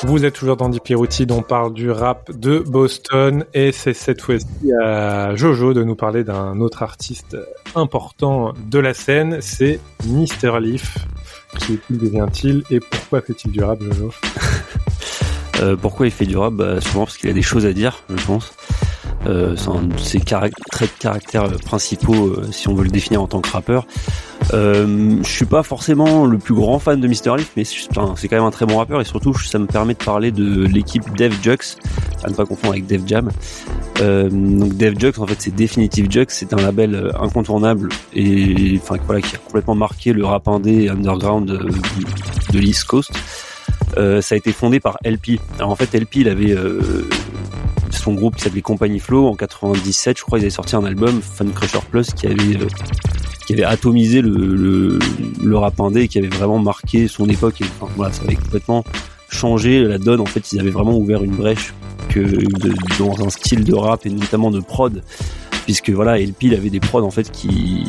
Vous 0.10 0.26
êtes 0.26 0.34
toujours 0.34 0.57
dans 0.57 0.70
dont 1.28 1.38
on 1.38 1.41
parle 1.43 1.72
du 1.72 1.91
rap 1.91 2.32
de 2.32 2.57
Boston, 2.57 3.45
et 3.53 3.72
c'est 3.72 3.93
cette 3.93 4.22
fois-ci 4.22 4.47
à 4.82 5.36
Jojo 5.36 5.76
de 5.76 5.84
nous 5.84 5.95
parler 5.95 6.24
d'un 6.24 6.60
autre 6.62 6.82
artiste 6.82 7.38
important 7.76 8.53
de 8.72 8.80
la 8.80 8.95
scène, 8.95 9.38
c'est 9.39 9.80
Mr. 10.07 10.60
Leaf. 10.60 10.97
Qui 11.60 11.80
devient-il, 11.91 12.64
et 12.72 12.80
pourquoi 12.80 13.22
fait-il 13.22 13.51
du 13.51 13.64
rap, 13.64 13.84
Jojo? 13.84 14.12
Euh, 15.62 15.76
pourquoi 15.76 16.07
il 16.07 16.12
fait 16.12 16.26
du 16.26 16.38
rap? 16.38 16.53
Bah, 16.53 16.82
Souvent 16.82 17.05
parce 17.05 17.18
qu'il 17.18 17.30
a 17.30 17.34
des 17.34 17.41
choses 17.41 17.66
à 17.66 17.74
dire, 17.74 18.01
je 18.10 18.26
pense. 18.26 18.53
Euh, 19.28 19.55
ses 19.97 20.20
traits 20.20 20.53
de 20.82 20.99
caractère 20.99 21.43
euh, 21.43 21.57
principaux, 21.57 22.28
euh, 22.28 22.47
si 22.51 22.67
on 22.70 22.74
veut 22.74 22.84
le 22.84 22.89
définir 22.89 23.22
en 23.22 23.28
tant 23.28 23.41
que 23.41 23.49
rappeur. 23.49 23.86
Euh, 24.53 25.17
je 25.22 25.30
suis 25.30 25.45
pas 25.45 25.63
forcément 25.63 26.26
le 26.26 26.38
plus 26.38 26.53
grand 26.53 26.80
fan 26.80 26.99
de 26.99 27.07
Mr. 27.07 27.38
Leaf, 27.38 27.51
mais 27.55 27.63
c'est 27.63 27.88
quand 27.93 28.36
même 28.36 28.45
un 28.45 28.51
très 28.51 28.65
bon 28.65 28.78
rappeur 28.78 29.01
et 29.01 29.05
surtout 29.05 29.34
ça 29.38 29.59
me 29.59 29.67
permet 29.67 29.93
de 29.93 30.03
parler 30.03 30.32
de 30.32 30.65
l'équipe 30.65 31.03
Def 31.15 31.41
Jux, 31.43 31.78
à 32.24 32.30
ne 32.30 32.34
pas 32.34 32.45
confondre 32.45 32.74
avec 32.74 32.88
Def 32.88 33.01
Jam. 33.05 33.30
Euh, 34.01 34.30
donc 34.30 34.76
Def 34.76 34.97
Jux, 34.97 35.20
en 35.20 35.28
fait, 35.28 35.36
c'est 35.39 35.55
Definitive 35.55 36.09
Jux, 36.09 36.26
c'est 36.30 36.53
un 36.53 36.61
label 36.61 36.95
euh, 36.95 37.11
incontournable 37.22 37.89
et 38.13 38.80
enfin 38.82 38.95
voilà 39.05 39.22
qui 39.22 39.36
a 39.36 39.39
complètement 39.39 39.76
marqué 39.76 40.13
le 40.13 40.26
rap 40.26 40.47
indé 40.47 40.89
underground 40.89 41.47
de, 41.47 42.59
l'East 42.59 42.86
Coast. 42.86 43.11
Euh, 43.97 44.22
ça 44.22 44.36
a 44.36 44.38
été 44.38 44.51
fondé 44.51 44.80
par 44.80 44.97
LP. 45.03 45.39
Alors 45.57 45.72
en 45.72 45.76
fait, 45.76 45.93
LP, 45.93 46.17
il 46.17 46.30
avait 46.30 46.55
son 47.92 48.14
groupe 48.14 48.36
qui 48.36 48.44
s'appelait 48.44 48.62
Company 48.62 49.00
Flow 49.00 49.28
en 49.28 49.36
97, 49.36 50.18
je 50.18 50.24
crois, 50.24 50.40
ils 50.40 50.42
avaient 50.42 50.50
sorti 50.50 50.76
un 50.76 50.86
album 50.86 51.22
Fun 51.22 51.48
Crusher 51.48 51.80
Plus 51.90 52.14
qui 52.14 52.28
avait 52.28 52.58
euh, 52.58 52.68
qui 53.46 53.54
avait 53.54 53.64
atomisé 53.64 54.22
le, 54.22 54.30
le, 54.30 55.00
le 55.44 55.58
rap 55.58 55.80
indé 55.80 56.02
et 56.02 56.08
qui 56.08 56.20
avait 56.20 56.28
vraiment 56.28 56.60
marqué 56.60 57.08
son 57.08 57.28
époque. 57.28 57.62
Ça 58.12 58.24
avait 58.24 58.36
complètement 58.36 58.84
changé 59.30 59.84
la 59.84 59.98
donne. 59.98 60.20
En 60.20 60.26
fait, 60.26 60.52
ils 60.52 60.60
avaient 60.60 60.70
vraiment 60.70 60.96
ouvert 60.96 61.24
une 61.24 61.36
brèche 61.36 61.74
dans 63.00 63.26
un 63.26 63.30
style 63.30 63.64
de 63.64 63.74
rap 63.74 64.06
et 64.06 64.10
notamment 64.10 64.52
de 64.52 64.60
prod, 64.60 65.04
puisque 65.66 65.90
voilà, 65.90 66.18
LP 66.20 66.44
il 66.44 66.54
avait 66.56 66.70
des 66.70 66.80
prods 66.80 67.04
en 67.04 67.12
fait 67.12 67.32
qui 67.32 67.86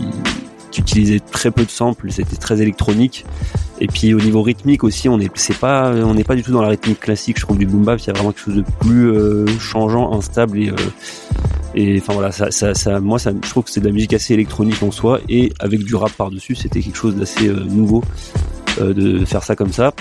qui 0.71 0.81
utilisait 0.81 1.21
très 1.21 1.51
peu 1.51 1.65
de 1.65 1.71
samples, 1.71 2.11
c'était 2.11 2.37
très 2.37 2.61
électronique. 2.63 3.25
Et 3.81 3.87
puis 3.87 4.13
au 4.15 4.21
niveau 4.21 4.43
rythmique 4.43 4.85
aussi, 4.85 5.09
on 5.09 5.19
pas 5.61 5.93
on 5.93 6.15
n'est 6.15 6.25
pas 6.25 6.37
du 6.37 6.43
tout 6.43 6.53
dans 6.53 6.63
la 6.63 6.69
rythmique 6.69 7.01
classique. 7.01 7.39
Je 7.39 7.45
trouve 7.45 7.59
du 7.59 7.67
boom 7.67 7.85
bap, 7.85 7.99
il 8.01 8.07
y 8.07 8.11
a 8.11 8.13
vraiment 8.13 8.33
quelque 8.33 8.45
chose 8.45 8.57
de 8.57 8.65
plus 8.81 9.11
euh, 9.11 9.47
changeant, 9.59 10.13
instable 10.13 10.59
et 10.59 10.71
euh, 10.71 10.75
et 11.75 11.99
enfin 12.01 12.15
voilà, 12.15 12.33
ça, 12.33 13.01
moi 13.01 13.19
je 13.19 13.49
trouve 13.49 13.63
que 13.65 13.71
c'est 13.71 13.81
de 13.81 13.87
la 13.87 13.93
musique 13.93 14.13
assez 14.13 14.35
électronique 14.35 14.83
en 14.83 14.91
soi 14.91 15.21
et 15.29 15.53
avec 15.61 15.85
du 15.85 15.95
rap 15.95 16.11
par 16.13 16.31
dessus, 16.33 16.57
c'était 16.57 16.81
quelque 16.81 16.97
chose 16.97 17.15
d'assez 17.15 17.47
euh, 17.49 17.65
nouveau 17.65 18.03
de 18.81 19.25
faire 19.25 19.43
ça 19.45 19.57
comme 19.57 19.73
ça. 19.73 19.93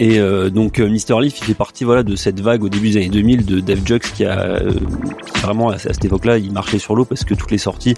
Et 0.00 0.18
euh, 0.18 0.48
donc 0.48 0.80
euh, 0.80 0.88
Mr 0.88 1.20
Leaf 1.20 1.40
il 1.40 1.44
fait 1.44 1.54
partie 1.54 1.84
voilà 1.84 2.02
de 2.02 2.16
cette 2.16 2.40
vague 2.40 2.64
au 2.64 2.70
début 2.70 2.88
des 2.88 2.96
années 2.96 3.10
2000 3.10 3.44
de 3.44 3.60
Dave 3.60 3.86
Jux 3.86 3.98
qui 3.98 4.24
a 4.24 4.40
euh, 4.40 4.72
vraiment 5.42 5.68
à, 5.68 5.78
cette 5.78 6.02
époque-là 6.02 6.38
il 6.38 6.52
marchait 6.52 6.78
sur 6.78 6.96
l'eau 6.96 7.04
parce 7.04 7.22
que 7.22 7.34
toutes 7.34 7.50
les 7.50 7.58
sorties 7.58 7.94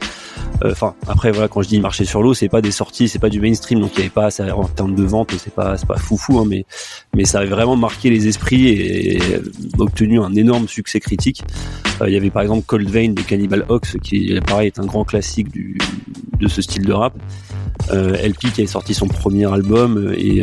enfin 0.64 0.96
après 1.07 1.30
voilà 1.30 1.46
quand 1.46 1.62
je 1.62 1.68
dis 1.68 1.76
il 1.76 1.80
marchait 1.80 2.05
sur 2.05 2.20
l'eau 2.20 2.34
c'est 2.34 2.48
pas 2.48 2.61
des 2.61 2.72
sorties 2.72 3.09
c'est 3.09 3.20
pas 3.20 3.28
du 3.28 3.40
mainstream 3.40 3.78
donc 3.78 3.92
il 3.94 3.98
y 3.98 4.00
avait 4.00 4.11
pas 4.11 4.30
en 4.53 4.64
termes 4.64 4.96
de 4.96 5.05
vente 5.05 5.32
c'est 5.38 5.55
pas 5.55 5.76
c'est 5.76 5.86
pas 5.86 5.96
foufou 5.96 6.40
hein, 6.40 6.44
mais 6.44 6.66
mais 7.14 7.24
ça 7.24 7.38
avait 7.38 7.50
vraiment 7.50 7.76
marqué 7.76 8.11
les 8.11 8.26
esprits 8.26 8.66
et, 8.66 9.20
obtenu 9.78 10.20
un 10.20 10.34
énorme 10.34 10.66
succès 10.66 10.98
critique. 10.98 11.42
Il 12.05 12.12
y 12.12 12.16
avait 12.16 12.30
par 12.30 12.42
exemple 12.42 12.64
Cold 12.66 12.88
Vein 12.88 13.11
de 13.11 13.22
Cannibal 13.22 13.64
Ox 13.68 13.96
qui 14.03 14.38
pareil 14.46 14.68
est 14.68 14.80
un 14.80 14.86
grand 14.86 15.05
classique 15.05 15.53
du 15.53 15.78
de 16.40 16.48
ce 16.48 16.62
style 16.62 16.84
de 16.84 16.92
rap 16.92 17.14
LP 17.90 18.52
qui 18.54 18.60
avait 18.60 18.66
sorti 18.66 18.94
son 18.94 19.08
premier 19.08 19.52
album 19.52 20.12
et 20.16 20.42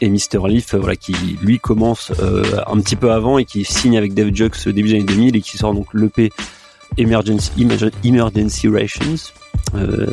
et 0.00 0.08
Mr. 0.08 0.46
Leaf, 0.46 0.74
voilà, 0.74 0.96
qui 0.96 1.14
lui 1.42 1.58
commence 1.58 2.12
euh, 2.20 2.44
un 2.66 2.80
petit 2.80 2.96
peu 2.96 3.10
avant 3.10 3.38
et 3.38 3.44
qui 3.44 3.64
signe 3.64 3.96
avec 3.98 4.14
Dave 4.14 4.32
Jux 4.32 4.50
début 4.66 4.88
des 4.88 4.94
années 4.96 5.04
2000 5.04 5.36
et 5.36 5.40
qui 5.40 5.58
sort 5.58 5.74
donc 5.74 5.92
l'EP 5.94 6.30
Emergency, 6.96 7.50
Emergency 8.04 8.68
Rations. 8.68 9.32
Euh, 9.74 10.06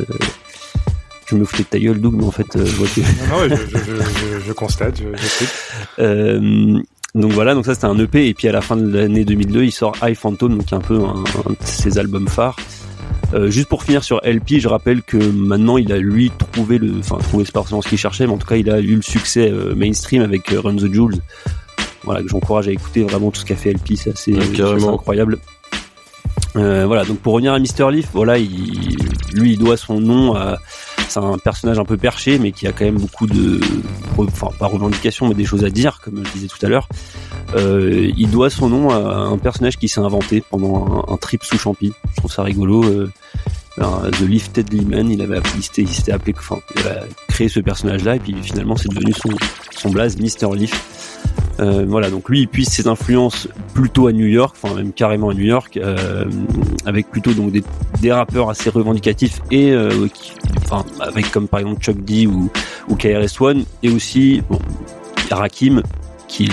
je 1.26 1.34
me 1.34 1.44
foutais 1.44 1.64
de 1.64 1.68
ta 1.68 1.78
gueule, 1.78 2.00
Doug, 2.00 2.14
mais 2.14 2.24
en 2.24 2.30
fait, 2.30 2.56
euh, 2.56 2.64
je 2.64 2.74
vois 2.76 2.86
que... 2.86 3.00
non, 3.00 3.48
non, 3.48 3.56
je, 3.56 3.78
je, 3.78 3.78
je, 3.78 4.40
je, 4.46 4.52
constate, 4.52 4.98
je, 4.98 6.02
euh, 6.02 6.80
donc 7.14 7.32
voilà, 7.32 7.54
donc 7.54 7.64
ça 7.64 7.74
c'était 7.74 7.86
un 7.86 7.98
EP 7.98 8.28
et 8.28 8.34
puis 8.34 8.46
à 8.46 8.52
la 8.52 8.60
fin 8.60 8.76
de 8.76 8.96
l'année 8.96 9.24
2002, 9.24 9.64
il 9.64 9.72
sort 9.72 9.96
High 10.02 10.14
Phantom, 10.14 10.58
donc 10.58 10.72
un 10.72 10.80
peu 10.80 11.02
un, 11.02 11.24
un 11.24 11.50
de 11.50 11.56
ses 11.64 11.98
albums 11.98 12.28
phares. 12.28 12.56
Euh, 13.36 13.50
juste 13.50 13.68
pour 13.68 13.82
finir 13.82 14.02
sur 14.02 14.20
LP, 14.24 14.60
je 14.60 14.68
rappelle 14.68 15.02
que 15.02 15.18
maintenant 15.18 15.76
il 15.76 15.92
a 15.92 15.98
lui 15.98 16.32
trouvé 16.52 16.78
le, 16.78 16.94
enfin 17.00 17.18
trouvé 17.18 17.44
c'est 17.44 17.52
pas 17.52 17.60
forcément 17.60 17.82
ce 17.82 17.88
qu'il 17.88 17.98
cherchait, 17.98 18.26
mais 18.26 18.32
en 18.32 18.38
tout 18.38 18.46
cas 18.46 18.56
il 18.56 18.70
a 18.70 18.80
eu 18.80 18.96
le 18.96 19.02
succès 19.02 19.50
euh, 19.50 19.74
mainstream 19.74 20.22
avec 20.22 20.52
euh, 20.52 20.60
Run 20.60 20.76
the 20.76 20.92
Jewels. 20.92 21.20
Voilà, 22.04 22.22
que 22.22 22.28
j'encourage 22.28 22.68
à 22.68 22.70
écouter 22.70 23.02
vraiment 23.02 23.30
tout 23.30 23.40
ce 23.40 23.44
qu'a 23.44 23.56
fait 23.56 23.72
LP, 23.72 23.96
c'est 23.96 24.12
assez, 24.12 24.32
incroyable. 24.88 25.38
voilà, 26.54 27.04
donc 27.04 27.18
pour 27.18 27.34
revenir 27.34 27.52
à 27.52 27.58
Mr. 27.58 27.90
Leaf, 27.90 28.08
voilà, 28.12 28.38
il, 28.38 28.96
lui 29.34 29.52
il 29.52 29.58
doit 29.58 29.76
son 29.76 30.00
nom 30.00 30.34
à 30.34 30.58
c'est 31.08 31.20
un 31.20 31.38
personnage 31.38 31.78
un 31.78 31.84
peu 31.84 31.96
perché, 31.96 32.38
mais 32.38 32.52
qui 32.52 32.66
a 32.66 32.72
quand 32.72 32.84
même 32.84 32.98
beaucoup 32.98 33.26
de, 33.26 33.60
enfin 34.18 34.48
pas 34.58 34.66
revendications, 34.66 35.28
mais 35.28 35.34
des 35.34 35.44
choses 35.44 35.64
à 35.64 35.70
dire, 35.70 36.00
comme 36.02 36.24
je 36.24 36.32
disais 36.32 36.48
tout 36.48 36.64
à 36.64 36.68
l'heure. 36.68 36.88
Euh, 37.54 38.10
il 38.16 38.30
doit 38.30 38.50
son 38.50 38.68
nom 38.68 38.90
à 38.90 39.16
un 39.16 39.38
personnage 39.38 39.76
qui 39.76 39.88
s'est 39.88 40.00
inventé 40.00 40.42
pendant 40.48 41.04
un, 41.08 41.16
trip 41.16 41.44
sous 41.44 41.58
champi. 41.58 41.92
Je 42.10 42.16
trouve 42.16 42.32
ça 42.32 42.42
rigolo. 42.42 42.84
Euh, 42.84 43.10
The 43.78 44.20
Lifted 44.20 44.72
Lehman, 44.72 45.10
il 45.10 45.20
avait 45.20 45.36
appelé, 45.36 45.54
il 45.78 45.88
s'était 45.88 46.12
appelé, 46.12 46.34
enfin, 46.36 46.58
il 46.76 46.88
a 46.88 47.04
créé 47.28 47.48
ce 47.48 47.60
personnage-là, 47.60 48.16
et 48.16 48.18
puis 48.18 48.34
finalement 48.42 48.74
c'est 48.76 48.88
devenu 48.88 49.12
son, 49.12 49.28
son 49.70 49.90
blaze, 49.90 50.16
Mr. 50.16 50.54
Leaf. 50.54 51.18
Euh, 51.60 51.84
voilà, 51.88 52.10
donc 52.10 52.28
lui, 52.28 52.40
il 52.40 52.48
puise 52.48 52.68
ses 52.68 52.86
influences 52.86 53.48
plutôt 53.74 54.08
à 54.08 54.12
New 54.12 54.26
York, 54.26 54.56
enfin 54.60 54.74
même 54.74 54.92
carrément 54.92 55.30
à 55.30 55.34
New 55.34 55.44
York, 55.44 55.76
euh, 55.76 56.24
avec 56.84 57.10
plutôt 57.10 57.32
donc 57.32 57.52
des, 57.52 58.12
rappeurs 58.12 58.50
assez 58.50 58.70
revendicatifs 58.70 59.40
et 59.50 59.72
euh, 59.72 60.06
avec 61.00 61.30
comme 61.30 61.48
par 61.48 61.60
exemple 61.60 61.80
Chuck 61.80 62.04
D 62.04 62.26
ou, 62.26 62.50
ou 62.88 62.94
KRS 62.94 63.40
One, 63.40 63.64
et 63.82 63.90
aussi 63.90 64.42
Rakim 65.30 65.82
qui 66.28 66.50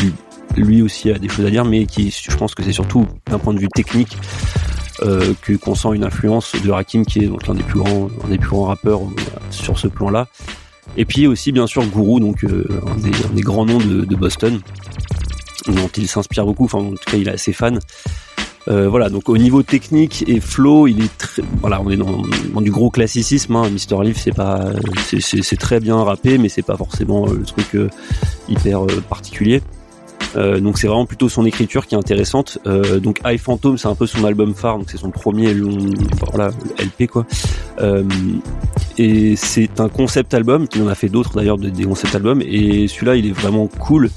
lui 0.55 0.81
aussi 0.81 1.11
a 1.11 1.19
des 1.19 1.29
choses 1.29 1.45
à 1.45 1.49
dire, 1.49 1.65
mais 1.65 1.85
qui 1.85 2.09
je 2.09 2.35
pense 2.35 2.55
que 2.55 2.63
c'est 2.63 2.73
surtout 2.73 3.05
d'un 3.29 3.39
point 3.39 3.53
de 3.53 3.59
vue 3.59 3.69
technique 3.69 4.17
que 5.41 5.53
qu'on 5.57 5.75
sent 5.75 5.89
une 5.95 6.05
influence 6.05 6.53
de 6.63 6.71
Rakim 6.71 7.05
qui 7.05 7.19
est 7.19 7.27
donc 7.27 7.45
l'un 7.47 7.55
des 7.55 7.63
plus 7.63 7.79
grands, 7.79 8.07
un 8.23 8.29
des 8.29 8.37
plus 8.37 8.49
grands 8.49 8.65
rappeurs 8.65 9.01
sur 9.49 9.77
ce 9.77 9.87
plan-là. 9.87 10.27
Et 10.97 11.05
puis 11.05 11.27
aussi 11.27 11.51
bien 11.51 11.67
sûr 11.67 11.85
Guru, 11.85 12.19
donc 12.19 12.43
euh, 12.43 12.65
un, 12.87 13.33
des, 13.33 13.41
grands 13.41 13.65
noms 13.65 13.77
de, 13.77 14.15
Boston, 14.15 14.59
dont 15.67 15.89
il 15.97 16.07
s'inspire 16.07 16.45
beaucoup. 16.45 16.65
Enfin 16.65 16.79
en 16.79 16.91
tout 16.91 17.11
cas 17.11 17.17
il 17.17 17.27
est 17.27 17.33
assez 17.33 17.53
fan. 17.53 17.79
Euh, 18.69 18.87
voilà, 18.87 19.09
donc 19.09 19.27
au 19.27 19.37
niveau 19.37 19.61
technique 19.61 20.23
et 20.27 20.39
flow, 20.39 20.87
il 20.87 21.03
est 21.03 21.17
très, 21.17 21.41
voilà, 21.59 21.81
on 21.81 21.89
est 21.89 21.97
dans, 21.97 22.61
du 22.61 22.71
gros 22.71 22.89
classicisme. 22.89 23.55
Hein. 23.55 23.69
Mister 23.69 23.97
Leaf, 24.01 24.17
c'est 24.17 24.33
pas, 24.33 24.67
c'est 25.19 25.59
très 25.59 25.79
bien 25.79 26.01
rappé, 26.01 26.37
mais 26.37 26.49
c'est 26.49 26.61
pas 26.61 26.77
forcément 26.77 27.25
le 27.27 27.43
truc 27.43 27.75
euh, 27.75 27.89
hyper 28.47 28.85
euh, 28.85 29.01
particulier. 29.09 29.61
Euh, 30.35 30.59
donc 30.59 30.77
c'est 30.77 30.87
vraiment 30.87 31.05
plutôt 31.05 31.29
son 31.29 31.45
écriture 31.45 31.87
qui 31.87 31.95
est 31.95 31.97
intéressante. 31.97 32.57
Euh, 32.65 32.99
donc 32.99 33.19
High 33.25 33.39
Phantom, 33.39 33.77
c'est 33.77 33.87
un 33.87 33.95
peu 33.95 34.07
son 34.07 34.23
album 34.25 34.53
phare, 34.53 34.77
donc 34.77 34.89
c'est 34.89 34.97
son 34.97 35.11
premier 35.11 35.53
long, 35.53 35.77
voilà, 36.31 36.51
LP 36.79 37.07
quoi. 37.07 37.25
Euh, 37.81 38.03
et 38.97 39.35
c'est 39.35 39.79
un 39.79 39.89
concept 39.89 40.33
album, 40.33 40.67
il 40.75 40.81
en 40.83 40.87
a 40.87 40.95
fait 40.95 41.09
d'autres 41.09 41.35
d'ailleurs 41.35 41.57
des 41.57 41.83
concept 41.83 42.13
albums, 42.15 42.41
et 42.41 42.87
celui-là 42.87 43.15
il 43.15 43.27
est 43.27 43.31
vraiment 43.31 43.67
cool. 43.67 44.09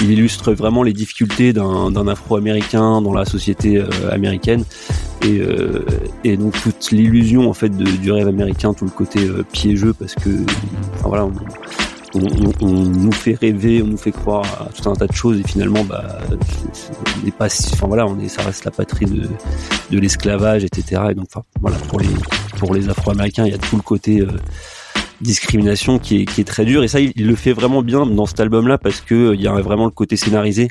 Il 0.00 0.10
illustre 0.10 0.52
vraiment 0.52 0.82
les 0.82 0.92
difficultés 0.92 1.52
d'un 1.52 2.06
Afro-américain 2.08 3.00
dans 3.02 3.14
la 3.14 3.24
société 3.24 3.80
américaine 4.10 4.64
et, 5.24 5.40
euh, 5.40 5.84
et, 6.24 6.36
donc 6.36 6.60
toute 6.60 6.90
l'illusion 6.90 7.48
en 7.48 7.54
fait 7.54 7.70
du 7.70 8.10
rêve 8.10 8.28
américain, 8.28 8.74
tout 8.74 8.84
le 8.84 8.90
côté 8.90 9.20
euh, 9.20 9.44
piégeux 9.52 9.92
parce 9.92 10.14
que 10.14 10.30
enfin, 10.94 11.08
voilà. 11.08 11.28
On, 12.14 12.68
nous 12.70 13.12
fait 13.12 13.34
rêver, 13.34 13.82
on 13.82 13.86
nous 13.86 13.96
fait 13.96 14.12
croire 14.12 14.44
à 14.60 14.72
tout 14.72 14.88
un 14.88 14.94
tas 14.94 15.06
de 15.06 15.14
choses 15.14 15.40
et 15.40 15.42
finalement, 15.42 15.84
bah, 15.84 16.18
n'est 17.24 17.30
pas, 17.30 17.46
enfin 17.46 17.86
voilà, 17.86 18.06
on 18.06 18.18
est, 18.18 18.28
ça 18.28 18.42
reste 18.42 18.64
la 18.64 18.70
patrie 18.70 19.06
de, 19.06 19.98
l'esclavage, 19.98 20.64
etc. 20.64 21.02
Et 21.10 21.14
donc, 21.14 21.26
enfin, 21.30 21.44
voilà, 21.60 21.76
pour 21.88 22.00
les 22.00 22.08
pour 22.58 22.74
les 22.74 22.88
Afro-Américains, 22.88 23.44
il 23.44 23.50
y 23.52 23.54
a 23.54 23.58
tout 23.58 23.74
le 23.74 23.82
côté 23.82 24.20
euh, 24.20 24.28
discrimination 25.20 25.98
qui 25.98 26.22
est, 26.22 26.24
qui 26.26 26.40
est 26.40 26.44
très 26.44 26.64
dur. 26.64 26.84
Et 26.84 26.88
ça 26.88 27.00
il, 27.00 27.12
le 27.16 27.34
fait 27.34 27.52
vraiment 27.52 27.82
bien 27.82 28.06
dans 28.06 28.26
cet 28.26 28.40
album 28.40 28.68
là 28.68 28.78
parce 28.78 29.00
que 29.00 29.14
euh, 29.14 29.36
y 29.36 29.46
a 29.46 29.52
vraiment 29.54 29.86
le 29.86 29.90
côté 29.90 30.16
scénarisé. 30.16 30.68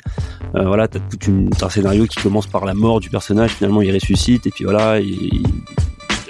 Euh, 0.54 0.66
voilà 0.66 0.88
t'as 0.88 1.00
tout 1.00 1.50
un 1.60 1.68
scénario 1.68 2.06
qui 2.06 2.20
commence 2.20 2.46
par 2.46 2.64
la 2.64 2.74
mort 2.74 3.00
du 3.00 3.10
personnage. 3.10 3.52
Finalement 3.52 3.82
il 3.82 3.92
ressuscite 3.92 4.46
et 4.46 4.50
puis 4.50 4.64
voilà 4.64 5.00
il, 5.00 5.42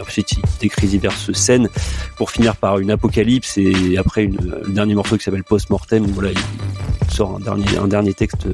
ensuite 0.01 0.33
il 0.33 0.43
décrit 0.61 0.87
diverses 0.87 1.33
scènes 1.33 1.69
pour 2.17 2.31
finir 2.31 2.57
par 2.57 2.79
une 2.79 2.91
apocalypse 2.91 3.59
et 3.59 3.97
après 3.99 4.25
une, 4.25 4.39
le 4.65 4.73
dernier 4.73 4.95
morceau 4.95 5.17
qui 5.17 5.25
s'appelle 5.25 5.45
Post 5.45 5.71
Mortem 5.71 6.05
où 6.05 6.09
voilà 6.09 6.31
il 6.31 7.11
sort 7.13 7.37
un 7.37 7.41
dernier 7.41 7.77
un 7.77 7.89
dernier 7.89 8.15
texte 8.15 8.47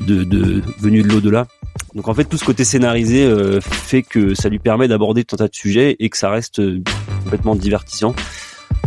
de, 0.00 0.62
venu 0.78 1.02
de 1.02 1.08
l'au-delà. 1.08 1.46
Donc 1.94 2.08
en 2.08 2.14
fait 2.14 2.24
tout 2.24 2.36
ce 2.36 2.44
côté 2.44 2.64
scénarisé 2.64 3.24
euh, 3.24 3.60
fait 3.60 4.02
que 4.02 4.34
ça 4.34 4.48
lui 4.48 4.58
permet 4.58 4.88
d'aborder 4.88 5.24
tout 5.24 5.36
un 5.36 5.38
tas 5.38 5.48
de 5.48 5.54
sujets 5.54 5.96
et 5.98 6.08
que 6.08 6.16
ça 6.16 6.30
reste 6.30 6.60
euh, 6.60 6.82
complètement 7.24 7.54
divertissant. 7.54 8.14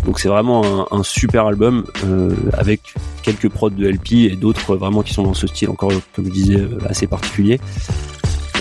Donc 0.06 0.20
c'est 0.20 0.28
vraiment 0.28 0.92
un, 0.94 1.04
super 1.04 1.46
album 1.46 1.86
euh, 2.06 2.36
avec 2.54 2.94
quelques 3.22 3.50
prods 3.50 3.70
de 3.70 3.88
LP 3.88 4.14
et 4.32 4.36
d'autres 4.36 4.76
vraiment 4.76 5.02
qui 5.02 5.14
sont 5.14 5.24
dans 5.24 5.34
ce 5.34 5.48
style 5.48 5.70
encore 5.70 5.92
comme 6.14 6.26
je 6.26 6.32
disais 6.32 6.68
assez 6.90 7.08
particulier 7.08 7.60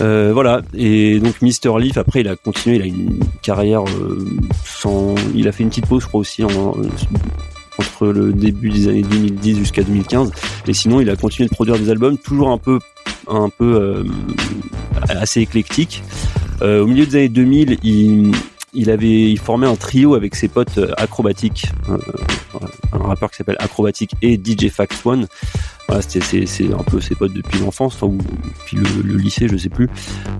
euh, 0.03 0.31
voilà. 0.33 0.63
Et 0.75 1.21
donc 1.21 1.41
Mr. 1.43 1.79
Leaf, 1.79 1.97
après, 1.97 2.21
il 2.21 2.29
a 2.29 2.37
continué, 2.37 2.77
il 2.77 2.83
a 2.83 2.87
une 2.87 3.21
carrière 3.43 3.85
euh, 3.85 4.27
sans. 4.65 5.15
Il 5.35 5.49
a 5.49 5.53
fait 5.53 5.63
une 5.63 5.69
petite 5.69 5.87
pause, 5.87 6.03
je 6.03 6.09
crois 6.09 6.21
aussi, 6.21 6.45
en, 6.45 6.75
entre 7.79 8.07
le 8.07 8.33
début 8.33 8.71
des 8.71 8.89
années 8.89 9.03
2010 9.03 9.59
jusqu'à 9.59 9.83
2015. 9.83 10.33
Et 10.67 10.73
sinon, 10.73 11.01
il 11.01 11.11
a 11.11 11.17
continué 11.17 11.49
de 11.49 11.55
produire 11.55 11.79
des 11.79 11.91
albums, 11.91 12.19
toujours 12.19 12.51
un 12.51 12.59
peu, 12.59 12.79
un 13.29 13.49
peu 13.49 13.75
euh, 13.75 14.05
assez 15.09 15.41
éclectique. 15.41 16.03
Euh, 16.63 16.83
au 16.83 16.87
milieu 16.87 17.07
des 17.07 17.17
années 17.17 17.29
2000, 17.29 17.79
il, 17.83 18.33
il 18.75 18.91
avait 18.91 19.31
il 19.31 19.39
formait 19.39 19.67
un 19.67 19.77
trio 19.77 20.15
avec 20.15 20.35
ses 20.35 20.49
potes 20.49 20.79
euh, 20.79 20.93
acrobatiques, 20.97 21.67
euh, 21.89 21.99
un 22.93 22.99
rappeur 22.99 23.31
qui 23.31 23.37
s'appelle 23.37 23.57
Acrobatic 23.59 24.15
et 24.23 24.41
DJ 24.43 24.69
Fax 24.71 25.05
One. 25.05 25.27
Voilà, 25.89 26.03
c'est 26.03 26.47
c'est 26.47 26.73
un 26.73 26.83
peu 26.85 27.01
ses 27.01 27.15
potes 27.15 27.35
depuis 27.35 27.59
l'enfance, 27.59 28.01
ou 28.03 28.17
depuis 28.17 28.77
le, 28.77 29.17
lycée, 29.17 29.49
je 29.49 29.57
sais 29.57 29.69
plus. 29.69 29.91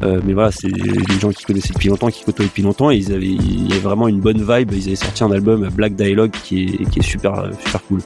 Euh, 0.03 0.21
mais 0.25 0.33
voilà, 0.33 0.51
c'est 0.51 0.71
des 0.71 1.21
gens 1.21 1.31
qui 1.31 1.45
connaissaient 1.45 1.75
depuis 1.75 1.89
longtemps, 1.89 2.09
qui 2.09 2.25
côtoient 2.25 2.47
depuis 2.47 2.63
longtemps, 2.63 2.91
et 2.91 2.97
ils 2.97 3.13
avaient 3.13 3.27
il 3.27 3.69
y 3.69 3.73
avait 3.73 3.81
vraiment 3.81 4.09
une 4.09 4.21
bonne 4.21 4.39
vibe. 4.39 4.73
Ils 4.73 4.87
avaient 4.87 4.97
sorti 4.97 5.25
un 5.25 5.31
album 5.31 5.69
Black 5.71 5.95
Dialogue 5.95 6.31
qui 6.45 6.79
est 6.97 7.03
super 7.03 7.51
super 7.61 7.83
cool. 7.85 8.01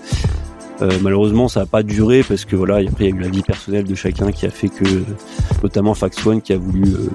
Euh, 0.82 0.90
malheureusement, 1.00 1.48
ça 1.48 1.60
n'a 1.60 1.66
pas 1.66 1.82
duré 1.82 2.22
parce 2.22 2.44
que 2.44 2.54
voilà, 2.54 2.76
après 2.76 3.06
il 3.06 3.10
y 3.10 3.12
a 3.12 3.16
eu 3.16 3.20
la 3.20 3.28
vie 3.28 3.42
personnelle 3.42 3.84
de 3.84 3.94
chacun 3.94 4.30
qui 4.30 4.46
a 4.46 4.50
fait 4.50 4.68
que, 4.68 4.84
notamment 5.62 5.94
Fax 5.94 6.24
One 6.26 6.42
qui 6.42 6.52
a 6.52 6.58
voulu 6.58 6.92
euh, 6.92 7.08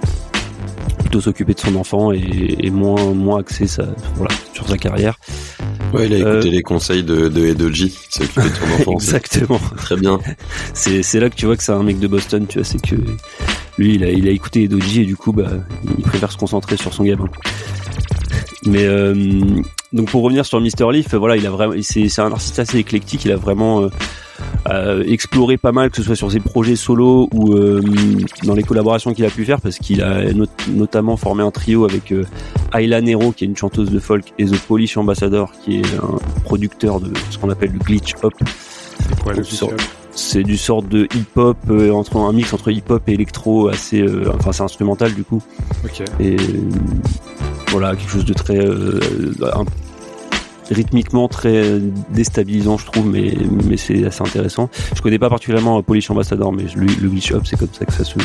plutôt 0.99 1.21
s'occuper 1.21 1.53
de 1.53 1.59
son 1.59 1.75
enfant 1.75 2.11
et, 2.11 2.55
et, 2.59 2.69
moins 2.69 3.13
moins 3.13 3.39
axé 3.39 3.67
sa, 3.67 3.85
voilà, 4.15 4.33
sur 4.53 4.67
sa 4.67 4.77
carrière. 4.77 5.17
Ouais, 5.93 6.05
il 6.07 6.13
a 6.13 6.17
écouté 6.17 6.47
euh... 6.47 6.51
les 6.51 6.61
conseils 6.61 7.03
de, 7.03 7.27
de 7.27 7.47
Edoji, 7.47 7.97
s'occuper 8.09 8.49
de 8.49 8.55
son 8.55 8.65
enfant. 8.81 8.93
Exactement. 8.93 9.59
Très 9.77 9.97
bien. 9.97 10.19
C'est, 10.73 11.03
c'est 11.03 11.19
là 11.19 11.29
que 11.29 11.35
tu 11.35 11.45
vois 11.45 11.57
que 11.57 11.63
c'est 11.63 11.73
un 11.73 11.83
mec 11.83 11.99
de 11.99 12.07
Boston, 12.07 12.45
tu 12.47 12.59
vois, 12.59 12.65
c'est 12.65 12.81
que 12.81 12.95
lui, 13.77 13.95
il 13.95 14.03
a, 14.03 14.09
il 14.09 14.27
a 14.27 14.31
écouté 14.31 14.63
Edoji 14.63 15.01
et 15.01 15.05
du 15.05 15.17
coup, 15.17 15.33
bah, 15.33 15.49
il 15.97 16.03
préfère 16.03 16.31
se 16.31 16.37
concentrer 16.37 16.77
sur 16.77 16.93
son 16.93 17.03
gamin. 17.03 17.27
Mais 18.65 18.85
euh, 18.85 19.13
donc 19.91 20.09
pour 20.09 20.23
revenir 20.23 20.45
sur 20.45 20.61
Mr 20.61 20.91
Leaf, 20.91 21.15
voilà, 21.15 21.35
il 21.35 21.45
a 21.47 21.49
vraiment, 21.49 21.73
c'est 21.81 22.09
c'est 22.09 22.21
un 22.21 22.31
artiste 22.31 22.59
assez 22.59 22.77
éclectique. 22.77 23.25
Il 23.25 23.31
a 23.31 23.37
vraiment 23.37 23.81
euh, 23.81 23.89
exploré 25.05 25.57
pas 25.57 25.71
mal, 25.71 25.89
que 25.89 25.97
ce 25.97 26.03
soit 26.03 26.15
sur 26.15 26.31
ses 26.31 26.39
projets 26.39 26.75
solo 26.75 27.27
ou 27.33 27.53
euh, 27.53 27.81
dans 28.43 28.53
les 28.53 28.63
collaborations 28.63 29.13
qu'il 29.13 29.25
a 29.25 29.29
pu 29.29 29.43
faire, 29.45 29.59
parce 29.59 29.77
qu'il 29.77 30.01
a 30.01 30.31
not- 30.33 30.45
notamment 30.69 31.17
formé 31.17 31.43
un 31.43 31.51
trio 31.51 31.85
avec 31.85 32.11
euh, 32.11 32.25
Ayla 32.73 33.01
Nero, 33.01 33.31
qui 33.31 33.43
est 33.43 33.47
une 33.47 33.57
chanteuse 33.57 33.89
de 33.89 33.99
folk, 33.99 34.25
et 34.39 34.45
The 34.45 34.57
Polish 34.59 34.97
Ambassador, 34.97 35.51
qui 35.63 35.79
est 35.79 35.95
un 35.95 36.17
producteur 36.43 36.99
de 36.99 37.11
ce 37.29 37.37
qu'on 37.37 37.49
appelle 37.49 37.71
le 37.73 37.79
glitch 37.79 38.13
hop. 38.21 38.33
C'est 39.09 39.19
quoi 39.23 39.33
le 39.33 39.43
du 40.43 40.57
sort 40.57 40.83
de 40.83 41.07
hip-hop 41.15 41.57
euh, 41.69 41.91
entre 41.91 42.17
un 42.17 42.33
mix 42.33 42.53
entre 42.53 42.69
hip-hop 42.69 43.01
et 43.07 43.13
électro 43.13 43.69
assez, 43.69 44.01
euh, 44.01 44.29
enfin 44.37 44.51
c'est 44.51 44.61
instrumental 44.63 45.13
du 45.13 45.23
coup. 45.23 45.41
Et 46.19 46.35
euh, 46.35 46.37
voilà 47.69 47.95
quelque 47.95 48.11
chose 48.11 48.25
de 48.25 48.33
très 48.33 48.57
euh, 48.57 48.99
un- 49.53 49.65
rythmiquement 50.71 51.27
très 51.27 51.79
déstabilisant 52.09 52.77
je 52.77 52.85
trouve 52.85 53.07
mais 53.07 53.33
mais 53.67 53.77
c'est 53.77 54.05
assez 54.05 54.21
intéressant. 54.21 54.69
Je 54.95 55.01
connais 55.01 55.19
pas 55.19 55.29
particulièrement 55.29 55.77
euh, 55.77 55.81
Polish 55.81 56.09
Ambassador 56.09 56.51
mais 56.51 56.63
lui, 56.75 56.89
le 57.01 57.09
glitch 57.09 57.31
up 57.33 57.43
c'est 57.45 57.57
comme 57.57 57.69
ça 57.71 57.85
que 57.85 57.93
ça 57.93 58.03
se 58.03 58.15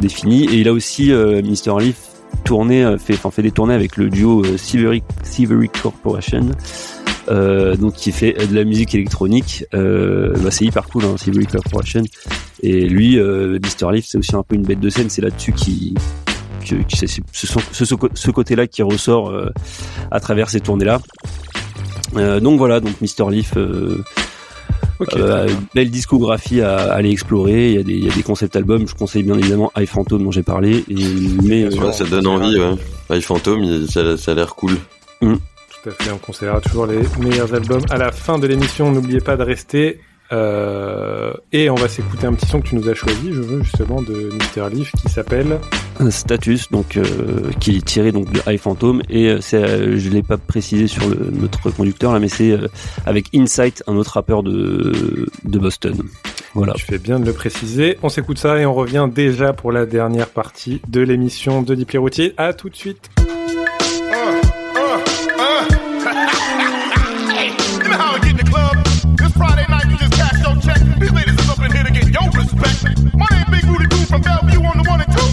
définit. 0.00 0.44
Et 0.44 0.56
il 0.56 0.68
a 0.68 0.72
aussi 0.72 1.12
euh, 1.12 1.42
Mr 1.42 1.78
Leaf 1.80 1.96
tourné 2.44 2.84
euh, 2.84 2.98
fait 2.98 3.14
enfin 3.14 3.30
fait 3.30 3.42
des 3.42 3.50
tournées 3.50 3.74
avec 3.74 3.96
le 3.96 4.08
duo 4.08 4.44
euh, 4.44 4.56
Silvery 4.56 5.02
Silvery 5.22 5.68
Corporation 5.68 6.50
donc 7.78 7.92
qui 7.92 8.10
fait 8.10 8.32
de 8.48 8.54
la 8.54 8.64
musique 8.64 8.94
électronique. 8.94 9.66
Bah, 9.72 10.50
c'est 10.50 10.64
hyper 10.64 10.88
cool 10.88 11.04
hein, 11.04 11.16
Silvery 11.18 11.44
Corporation. 11.46 12.02
Et 12.62 12.88
lui 12.88 13.18
euh, 13.18 13.58
Mr 13.58 13.92
Leaf 13.92 14.06
c'est 14.08 14.16
aussi 14.16 14.34
un 14.34 14.42
peu 14.42 14.54
une 14.54 14.62
bête 14.62 14.80
de 14.80 14.88
scène. 14.88 15.10
C'est 15.10 15.20
là-dessus 15.20 15.52
qui 15.52 15.92
que, 15.92 16.27
que 16.27 16.27
c'est 16.88 17.06
c'est 17.06 17.22
ce, 17.32 17.46
sont- 17.46 17.60
ce, 17.72 17.84
ce 18.14 18.30
côté-là 18.30 18.66
qui 18.66 18.82
ressort 18.82 19.30
euh, 19.30 19.50
à 20.10 20.20
travers 20.20 20.50
ces 20.50 20.60
tournées-là. 20.60 21.00
Euh, 22.16 22.40
donc 22.40 22.58
voilà, 22.58 22.80
donc 22.80 22.94
Mr 23.00 23.30
Leaf, 23.30 23.52
euh, 23.56 24.02
Ok, 25.00 25.14
euh, 25.16 25.44
très 25.44 25.46
bien. 25.46 25.62
belle 25.74 25.90
discographie 25.90 26.60
à, 26.60 26.76
à 26.76 26.94
aller 26.94 27.10
explorer. 27.10 27.70
Il 27.70 27.74
y 27.76 27.78
a 27.78 27.82
des, 27.82 27.92
il 27.94 28.04
y 28.06 28.10
a 28.10 28.14
des 28.14 28.22
concept 28.22 28.56
albums. 28.56 28.88
Je 28.88 28.94
conseille 28.94 29.22
bien 29.22 29.38
évidemment 29.38 29.70
High 29.76 29.86
Phantom 29.86 30.22
dont 30.24 30.30
j'ai 30.32 30.42
parlé. 30.42 30.84
Et, 30.88 30.94
mais 31.42 31.64
euh, 31.64 31.70
Ouais, 31.70 31.92
ça 31.92 32.04
donne 32.04 32.26
envie, 32.26 32.58
ouais. 32.58 32.74
High 33.10 33.22
Phantom, 33.22 33.62
il- 33.62 33.88
ça, 33.90 34.16
ça 34.16 34.32
a 34.32 34.34
l'air 34.34 34.54
cool. 34.56 34.72
mm. 35.20 35.34
Tout 35.82 35.90
à 35.90 35.92
fait, 36.02 36.10
on 36.10 36.18
conseillera 36.18 36.60
toujours 36.60 36.86
les 36.86 36.98
meilleurs 37.20 37.54
albums. 37.54 37.82
À 37.90 37.96
la 37.98 38.10
fin 38.10 38.38
de 38.38 38.46
l'émission, 38.48 38.90
n'oubliez 38.90 39.20
pas 39.20 39.36
de 39.36 39.44
rester. 39.44 40.00
Euh, 40.32 41.32
et 41.52 41.70
on 41.70 41.74
va 41.74 41.88
s'écouter 41.88 42.26
un 42.26 42.34
petit 42.34 42.46
son 42.46 42.60
que 42.60 42.68
tu 42.68 42.74
nous 42.74 42.88
as 42.88 42.94
choisi, 42.94 43.32
je 43.32 43.40
veux 43.40 43.62
justement, 43.62 44.02
de 44.02 44.30
Mr. 44.32 44.68
Leaf 44.70 44.92
qui 44.92 45.08
s'appelle. 45.10 45.58
un 46.00 46.10
status 46.10 46.70
donc 46.70 46.96
euh, 46.96 47.50
qui 47.60 47.76
est 47.76 47.84
tiré 47.84 48.12
donc 48.12 48.30
de 48.30 48.40
High 48.46 48.58
Phantom 48.58 49.02
et 49.08 49.28
euh, 49.28 49.40
c'est 49.40 49.62
euh, 49.62 49.98
je 49.98 50.10
l'ai 50.10 50.22
pas 50.22 50.36
précisé 50.36 50.86
sur 50.86 51.08
le, 51.08 51.30
notre 51.32 51.70
conducteur 51.70 52.12
là 52.12 52.20
mais 52.20 52.28
c'est 52.28 52.52
euh, 52.52 52.68
avec 53.06 53.26
Insight 53.34 53.82
un 53.86 53.96
autre 53.96 54.12
rappeur 54.12 54.42
de 54.42 55.26
de 55.44 55.58
Boston 55.58 55.96
voilà 56.54 56.72
Tu 56.74 56.84
fais 56.86 56.98
bien 56.98 57.20
de 57.20 57.26
le 57.26 57.32
préciser. 57.32 57.98
On 58.02 58.08
s'écoute 58.08 58.38
ça 58.38 58.58
et 58.58 58.66
on 58.66 58.74
revient 58.74 59.08
déjà 59.12 59.52
pour 59.52 59.70
la 59.70 59.86
dernière 59.86 60.28
partie 60.28 60.80
de 60.88 61.00
l'émission 61.00 61.62
de 61.62 61.74
Deep 61.74 61.92
Routier. 61.98 62.34
À 62.36 62.52
tout 62.52 62.68
de 62.68 62.76
suite. 62.76 63.10
check. 70.68 70.80
These 71.00 71.12
ladies 71.12 71.36
is 71.40 71.48
up 71.48 71.60
in 71.64 71.72
here 71.72 71.84
to 71.84 71.92
get 71.92 72.06
your 72.12 72.28
respect. 72.36 73.00
My 73.16 73.26
name 73.32 73.48
Big 73.50 73.64
Booty 73.64 73.86
Boo 73.88 74.04
from 74.04 74.20
Bellevue 74.20 74.60
on 74.60 74.76
the 74.76 74.86
one 74.88 75.00
and 75.00 75.10
two. 75.12 75.30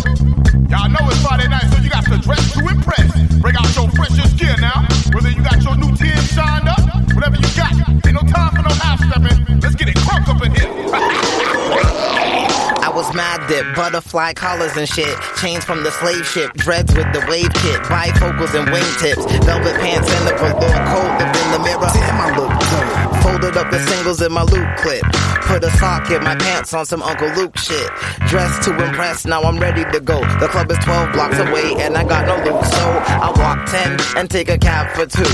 Y'all 0.72 0.90
know 0.90 1.04
it's 1.12 1.22
Friday 1.22 1.48
night, 1.48 1.68
so 1.72 1.78
you 1.84 1.90
got 1.90 2.06
to 2.06 2.18
dress 2.18 2.54
to 2.54 2.60
impress. 2.68 3.12
Break 3.44 3.56
out 3.60 3.68
your 3.76 3.90
freshest 3.92 4.38
gear 4.40 4.56
now. 4.60 4.88
Whether 5.12 5.32
you 5.32 5.44
got 5.44 5.62
your 5.64 5.76
new 5.76 5.92
Tim 5.96 6.18
shined 6.32 6.68
up, 6.68 6.82
whatever 7.14 7.36
you 7.36 7.50
got. 7.56 7.74
Ain't 8.06 8.16
no 8.16 8.24
time 8.24 8.52
for 8.56 8.64
no 8.64 8.74
half 8.80 9.00
stepping. 9.04 9.60
Let's 9.60 9.76
get 9.76 9.90
it 9.90 9.98
crunk 10.02 10.28
up 10.32 10.42
in 10.42 10.52
here. 10.56 10.72
I 12.86 12.90
was 12.94 13.14
mad 13.14 13.46
dip, 13.50 13.76
butterfly 13.76 14.34
collars 14.34 14.78
and 14.78 14.88
shit. 14.88 15.18
Chains 15.38 15.66
from 15.66 15.84
the 15.84 15.92
slave 15.92 16.26
ship, 16.26 16.54
dreads 16.54 16.94
with 16.96 17.12
the 17.14 17.20
wave 17.28 17.52
kit, 17.54 17.82
bifocals 17.92 18.58
and 18.58 18.68
wingtips, 18.70 19.26
velvet 19.44 19.76
pants 19.82 20.10
and 20.10 20.28
the 20.28 20.34
velour 20.38 20.80
coat. 20.88 21.12
Looked 21.20 21.38
in 21.44 21.52
the 21.52 21.60
mirror, 21.60 21.90
damn, 21.92 22.22
I 22.22 22.38
look 22.38 22.50
good. 22.72 22.85
Folded 23.26 23.58
up 23.58 23.72
the 23.72 23.80
singles 23.88 24.22
in 24.22 24.32
my 24.32 24.44
loop 24.44 24.70
clip. 24.78 25.02
Put 25.50 25.64
a 25.64 25.72
sock 25.78 26.12
in 26.12 26.24
my 26.24 26.36
pants 26.36 26.74
on 26.74 26.86
some 26.86 27.02
Uncle 27.02 27.30
Luke 27.34 27.58
shit. 27.58 27.90
Dressed 28.28 28.62
to 28.64 28.72
impress, 28.78 29.26
now 29.26 29.42
I'm 29.42 29.58
ready 29.58 29.84
to 29.84 30.00
go. 30.00 30.20
The 30.38 30.48
club 30.48 30.70
is 30.70 30.78
12 30.86 31.14
blocks 31.14 31.40
away 31.40 31.74
and 31.80 31.98
I 31.98 32.04
got 32.04 32.28
no 32.30 32.38
loot, 32.46 32.66
so 32.66 32.86
I 33.26 33.34
walk 33.42 33.66
10 33.66 33.98
and 34.18 34.30
take 34.30 34.50
a 34.50 34.60
cab 34.60 34.94
for 34.96 35.08
two. 35.08 35.34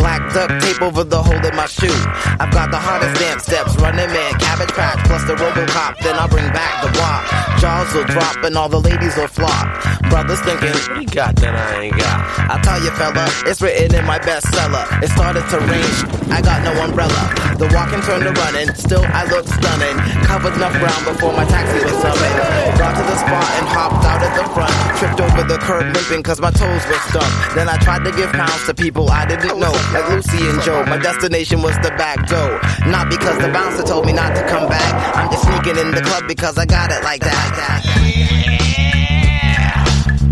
Black 0.00 0.32
duct 0.32 0.64
tape 0.64 0.80
over 0.80 1.04
the 1.04 1.22
hole 1.22 1.44
in 1.44 1.54
my 1.56 1.66
shoe. 1.66 1.92
I've 2.40 2.52
got 2.52 2.70
the 2.70 2.78
hardest 2.78 3.20
dance 3.20 3.44
steps, 3.44 3.76
running 3.76 4.08
man, 4.08 4.32
cabbage 4.40 4.72
patch, 4.72 5.04
plus 5.06 5.24
the 5.24 5.36
Robocop. 5.36 5.98
Then 6.00 6.16
I'll 6.16 6.28
bring 6.28 6.48
back 6.52 6.84
the 6.84 6.92
wop. 6.98 7.24
Jaws 7.60 7.92
will 7.92 8.04
drop 8.04 8.44
and 8.44 8.56
all 8.56 8.68
the 8.68 8.80
ladies 8.80 9.16
will 9.16 9.28
flop. 9.28 9.66
Brothers 10.08 10.40
thinking, 10.40 10.72
what 10.72 11.00
you 11.00 11.06
got 11.08 11.36
that 11.36 11.54
I 11.54 11.84
ain't 11.84 11.96
got? 11.96 12.20
I 12.48 12.60
tell 12.62 12.80
you, 12.82 12.90
fella, 12.92 13.28
it's 13.44 13.60
written 13.60 13.94
in 13.94 14.04
my 14.04 14.18
bestseller. 14.18 14.84
It 15.02 15.08
started 15.10 15.44
to 15.48 15.58
rain, 15.64 16.32
I 16.32 16.40
got 16.40 16.62
no 16.62 16.72
umbrella. 16.84 17.25
The 17.56 17.68
walking 17.72 18.02
turned 18.04 18.24
to 18.28 18.32
running, 18.36 18.68
still 18.74 19.04
I 19.04 19.24
looked 19.32 19.48
stunning. 19.48 19.96
Covered 20.28 20.54
enough 20.60 20.76
ground 20.76 21.02
before 21.08 21.32
my 21.32 21.44
taxi 21.44 21.80
was 21.84 21.96
summoned. 22.04 22.36
Got 22.76 22.92
to 23.00 23.04
the 23.04 23.16
spot 23.16 23.48
and 23.56 23.66
hopped 23.68 24.04
out 24.04 24.20
at 24.20 24.32
the 24.36 24.44
front. 24.52 24.76
Tripped 25.00 25.20
over 25.20 25.42
the 25.48 25.58
curb 25.64 25.88
limping 25.94 26.22
cause 26.22 26.40
my 26.40 26.50
toes 26.50 26.84
were 26.86 27.00
stuck. 27.08 27.32
Then 27.54 27.68
I 27.68 27.78
tried 27.78 28.04
to 28.04 28.12
give 28.12 28.30
pounds 28.32 28.66
to 28.66 28.74
people 28.74 29.08
I 29.10 29.24
didn't 29.24 29.58
know, 29.58 29.72
like 29.92 30.08
Lucy 30.10 30.48
and 30.48 30.60
Joe. 30.62 30.84
My 30.84 30.98
destination 30.98 31.62
was 31.62 31.76
the 31.80 31.90
back 31.96 32.28
door. 32.28 32.60
Not 32.86 33.08
because 33.08 33.38
the 33.38 33.48
bouncer 33.48 33.82
told 33.82 34.04
me 34.04 34.12
not 34.12 34.36
to 34.36 34.42
come 34.48 34.68
back. 34.68 35.16
I'm 35.16 35.30
just 35.30 35.44
sneaking 35.48 35.80
in 35.80 35.92
the 35.92 36.02
club 36.02 36.28
because 36.28 36.58
I 36.58 36.66
got 36.66 36.92
it 36.92 37.02
like 37.04 37.22
that. 37.22 37.80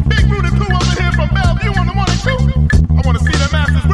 Big 0.08 0.28
Booty 0.28 0.50
Boo 0.60 0.68
over 0.68 0.94
here 1.00 1.12
from 1.12 1.32
Bellevue 1.32 1.72
on 1.72 1.86
the 1.88 1.94
one 1.96 2.10
and 2.10 2.20
two. 2.20 2.36
I 2.92 3.00
want 3.00 3.18
to 3.18 3.24
see 3.24 3.32
the 3.32 3.48
ball, 3.50 3.93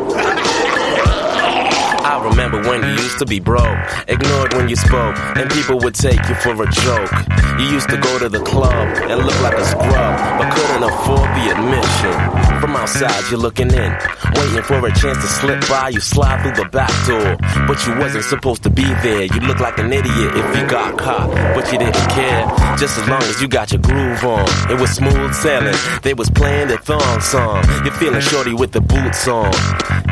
Remember 2.23 2.61
when 2.69 2.83
you 2.83 2.91
used 3.01 3.19
to 3.19 3.25
be 3.25 3.39
broke, 3.39 3.77
ignored 4.07 4.53
when 4.53 4.69
you 4.69 4.75
spoke, 4.75 5.17
and 5.35 5.49
people 5.51 5.79
would 5.79 5.95
take 5.95 6.21
you 6.29 6.35
for 6.35 6.53
a 6.61 6.69
joke. 6.71 7.11
You 7.59 7.65
used 7.65 7.89
to 7.89 7.97
go 7.97 8.19
to 8.19 8.29
the 8.29 8.39
club 8.39 8.87
and 9.09 9.25
look 9.25 9.41
like 9.41 9.57
a 9.57 9.65
scrub, 9.65 10.39
but 10.39 10.53
couldn't 10.53 10.83
afford 10.83 11.29
the 11.37 11.45
admission. 11.53 12.59
From 12.61 12.75
outside, 12.75 13.29
you're 13.29 13.39
looking 13.39 13.71
in, 13.71 13.91
waiting 14.35 14.63
for 14.63 14.85
a 14.85 14.91
chance 14.93 15.17
to 15.17 15.27
slip 15.27 15.67
by. 15.67 15.89
You 15.89 15.99
slide 15.99 16.41
through 16.43 16.63
the 16.63 16.69
back 16.69 16.91
door, 17.07 17.37
but 17.67 17.85
you 17.87 17.97
wasn't 17.97 18.23
supposed 18.25 18.63
to 18.63 18.69
be 18.69 18.83
there. 19.01 19.23
You 19.23 19.39
look 19.41 19.59
like 19.59 19.77
an 19.79 19.91
idiot 19.91 20.31
if 20.35 20.57
you 20.57 20.67
got 20.67 20.97
caught, 20.97 21.29
but 21.55 21.71
you 21.71 21.79
didn't 21.79 22.09
care. 22.09 22.45
Just 22.77 22.97
as 22.97 23.07
long 23.09 23.21
as 23.23 23.41
you 23.41 23.47
got 23.47 23.71
your 23.71 23.81
groove 23.81 24.23
on, 24.23 24.45
it 24.69 24.79
was 24.79 24.91
smooth 24.91 25.33
sailing. 25.33 25.75
They 26.03 26.13
was 26.13 26.29
playing 26.29 26.67
the 26.69 26.77
thong 26.77 27.19
song. 27.21 27.63
You're 27.83 27.93
feeling 27.93 28.21
shorty 28.21 28.53
with 28.53 28.71
the 28.71 28.81
boots 28.81 29.27
on, 29.27 29.51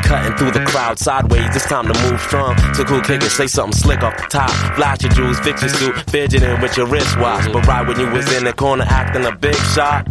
cutting 0.02 0.36
through 0.36 0.52
the 0.52 0.64
crowd 0.66 0.98
sideways. 0.98 1.54
It's 1.54 1.66
time 1.66 1.86
to 1.86 1.99
move 2.08 2.20
strong. 2.20 2.56
So 2.74 2.84
cool 2.84 3.00
kick 3.00 3.22
say 3.22 3.46
something 3.46 3.78
slick 3.78 4.02
off 4.02 4.16
the 4.16 4.26
top. 4.28 4.50
Flash 4.76 5.02
your 5.02 5.12
jewels, 5.12 5.40
fix 5.40 5.62
your 5.62 5.70
suit, 5.70 6.10
fidgeting 6.10 6.60
with 6.60 6.76
your 6.76 6.86
wristwatch. 6.86 7.52
But 7.52 7.66
right 7.66 7.86
when 7.86 7.98
you 7.98 8.10
was 8.10 8.30
in 8.36 8.44
the 8.44 8.52
corner 8.52 8.84
acting 8.86 9.24
a 9.24 9.34
big 9.34 9.56
shot, 9.56 10.06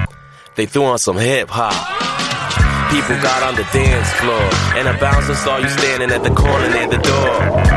they 0.55 0.65
threw 0.65 0.85
on 0.85 0.99
some 0.99 1.17
hip 1.17 1.49
hop. 1.49 2.18
People 2.89 3.21
got 3.21 3.43
on 3.43 3.55
the 3.55 3.67
dance 3.71 4.09
floor, 4.17 4.49
and 4.73 4.87
a 4.87 4.97
bouncer 4.99 5.35
saw 5.35 5.57
you 5.57 5.69
standing 5.69 6.11
at 6.11 6.23
the 6.23 6.33
corner 6.33 6.69
near 6.69 6.87
the 6.87 6.97
door. 6.97 7.33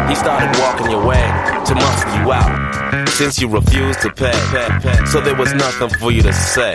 He 0.08 0.14
started 0.14 0.48
walking 0.58 0.90
your 0.90 1.04
way 1.04 1.22
to 1.66 1.74
muscle 1.74 2.12
you 2.16 2.32
out. 2.32 3.08
Since 3.08 3.40
you 3.40 3.48
refused 3.48 4.00
to 4.02 4.10
pay, 4.10 4.32
so 5.06 5.20
there 5.20 5.36
was 5.36 5.52
nothing 5.52 5.90
for 6.00 6.10
you 6.10 6.22
to 6.22 6.32
say. 6.32 6.74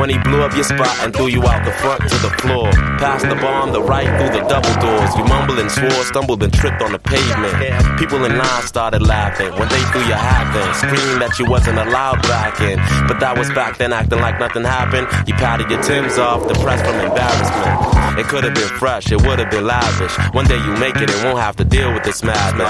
When 0.00 0.08
he 0.08 0.18
blew 0.18 0.42
up 0.42 0.54
your 0.54 0.64
spot 0.64 0.92
and 1.04 1.14
threw 1.14 1.28
you 1.28 1.42
out 1.44 1.64
the 1.64 1.72
front 1.72 2.02
to 2.08 2.16
the 2.24 2.30
floor, 2.40 2.70
past 2.98 3.28
the 3.28 3.36
on 3.46 3.72
the 3.72 3.82
right 3.82 4.08
through 4.18 4.40
the 4.40 4.46
double 4.48 4.74
doors, 4.80 5.14
you 5.16 5.24
mumbled 5.24 5.58
and 5.58 5.70
swore, 5.70 6.04
stumbled 6.04 6.42
and 6.42 6.52
tripped 6.52 6.82
on 6.82 6.92
the 6.92 6.98
pavement. 6.98 7.54
People 7.98 8.24
in 8.24 8.36
line 8.36 8.62
started 8.62 9.02
laughing 9.02 9.52
when 9.52 9.68
they 9.68 9.80
threw 9.92 10.02
your 10.08 10.16
hat 10.16 10.48
in, 10.56 10.74
screamed 10.74 11.20
that 11.20 11.38
you 11.38 11.46
wasn't 11.46 11.78
allowed 11.78 12.20
back 12.22 12.60
in. 12.60 12.76
But 13.06 13.20
that 13.20 13.36
was 13.38 13.48
back 13.50 13.76
then, 13.78 13.92
acting 13.92 14.20
like 14.20 14.40
nothing 14.40 14.64
happened. 14.64 15.06
You 15.28 15.34
patted 15.34 15.70
your 15.70 15.82
Tims 15.82 16.18
off, 16.18 16.48
depressed 16.48 16.84
from 16.84 16.96
embarrassment. 16.96 17.73
It 18.18 18.26
could 18.26 18.44
have 18.44 18.54
been 18.54 18.68
fresh, 18.78 19.10
it 19.10 19.20
would 19.22 19.38
have 19.38 19.50
been 19.50 19.66
lavish. 19.66 20.16
One 20.34 20.46
day 20.46 20.56
you 20.56 20.72
make 20.78 20.96
it 20.96 21.10
and 21.10 21.24
won't 21.24 21.38
have 21.38 21.56
to 21.56 21.64
deal 21.64 21.92
with 21.92 22.04
this 22.04 22.22
madness. 22.22 22.66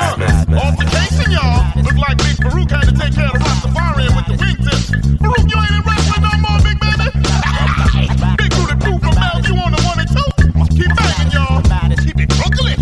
Off 0.57 0.79
the 0.79 0.85
casing, 0.85 1.33
y'all. 1.33 1.61
Look 1.83 1.97
like 1.97 2.17
Big 2.19 2.39
Baruch 2.41 2.71
had 2.71 2.89
to 2.89 2.95
take 2.97 3.15
care 3.15 3.29
of 3.29 3.37
Rastafarian 3.37 4.17
with 4.17 4.27
the 4.27 4.37
wingtips. 4.41 5.21
Baruch, 5.21 5.47
you 5.51 5.59
ain't 5.61 5.77
in 5.77 5.83
wrestling 5.85 6.23
no 6.25 6.33
more, 6.41 6.59
big 6.65 6.79
baby. 6.81 7.09
big 8.41 8.51
booty 8.57 8.77
proof 8.81 9.01
from 9.05 9.15
Mel, 9.21 9.37
you 9.45 9.55
on 9.61 9.71
the 9.77 9.83
one 9.85 10.01
and 10.01 10.09
two. 10.09 10.29
Keep 10.73 10.97
banging, 10.97 11.33
y'all. 11.33 11.61
Keep 12.05 12.21
it 12.25 12.31
Brooklyn. 12.41 12.79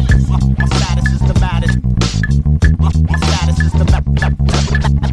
My 0.59 0.67
status 0.67 1.09
is 1.13 1.23
the 1.27 1.35
baddest. 1.43 1.77
My 2.79 3.19
status 3.19 3.59
is 3.59 3.73
the 3.73 3.85
baddest. 3.85 5.12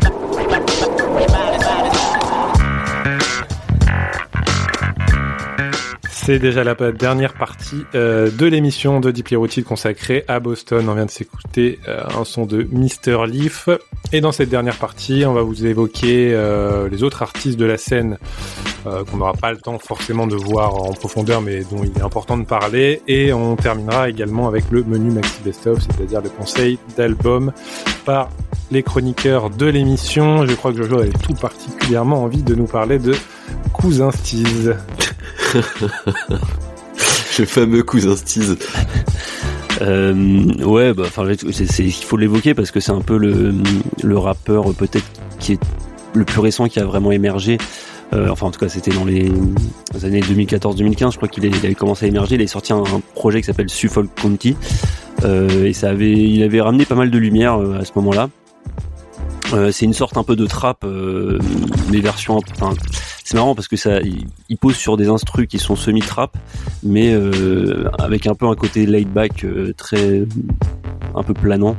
C'est 6.30 6.38
déjà 6.38 6.64
la 6.64 6.76
dernière 6.92 7.34
partie 7.34 7.86
euh, 7.96 8.30
de 8.30 8.46
l'émission 8.46 9.00
de 9.00 9.10
Deeply 9.10 9.36
Rooted 9.36 9.64
consacrée 9.64 10.26
à 10.28 10.40
Boston. 10.40 10.88
On 10.88 10.94
vient 10.94 11.08
de 11.08 11.10
s'écouter 11.10 11.80
euh, 11.88 12.04
un 12.16 12.24
son 12.24 12.46
de 12.46 12.68
Mr. 12.72 13.26
Leaf. 13.26 13.68
Et 14.14 14.22
dans 14.22 14.32
cette 14.32 14.50
dernière 14.50 14.78
partie, 14.78 15.24
on 15.26 15.34
va 15.34 15.42
vous 15.42 15.66
évoquer 15.66 16.32
euh, 16.32 16.88
les 16.88 17.02
autres 17.02 17.24
artistes 17.24 17.58
de 17.58 17.66
la 17.66 17.80
scène 17.80 18.20
qu'on 18.84 19.18
n'aura 19.18 19.34
pas 19.34 19.52
le 19.52 19.58
temps 19.58 19.80
forcément 19.80 20.28
de 20.28 20.36
voir 20.36 20.76
en 20.76 20.94
profondeur, 20.94 21.42
mais 21.42 21.64
dont 21.64 21.84
il 21.84 21.98
est 21.98 22.04
important 22.04 22.38
de 22.38 22.46
parler. 22.46 23.02
Et 23.08 23.34
on 23.34 23.56
terminera 23.56 24.08
également 24.08 24.48
avec 24.48 24.66
le 24.70 24.84
menu 24.84 25.10
Maxi 25.10 25.42
Best 25.44 25.66
Of, 25.66 25.80
c'est-à-dire 25.82 26.22
le 26.22 26.30
conseil 26.30 26.78
d'album 26.96 27.52
par 28.06 28.30
les 28.70 28.84
chroniqueurs 28.84 29.50
de 29.50 29.66
l'émission. 29.66 30.46
Je 30.46 30.54
crois 30.54 30.74
que 30.74 30.78
Jojo 30.78 31.00
avait 31.00 31.10
tout 31.10 31.34
particulièrement 31.34 32.24
envie 32.24 32.44
de 32.44 32.54
nous 32.54 32.68
parler 32.68 33.00
de 33.00 33.16
Cousin 33.74 34.12
Steez. 34.12 34.76
le 37.40 37.46
fameux 37.46 37.84
cousin 37.84 38.16
Steez. 38.16 38.56
Euh, 39.82 40.44
ouais, 40.64 40.94
bah, 40.94 41.04
enfin, 41.06 41.26
il 41.30 41.94
faut 41.94 42.18
l'évoquer 42.18 42.54
parce 42.54 42.72
que 42.72 42.80
c'est 42.80 42.92
un 42.92 43.02
peu 43.02 43.18
le, 43.18 43.54
le 44.04 44.18
rappeur 44.18 44.74
peut-être 44.74 45.06
qui 45.40 45.54
est 45.54 45.60
le 46.14 46.26
plus 46.26 46.40
récent 46.40 46.68
qui 46.68 46.80
a 46.80 46.86
vraiment 46.86 47.12
émergé. 47.12 47.58
Euh, 48.14 48.30
enfin, 48.30 48.48
en 48.48 48.52
tout 48.52 48.60
cas, 48.60 48.70
c'était 48.70 48.92
dans 48.92 49.06
les 49.06 49.32
années 50.04 50.22
2014-2015. 50.22 51.12
Je 51.12 51.18
crois 51.18 51.28
qu'il 51.28 51.46
avait 51.46 51.76
commencé 51.76 52.06
à 52.06 52.10
émerger. 52.10 52.36
Il 52.36 52.42
a 52.42 52.48
sorti 52.48 52.74
un, 52.74 52.84
projet 53.14 53.42
qui 53.42 53.46
s'appelle 53.46 53.70
Suffolk 53.70 54.10
County 54.16 54.56
euh, 55.24 55.66
et 55.66 55.74
ça 55.74 55.90
avait, 55.90 56.12
il 56.12 56.42
avait 56.44 56.62
ramené 56.62 56.86
pas 56.86 56.96
mal 56.96 57.12
de 57.12 57.18
lumière 57.18 57.60
euh, 57.60 57.80
à 57.80 57.86
ce 57.86 57.92
moment-là. 57.96 58.30
Euh, 59.54 59.72
c'est 59.72 59.86
une 59.86 59.94
sorte 59.94 60.18
un 60.18 60.24
peu 60.24 60.36
de 60.36 60.46
trap, 60.46 60.84
euh, 60.84 61.40
mais 61.92 62.00
version. 62.00 62.40
C'est 63.30 63.38
marrant 63.38 63.54
parce 63.54 63.68
que 63.68 63.78
ça, 63.78 64.00
il, 64.02 64.58
pose 64.58 64.76
sur 64.76 64.98
des 64.98 65.08
instrus 65.08 65.48
qui 65.48 65.60
sont 65.60 65.76
semi-trap, 65.76 66.36
mais 66.82 67.14
euh, 67.14 67.88
avec 68.00 68.26
un 68.26 68.34
peu 68.34 68.48
un 68.48 68.56
côté 68.56 68.88
laid 68.88 69.06
back 69.06 69.44
euh, 69.44 69.72
très, 69.78 70.24
un 71.14 71.22
peu 71.22 71.36
planant. 71.36 71.76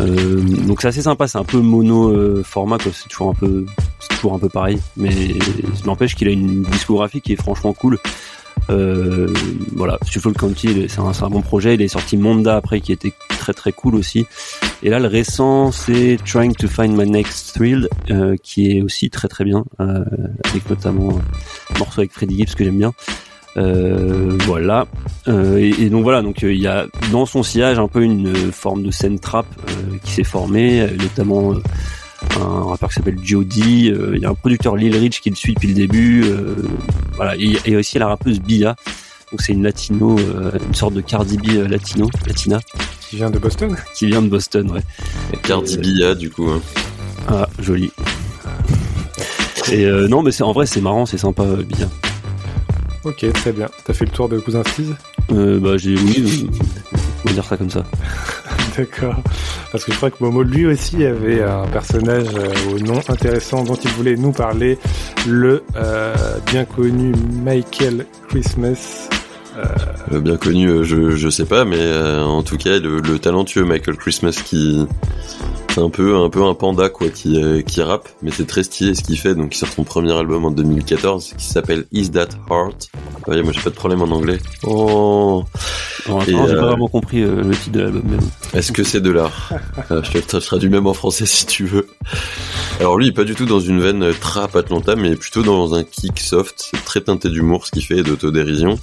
Euh, 0.00 0.40
donc 0.40 0.80
c'est 0.80 0.86
assez 0.86 1.02
sympa, 1.02 1.26
c'est 1.26 1.38
un 1.38 1.44
peu 1.44 1.58
mono 1.58 2.40
format, 2.44 2.78
quoi. 2.78 2.92
C'est 2.94 3.08
toujours 3.08 3.30
un 3.30 3.34
peu, 3.34 3.66
c'est 3.98 4.14
toujours 4.14 4.34
un 4.34 4.38
peu 4.38 4.48
pareil, 4.48 4.78
mais 4.96 5.10
ça 5.74 5.86
n'empêche 5.86 6.14
qu'il 6.14 6.28
a 6.28 6.30
une 6.30 6.62
discographie 6.62 7.20
qui 7.20 7.32
est 7.32 7.42
franchement 7.42 7.72
cool. 7.72 7.98
Euh, 8.70 9.32
voilà, 9.74 9.98
Shuffle 10.08 10.32
County, 10.32 10.86
c'est 10.88 11.00
un, 11.00 11.12
un, 11.20 11.30
bon 11.30 11.42
projet. 11.42 11.74
Il 11.74 11.82
est 11.82 11.88
sorti 11.88 12.16
Monda 12.16 12.56
après, 12.56 12.80
qui 12.80 12.92
était 12.92 13.12
très 13.28 13.52
très 13.52 13.72
cool 13.72 13.94
aussi. 13.94 14.26
Et 14.82 14.90
là, 14.90 14.98
le 14.98 15.06
récent, 15.06 15.72
c'est 15.72 16.18
Trying 16.24 16.54
to 16.54 16.68
Find 16.68 16.96
My 16.96 17.08
Next 17.08 17.54
Thrill, 17.54 17.88
euh, 18.10 18.36
qui 18.42 18.70
est 18.70 18.82
aussi 18.82 19.10
très 19.10 19.28
très 19.28 19.44
bien, 19.44 19.64
euh, 19.80 20.04
avec 20.44 20.68
notamment 20.68 21.18
un 21.74 21.78
morceau 21.78 22.00
avec 22.00 22.12
Freddie 22.12 22.38
Gibbs 22.38 22.54
que 22.54 22.64
j'aime 22.64 22.78
bien. 22.78 22.92
Euh, 23.56 24.36
voilà. 24.46 24.86
Euh, 25.28 25.56
et, 25.58 25.70
et, 25.84 25.88
donc 25.88 26.02
voilà, 26.02 26.20
donc 26.20 26.42
il 26.42 26.60
y 26.60 26.66
a 26.66 26.86
dans 27.10 27.24
son 27.24 27.42
sillage 27.42 27.78
un 27.78 27.88
peu 27.88 28.02
une 28.02 28.52
forme 28.52 28.82
de 28.82 28.90
scène 28.90 29.18
trap 29.18 29.46
qui 30.04 30.12
s'est 30.12 30.24
formée, 30.24 30.86
notamment 30.98 31.54
un 32.40 32.64
rappeur 32.64 32.88
qui 32.90 32.96
s'appelle 32.96 33.18
Jody, 33.22 33.90
euh, 33.90 34.12
il 34.14 34.22
y 34.22 34.26
a 34.26 34.30
un 34.30 34.34
producteur 34.34 34.76
Lil 34.76 34.96
Rich 34.96 35.20
qui 35.20 35.30
le 35.30 35.36
suit 35.36 35.54
depuis 35.54 35.68
le 35.68 35.74
début, 35.74 36.24
euh, 36.24 36.54
voilà, 37.14 37.34
et, 37.36 37.76
aussi 37.76 37.98
la 37.98 38.08
rappeuse 38.08 38.40
Bia, 38.40 38.76
donc 39.30 39.42
c'est 39.42 39.52
une 39.52 39.62
latino, 39.62 40.18
euh, 40.18 40.52
une 40.66 40.74
sorte 40.74 40.94
de 40.94 41.00
Cardi 41.00 41.36
B 41.36 41.68
latino, 41.68 42.08
latina. 42.26 42.60
Qui 43.08 43.16
vient 43.16 43.30
de 43.30 43.38
Boston? 43.38 43.76
Qui 43.94 44.06
vient 44.06 44.22
de 44.22 44.28
Boston, 44.28 44.70
ouais. 44.70 44.82
Cardi 45.42 45.78
Bia 45.78 46.14
du 46.14 46.30
coup. 46.30 46.48
Hein. 46.48 46.60
Ah, 47.28 47.48
joli. 47.60 47.90
Et 49.72 49.84
non, 50.08 50.22
mais 50.22 50.30
c'est 50.30 50.44
en 50.44 50.52
vrai 50.52 50.66
c'est 50.66 50.80
marrant, 50.80 51.06
c'est 51.06 51.18
sympa 51.18 51.44
Bia. 51.44 51.88
Ok, 53.06 53.24
très 53.34 53.52
bien. 53.52 53.68
T'as 53.84 53.92
fait 53.92 54.04
le 54.04 54.10
tour 54.10 54.28
de 54.28 54.40
Cousin 54.40 54.64
Steve 54.64 54.96
euh, 55.30 55.60
Bah 55.60 55.76
j'ai 55.76 55.94
oui, 55.94 56.50
on 57.24 57.28
va 57.28 57.34
dire 57.34 57.44
ça 57.44 57.56
comme 57.56 57.70
ça. 57.70 57.84
D'accord. 58.76 59.16
Parce 59.72 59.84
que 59.84 59.92
je 59.92 59.96
crois 59.96 60.10
que 60.10 60.16
Momo, 60.20 60.42
lui 60.42 60.66
aussi, 60.66 61.04
avait 61.04 61.42
un 61.42 61.66
personnage 61.66 62.28
euh, 62.34 62.74
au 62.74 62.78
nom 62.78 63.00
intéressant 63.08 63.64
dont 63.64 63.74
il 63.74 63.90
voulait 63.90 64.16
nous 64.16 64.32
parler, 64.32 64.78
le 65.26 65.62
euh, 65.76 66.14
bien 66.46 66.64
connu 66.64 67.12
Michael 67.42 68.06
Christmas. 68.28 69.08
Euh... 69.56 69.64
Le 70.10 70.20
bien 70.20 70.36
connu, 70.36 70.84
je, 70.84 71.10
je 71.16 71.28
sais 71.28 71.46
pas, 71.46 71.64
mais 71.64 71.96
en 72.18 72.42
tout 72.42 72.56
cas, 72.56 72.78
le, 72.78 73.00
le 73.00 73.18
talentueux 73.18 73.64
Michael 73.64 73.96
Christmas 73.96 74.42
qui 74.44 74.86
c'est 75.76 75.82
un 75.82 75.90
peu 75.90 76.16
un 76.16 76.30
peu 76.30 76.42
un 76.42 76.54
panda 76.54 76.88
quoi 76.88 77.10
qui 77.10 77.38
qui 77.66 77.82
rappe 77.82 78.08
mais 78.22 78.30
c'est 78.30 78.46
très 78.46 78.62
stylé 78.62 78.94
ce 78.94 79.02
qu'il 79.02 79.18
fait. 79.18 79.34
Donc 79.34 79.54
il 79.54 79.58
sort 79.58 79.68
son 79.68 79.84
premier 79.84 80.12
album 80.12 80.46
en 80.46 80.50
2014 80.50 81.34
qui 81.36 81.44
s'appelle 81.44 81.84
Is 81.92 82.12
That 82.12 82.28
Heart? 82.50 82.88
Voyez 83.26 83.42
moi 83.42 83.52
j'ai 83.52 83.60
pas 83.60 83.68
de 83.68 83.74
problème 83.74 84.00
en 84.00 84.10
anglais. 84.10 84.38
Oh 84.62 85.44
j'ai 86.24 86.32
pas 86.32 86.38
euh, 86.38 86.60
vraiment 86.60 86.88
compris 86.88 87.22
euh, 87.22 87.42
le 87.42 87.54
titre 87.54 87.72
de 87.72 87.80
l'album 87.80 88.02
est-ce 88.54 88.72
que 88.72 88.84
c'est 88.84 89.00
de 89.00 89.10
l'art? 89.10 89.52
Euh, 89.90 90.02
je 90.02 90.18
te 90.18 90.36
traduis 90.38 90.68
même 90.68 90.86
en 90.86 90.94
français 90.94 91.26
si 91.26 91.46
tu 91.46 91.64
veux. 91.64 91.88
Alors 92.80 92.96
lui 92.98 93.06
il 93.06 93.08
est 93.10 93.12
pas 93.12 93.24
du 93.24 93.34
tout 93.34 93.46
dans 93.46 93.60
une 93.60 93.80
veine 93.80 94.12
trap 94.20 94.56
Atlanta 94.56 94.96
mais 94.96 95.16
plutôt 95.16 95.42
dans 95.42 95.74
un 95.74 95.84
kick 95.84 96.20
soft. 96.20 96.72
Très 96.84 97.00
teinté 97.00 97.28
d'humour 97.28 97.66
ce 97.66 97.72
qu'il 97.72 97.84
fait 97.84 98.02
d'autodérision 98.02 98.78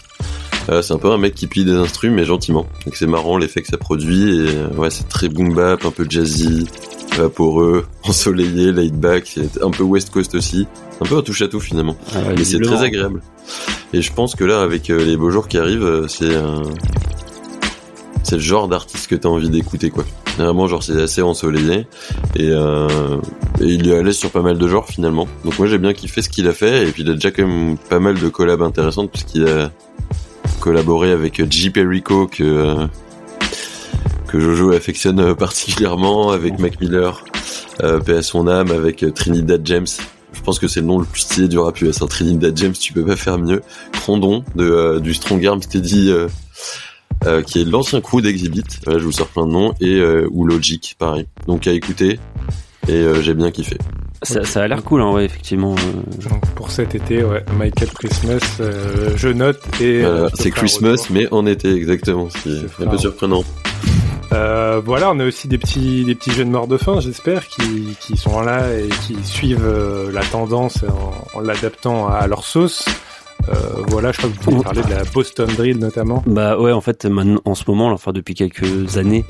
c'est 0.81 0.93
un 0.93 0.97
peu 0.97 1.11
un 1.11 1.17
mec 1.17 1.35
qui 1.35 1.47
plie 1.47 1.65
des 1.65 1.73
instruments 1.73 2.15
mais 2.15 2.25
gentiment. 2.25 2.65
Donc 2.85 2.95
c'est 2.95 3.07
marrant 3.07 3.37
l'effet 3.37 3.61
que 3.61 3.67
ça 3.67 3.77
produit 3.77 4.47
et 4.47 4.77
ouais 4.77 4.89
c'est 4.89 5.09
très 5.09 5.27
boom 5.27 5.53
bap, 5.53 5.83
un 5.83 5.91
peu 5.91 6.05
jazzy, 6.09 6.67
vaporeux, 7.17 7.85
ensoleillé, 8.03 8.71
laid 8.71 8.93
back, 8.93 9.23
c'est 9.25 9.61
un 9.61 9.71
peu 9.71 9.83
West 9.83 10.11
Coast 10.11 10.35
aussi, 10.35 10.67
un 11.01 11.05
peu 11.05 11.17
un 11.17 11.21
touche 11.21 11.41
à 11.41 11.47
tout 11.47 11.59
finalement. 11.59 11.95
Ah 12.13 12.19
mais 12.35 12.43
c'est 12.43 12.59
très 12.59 12.83
agréable. 12.83 13.21
Et 13.93 14.01
je 14.01 14.13
pense 14.13 14.35
que 14.35 14.43
là 14.43 14.61
avec 14.61 14.89
euh, 14.89 15.03
les 15.03 15.17
beaux 15.17 15.29
jours 15.29 15.47
qui 15.47 15.57
arrivent, 15.57 15.83
euh, 15.83 16.07
c'est 16.07 16.35
c'est 18.23 18.35
le 18.35 18.41
genre 18.41 18.67
d'artiste 18.67 19.07
que 19.07 19.15
t'as 19.15 19.29
envie 19.29 19.49
d'écouter 19.49 19.89
quoi. 19.89 20.05
Vraiment 20.37 20.67
genre 20.67 20.81
c'est 20.81 20.99
assez 20.99 21.21
ensoleillé 21.21 21.85
et, 22.35 22.49
euh, 22.49 22.87
et 23.59 23.65
il 23.65 23.87
est 23.87 23.95
à 23.95 24.01
l'aise 24.01 24.17
sur 24.17 24.31
pas 24.31 24.41
mal 24.41 24.57
de 24.57 24.67
genres 24.67 24.87
finalement. 24.87 25.27
Donc 25.45 25.59
moi 25.59 25.67
j'ai 25.67 25.77
bien 25.77 25.93
kiffé 25.93 26.21
ce 26.21 26.29
qu'il 26.29 26.47
a 26.47 26.53
fait 26.53 26.87
et 26.87 26.91
puis 26.91 27.03
il 27.03 27.09
a 27.11 27.13
déjà 27.13 27.31
quand 27.31 27.45
même 27.45 27.77
pas 27.77 27.99
mal 27.99 28.19
de 28.19 28.29
collabs 28.29 28.61
intéressantes 28.61 29.11
puisqu'il 29.11 29.47
a 29.47 29.71
collaboré 30.59 31.11
avec 31.11 31.51
J. 31.51 31.69
Perico 31.69 32.25
que 32.25 32.43
euh, 32.43 32.87
que 34.33 34.39
Jojo 34.39 34.71
affectionne 34.71 35.19
euh, 35.19 35.35
particulièrement 35.35 36.31
avec 36.31 36.57
Mac 36.57 36.81
Miller, 36.81 37.23
euh, 37.83 37.99
paix 37.99 38.17
à 38.17 38.23
son 38.23 38.47
âme, 38.47 38.71
avec 38.71 39.03
euh, 39.03 39.11
Trinidad 39.11 39.61
James. 39.63 39.85
Je 40.33 40.41
pense 40.41 40.57
que 40.57 40.67
c'est 40.67 40.79
le 40.79 40.87
nom 40.87 40.97
le 40.97 41.05
plus 41.05 41.21
stylé 41.21 41.47
du 41.47 41.59
rap 41.59 41.79
US. 41.81 42.01
Hein. 42.01 42.07
Trinidad 42.07 42.57
James, 42.57 42.73
tu 42.73 42.93
peux 42.93 43.05
pas 43.05 43.15
faire 43.15 43.37
mieux. 43.37 43.61
Crondon 43.91 44.43
de 44.55 44.99
du 44.99 45.13
Strong 45.13 45.45
Arm 45.45 45.61
Steady, 45.61 46.11
euh, 46.11 47.43
qui 47.43 47.61
est 47.61 47.63
l'ancien 47.63 48.01
crew 48.01 48.21
d'Exhibit. 48.21 48.63
je 48.87 48.97
vous 48.97 49.11
sors 49.11 49.27
plein 49.27 49.45
de 49.45 49.51
noms 49.51 49.73
et 49.79 50.01
ou 50.31 50.45
Logic, 50.45 50.95
pareil. 50.97 51.27
Donc 51.45 51.67
à 51.67 51.71
écouter 51.71 52.19
et 52.87 53.05
j'ai 53.21 53.35
bien 53.35 53.51
kiffé. 53.51 53.77
Ça, 54.23 54.43
ça, 54.43 54.63
a 54.63 54.67
l'air 54.67 54.83
cool, 54.83 55.01
hein, 55.01 55.11
ouais, 55.11 55.25
effectivement. 55.25 55.75
Donc 55.75 56.45
pour 56.55 56.71
cet 56.71 56.95
été, 56.95 57.23
ouais, 57.23 57.45
Michael 57.57 57.89
Christmas, 57.89 58.39
euh, 58.59 59.11
je 59.15 59.29
note 59.29 59.61
et. 59.79 60.03
c'est 60.33 60.49
Christmas, 60.49 61.07
mais 61.11 61.31
en 61.31 61.45
été, 61.45 61.71
exactement. 61.71 62.29
C'est 62.43 62.83
un 62.83 62.89
peu 62.89 62.97
surprenant. 62.97 63.43
Euh, 64.33 64.81
voilà, 64.83 65.11
on 65.11 65.19
a 65.19 65.25
aussi 65.25 65.47
des 65.47 65.57
petits, 65.57 66.03
des 66.05 66.15
petits 66.15 66.31
jeunes 66.31 66.49
morts 66.49 66.67
de 66.67 66.77
faim, 66.77 66.99
j'espère, 66.99 67.47
qui, 67.47 68.17
sont 68.17 68.41
là 68.41 68.73
et 68.73 68.89
qui 69.05 69.15
suivent 69.23 69.65
euh, 69.65 70.11
la 70.11 70.21
tendance 70.21 70.83
en, 71.33 71.39
l'adaptant 71.39 72.07
à 72.07 72.25
leur 72.27 72.43
sauce. 72.43 72.85
Euh, 73.49 73.53
voilà, 73.87 74.13
je 74.13 74.19
crois 74.19 74.29
que 74.29 74.35
vous 74.35 74.41
pouvez 74.41 74.63
parler 74.63 74.81
de 74.83 74.89
la 74.89 75.03
Boston 75.03 75.49
Drill 75.57 75.77
notamment. 75.77 76.23
Bah 76.25 76.57
ouais, 76.57 76.71
en 76.71 76.79
fait, 76.79 77.05
en 77.43 77.55
ce 77.55 77.63
moment, 77.67 77.87
enfin 77.87 78.13
depuis 78.13 78.35
quelques 78.35 78.97
années, 78.97 79.25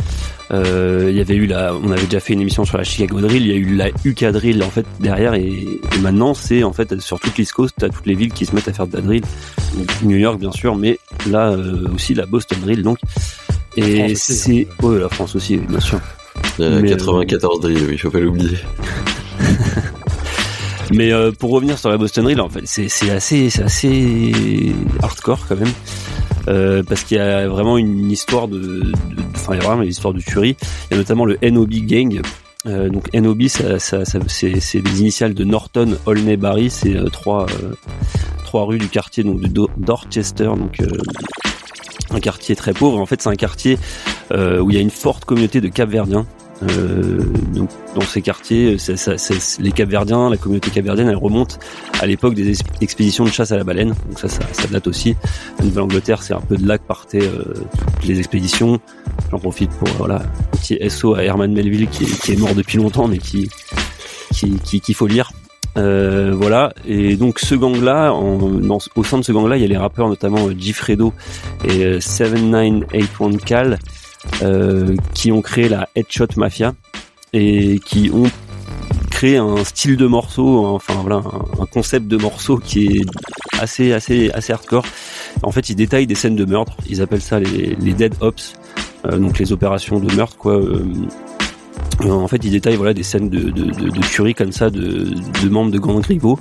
il 0.51 1.15
y 1.15 1.19
avait 1.19 1.35
eu 1.35 1.51
on 1.51 1.91
avait 1.91 2.05
déjà 2.05 2.19
fait 2.19 2.33
une 2.33 2.41
émission 2.41 2.63
sur 2.63 2.77
la 2.77 2.83
Chicago 2.83 3.19
Drill, 3.21 3.41
il 3.41 3.47
y 3.47 3.53
a 3.53 3.55
eu 3.55 3.75
la 3.75 3.89
UK 4.05 4.25
Drill 4.25 4.61
en 4.61 4.69
fait 4.69 4.85
derrière 4.99 5.33
et, 5.33 5.81
maintenant 5.99 6.35
c'est 6.35 6.63
en 6.63 6.73
fait 6.73 6.99
sur 6.99 7.19
toute 7.19 7.35
l'East 7.37 7.53
Coast, 7.53 7.73
t'as 7.79 7.89
toutes 7.89 8.05
les 8.05 8.13
villes 8.13 8.33
qui 8.33 8.45
se 8.45 8.53
mettent 8.53 8.67
à 8.67 8.73
faire 8.73 8.85
de 8.85 8.97
la 8.97 9.01
drill, 9.01 9.23
New 10.03 10.17
York 10.17 10.39
bien 10.39 10.51
sûr, 10.51 10.75
mais 10.75 10.99
là 11.27 11.55
aussi 11.95 12.13
la 12.13 12.27
Boston 12.27 12.59
Drill 12.61 12.83
donc. 12.83 12.99
Et 13.77 14.15
c'est, 14.15 14.67
hein. 14.69 14.85
ouais, 14.85 14.99
la 14.99 15.09
France 15.09 15.35
aussi, 15.35 15.57
bien 15.57 15.79
sûr. 15.79 15.99
Euh, 16.59 16.81
94 16.81 17.61
drill, 17.61 17.85
oui, 17.89 17.97
faut 17.97 18.09
pas 18.09 18.19
l'oublier. 18.19 18.57
Mais 20.93 21.11
euh, 21.11 21.31
pour 21.31 21.51
revenir 21.51 21.77
sur 21.79 21.89
la 21.89 21.97
Boston 21.97 22.25
Drill, 22.25 22.41
en 22.41 22.49
fait, 22.49 22.61
c'est 22.65 23.09
assez, 23.09 23.49
c'est 23.49 23.63
assez 23.63 24.73
hardcore 25.01 25.47
quand 25.47 25.55
même. 25.55 25.71
Euh, 26.49 26.83
parce 26.83 27.03
qu'il 27.03 27.17
y 27.17 27.21
a 27.21 27.47
vraiment 27.47 27.77
une 27.77 28.11
histoire 28.11 28.49
de, 28.49 28.91
enfin 29.33 29.53
il 29.53 29.61
y 29.61 29.63
a 29.63 29.65
vraiment 29.65 29.81
une 29.81 29.89
histoire 29.89 30.13
de 30.13 30.19
tuerie. 30.19 30.57
Il 30.89 30.91
y 30.91 30.95
a 30.95 30.97
notamment 30.97 31.25
le 31.25 31.37
NOB 31.41 31.71
Gang. 31.85 32.21
Euh, 32.65 32.89
donc 32.89 33.13
NOB, 33.13 33.47
ça, 33.47 33.79
ça, 33.79 34.05
ça 34.05 34.19
c'est 34.27 34.81
des 34.81 35.01
initiales 35.01 35.33
de 35.33 35.43
Norton, 35.43 35.97
Olney, 36.05 36.37
Barry. 36.37 36.69
C'est 36.69 36.95
euh, 36.95 37.09
trois 37.09 37.45
euh, 37.61 37.73
trois 38.45 38.65
rues 38.65 38.77
du 38.77 38.87
quartier 38.87 39.23
donc 39.23 39.41
de 39.41 39.67
Dorchester, 39.77 40.45
donc 40.45 40.77
un 42.13 42.19
quartier 42.19 42.55
très 42.55 42.73
pauvre. 42.73 42.99
En 42.99 43.05
fait, 43.05 43.21
c'est 43.21 43.29
un 43.29 43.35
quartier 43.35 43.77
où 44.31 44.69
il 44.69 44.75
y 44.75 44.77
a 44.77 44.81
une 44.81 44.89
forte 44.89 45.25
communauté 45.25 45.61
de 45.61 45.67
Capverdiens. 45.67 46.25
Euh, 46.69 47.23
donc 47.53 47.69
dans 47.95 48.01
ces 48.01 48.21
quartiers, 48.21 48.77
ça, 48.77 48.95
ça, 48.95 49.17
ça, 49.17 49.33
les 49.59 49.71
Capverdiens, 49.71 50.29
la 50.29 50.37
communauté 50.37 50.69
capverdienne, 50.69 51.09
elle 51.09 51.15
remonte 51.15 51.59
à 51.99 52.05
l'époque 52.05 52.35
des 52.35 52.57
expéditions 52.81 53.25
de 53.25 53.29
chasse 53.29 53.51
à 53.51 53.57
la 53.57 53.63
baleine. 53.63 53.89
Donc 53.89 54.19
ça, 54.19 54.27
ça, 54.29 54.67
date 54.67 54.87
aussi. 54.87 55.15
La 55.59 55.65
Nouvelle-Angleterre, 55.65 56.23
c'est 56.23 56.33
un 56.33 56.41
peu 56.41 56.57
de 56.57 56.67
là 56.67 56.77
que 56.77 56.85
partaient 56.85 57.23
euh, 57.23 57.53
toutes 57.95 58.07
les 58.07 58.19
expéditions. 58.19 58.79
J'en 59.31 59.39
profite 59.39 59.71
pour 59.71 59.87
voilà 59.97 60.21
un 60.21 60.57
petit 60.57 60.77
SO 60.89 61.15
à 61.15 61.23
Herman 61.23 61.51
Melville 61.51 61.87
qui 61.89 62.03
est, 62.03 62.21
qui 62.21 62.31
est 62.33 62.37
mort 62.37 62.55
depuis 62.55 62.77
longtemps, 62.77 63.07
mais 63.07 63.17
qui 63.17 63.49
qu'il 64.31 64.59
qui, 64.59 64.81
qui 64.81 64.93
faut 64.93 65.07
lire. 65.07 65.31
Euh, 65.77 66.33
voilà. 66.35 66.73
Et 66.85 67.15
donc 67.15 67.39
ce 67.39 67.55
gang-là, 67.55 68.13
au 68.13 69.03
sein 69.03 69.17
de 69.17 69.23
ce 69.23 69.31
gang-là, 69.31 69.57
il 69.57 69.61
y 69.61 69.65
a 69.65 69.67
les 69.67 69.77
rappeurs 69.77 70.07
notamment 70.07 70.47
euh, 70.47 70.53
Gifredo 70.57 71.13
et 71.65 71.83
euh, 71.83 71.99
7981 71.99 73.37
Cal 73.37 73.79
euh, 74.41 74.95
qui 75.13 75.31
ont 75.31 75.41
créé 75.41 75.69
la 75.69 75.89
Headshot 75.95 76.27
Mafia 76.37 76.73
et 77.33 77.79
qui 77.83 78.11
ont 78.13 78.29
créé 79.09 79.37
un 79.37 79.63
style 79.63 79.97
de 79.97 80.05
morceau, 80.05 80.65
enfin 80.65 80.93
voilà, 81.01 81.23
un, 81.59 81.65
concept 81.65 82.07
de 82.07 82.17
morceau 82.17 82.57
qui 82.57 82.85
est 82.85 83.05
assez 83.59 83.93
assez 83.93 84.29
assez 84.31 84.53
hardcore. 84.53 84.85
En 85.41 85.51
fait, 85.51 85.69
ils 85.69 85.75
détaillent 85.75 86.07
des 86.07 86.15
scènes 86.15 86.35
de 86.35 86.45
meurtre. 86.45 86.73
Ils 86.87 87.01
appellent 87.01 87.21
ça 87.21 87.39
les, 87.39 87.75
dead 87.75 88.15
ops, 88.21 88.53
donc 89.11 89.39
les 89.39 89.51
opérations 89.51 89.99
de 89.99 90.13
meurtre 90.13 90.37
quoi. 90.37 90.59
En 92.01 92.27
fait, 92.27 92.43
ils 92.43 92.51
détaillent 92.51 92.75
voilà 92.75 92.93
des 92.93 93.03
scènes 93.03 93.29
de, 93.29 93.49
de, 93.49 93.65
de, 93.65 93.89
de 93.89 94.01
tuerie 94.01 94.33
comme 94.33 94.51
ça 94.51 94.69
de, 94.69 95.09
de 95.43 95.49
membres 95.49 95.71
de 95.71 95.79
gangs 95.79 96.05
rivaux. 96.05 96.39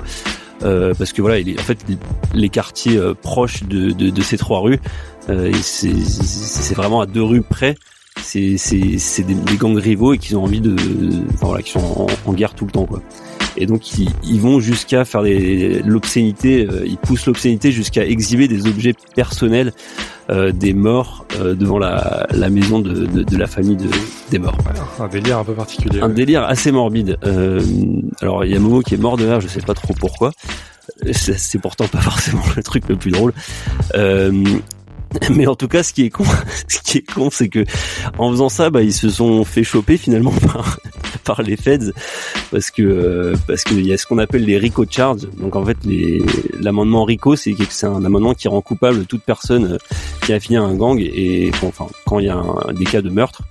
Euh, 0.64 0.94
parce 0.96 1.12
que 1.12 1.22
voilà, 1.22 1.38
il 1.38 1.48
est, 1.48 1.60
en 1.60 1.62
fait, 1.62 1.78
les 2.34 2.48
quartiers 2.48 2.96
euh, 2.96 3.14
proches 3.14 3.64
de, 3.64 3.90
de, 3.90 4.10
de, 4.10 4.22
ces 4.22 4.36
trois 4.36 4.60
rues, 4.60 4.80
euh, 5.28 5.52
c'est 5.62 6.74
vraiment 6.74 7.00
à 7.00 7.06
deux 7.06 7.22
rues 7.22 7.42
près. 7.42 7.74
C'est 8.20 8.56
des, 8.70 9.34
des 9.34 9.56
gangs 9.56 9.78
rivaux 9.78 10.14
et 10.14 10.18
qui 10.18 10.34
ont 10.34 10.44
envie 10.44 10.60
de, 10.60 10.76
enfin 11.34 11.46
voilà, 11.46 11.62
qui 11.62 11.72
sont 11.72 11.80
en, 11.80 12.06
en, 12.26 12.32
guerre 12.34 12.54
tout 12.54 12.66
le 12.66 12.70
temps 12.70 12.84
quoi. 12.84 13.02
Et 13.56 13.66
donc 13.66 13.98
ils, 13.98 14.08
ils 14.24 14.40
vont 14.40 14.60
jusqu'à 14.60 15.04
faire 15.04 15.22
l'obscénité, 15.22 16.66
euh, 16.66 16.84
ils 16.86 16.96
poussent 16.96 17.26
l'obscénité 17.26 17.72
jusqu'à 17.72 18.04
exhiber 18.06 18.48
des 18.48 18.66
objets 18.66 18.94
personnels 19.14 19.72
euh, 20.30 20.52
des 20.52 20.72
morts 20.72 21.26
euh, 21.40 21.54
devant 21.54 21.78
la, 21.78 22.26
la 22.30 22.48
maison 22.48 22.78
de, 22.78 23.06
de, 23.06 23.22
de, 23.24 23.36
la 23.36 23.46
famille 23.46 23.76
de, 23.76 23.88
des 24.30 24.38
morts. 24.38 24.56
un 25.00 25.08
délire 25.08 25.38
un 25.38 25.44
peu 25.44 25.52
particulier. 25.52 26.00
Un 26.00 26.08
délire 26.08 26.44
assez 26.44 26.70
morbide. 26.70 27.18
Euh, 27.24 27.60
alors 28.20 28.44
il 28.44 28.52
y 28.52 28.56
a 28.56 28.60
Momo 28.60 28.82
qui 28.82 28.94
est 28.94 28.98
mort 28.98 29.16
de 29.16 29.26
rire, 29.26 29.40
je 29.40 29.48
sais 29.48 29.60
pas 29.60 29.74
trop 29.74 29.94
pourquoi. 29.94 30.32
C'est 31.12 31.58
pourtant 31.58 31.88
pas 31.88 32.00
forcément 32.00 32.42
le 32.56 32.62
truc 32.62 32.88
le 32.88 32.96
plus 32.96 33.10
drôle. 33.10 33.32
Euh, 35.14 35.28
mais 35.34 35.46
en 35.46 35.54
tout 35.54 35.68
cas, 35.68 35.82
ce 35.82 35.92
qui 35.92 36.04
est 36.04 36.10
con, 36.10 36.24
ce 36.68 36.78
qui 36.78 36.98
est 36.98 37.12
con, 37.12 37.30
c'est 37.30 37.48
que 37.48 37.64
en 38.18 38.30
faisant 38.30 38.48
ça, 38.48 38.70
bah, 38.70 38.82
ils 38.82 38.92
se 38.92 39.10
sont 39.10 39.44
fait 39.44 39.64
choper 39.64 39.96
finalement 39.96 40.32
par, 40.52 40.78
par 41.24 41.42
les 41.42 41.56
feds. 41.56 41.92
Parce 42.50 42.70
que 42.70 42.82
euh, 42.82 43.36
parce 43.46 43.64
qu'il 43.64 43.86
y 43.86 43.92
a 43.92 43.98
ce 43.98 44.06
qu'on 44.06 44.18
appelle 44.18 44.44
les 44.44 44.58
RICO 44.58 44.84
charges. 44.88 45.28
Donc 45.38 45.56
en 45.56 45.64
fait, 45.64 45.78
l'amendement 46.60 47.04
RICO, 47.04 47.36
c'est 47.36 47.54
c'est 47.70 47.86
un 47.86 48.04
amendement 48.04 48.34
qui 48.34 48.48
rend 48.48 48.60
coupable 48.60 49.06
toute 49.06 49.22
personne 49.22 49.78
qui 50.24 50.32
a 50.32 50.36
affilié 50.36 50.58
à 50.58 50.62
un 50.62 50.74
gang 50.74 50.98
et 51.00 51.50
enfin 51.62 51.86
quand 52.06 52.18
il 52.18 52.26
y 52.26 52.28
a 52.28 52.36
un, 52.36 52.72
des 52.72 52.84
cas 52.84 53.02
de 53.02 53.10
meurtre. 53.10 53.42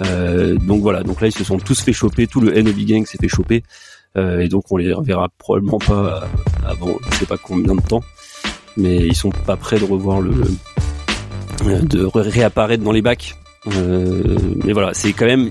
Euh, 0.00 0.54
donc 0.56 0.80
voilà, 0.80 1.02
donc 1.02 1.20
là 1.20 1.26
ils 1.26 1.34
se 1.34 1.44
sont 1.44 1.58
tous 1.58 1.80
fait 1.80 1.92
choper, 1.92 2.26
tout 2.26 2.40
le 2.40 2.52
NOB 2.52 2.78
gang 2.84 3.04
s'est 3.06 3.18
fait 3.18 3.28
choper. 3.28 3.62
Euh, 4.16 4.40
et 4.40 4.48
donc 4.48 4.64
on 4.70 4.76
les 4.76 4.92
reverra 4.92 5.28
probablement 5.38 5.78
pas 5.78 6.26
avant 6.66 6.96
je 7.10 7.16
sais 7.18 7.26
pas 7.26 7.36
combien 7.36 7.74
de 7.74 7.82
temps, 7.82 8.02
mais 8.76 8.96
ils 8.96 9.16
sont 9.16 9.30
pas 9.30 9.56
prêts 9.56 9.78
de 9.78 9.84
revoir 9.84 10.20
le 10.20 10.32
de 11.64 12.04
réapparaître 12.14 12.82
dans 12.82 12.92
les 12.92 13.02
bacs. 13.02 13.36
Euh, 13.66 14.36
mais 14.64 14.72
voilà, 14.72 14.94
c'est 14.94 15.12
quand 15.12 15.26
même 15.26 15.50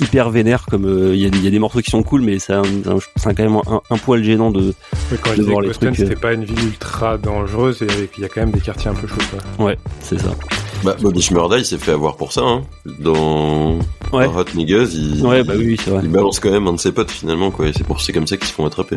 hyper 0.00 0.30
vénère 0.30 0.66
comme 0.66 1.12
il 1.12 1.16
y, 1.16 1.44
y, 1.44 1.46
a 1.46 1.50
des 1.50 1.58
morceaux 1.58 1.80
qui 1.80 1.90
sont 1.90 2.02
cool 2.02 2.22
mais 2.22 2.38
c'est 2.38 2.52
quand 2.52 3.38
même 3.38 3.56
un, 3.66 3.80
un, 3.90 3.98
poil 3.98 4.22
gênant 4.22 4.50
de, 4.50 4.74
oui, 5.10 5.18
quand 5.22 5.36
de 5.36 5.42
voir 5.42 5.60
les 5.60 5.68
Boston, 5.68 5.92
trucs 5.94 6.08
c'était 6.08 6.20
pas 6.20 6.32
une 6.32 6.44
ville 6.44 6.64
ultra 6.64 7.18
dangereuse 7.18 7.82
et 7.82 8.10
il 8.16 8.22
y 8.22 8.24
a 8.24 8.28
quand 8.28 8.40
même 8.40 8.50
des 8.50 8.60
quartiers 8.60 8.90
un 8.90 8.94
peu 8.94 9.06
chauds 9.06 9.16
quoi. 9.30 9.66
ouais 9.66 9.78
c'est 10.00 10.18
ça 10.18 10.34
bah, 10.82 10.96
Bobby 11.00 11.22
Shmurda 11.22 11.58
il 11.58 11.64
s'est 11.64 11.78
fait 11.78 11.92
avoir 11.92 12.16
pour 12.16 12.32
ça 12.32 12.42
hein. 12.42 12.62
dans, 12.98 13.78
ouais. 14.12 14.26
dans 14.26 14.36
Hot 14.36 14.44
Niggas 14.54 14.90
il, 14.94 15.24
ouais, 15.24 15.44
bah 15.44 15.54
oui, 15.56 15.76
il 16.02 16.08
balance 16.08 16.40
quand 16.40 16.50
même 16.50 16.66
un 16.66 16.72
de 16.74 16.80
ses 16.80 16.92
potes 16.92 17.10
finalement 17.10 17.50
quoi 17.50 17.68
et 17.68 17.72
c'est 17.72 17.84
pour 17.84 18.00
c'est 18.00 18.12
comme 18.12 18.26
ça 18.26 18.36
qu'ils 18.36 18.48
se 18.48 18.52
font 18.52 18.66
attraper 18.66 18.96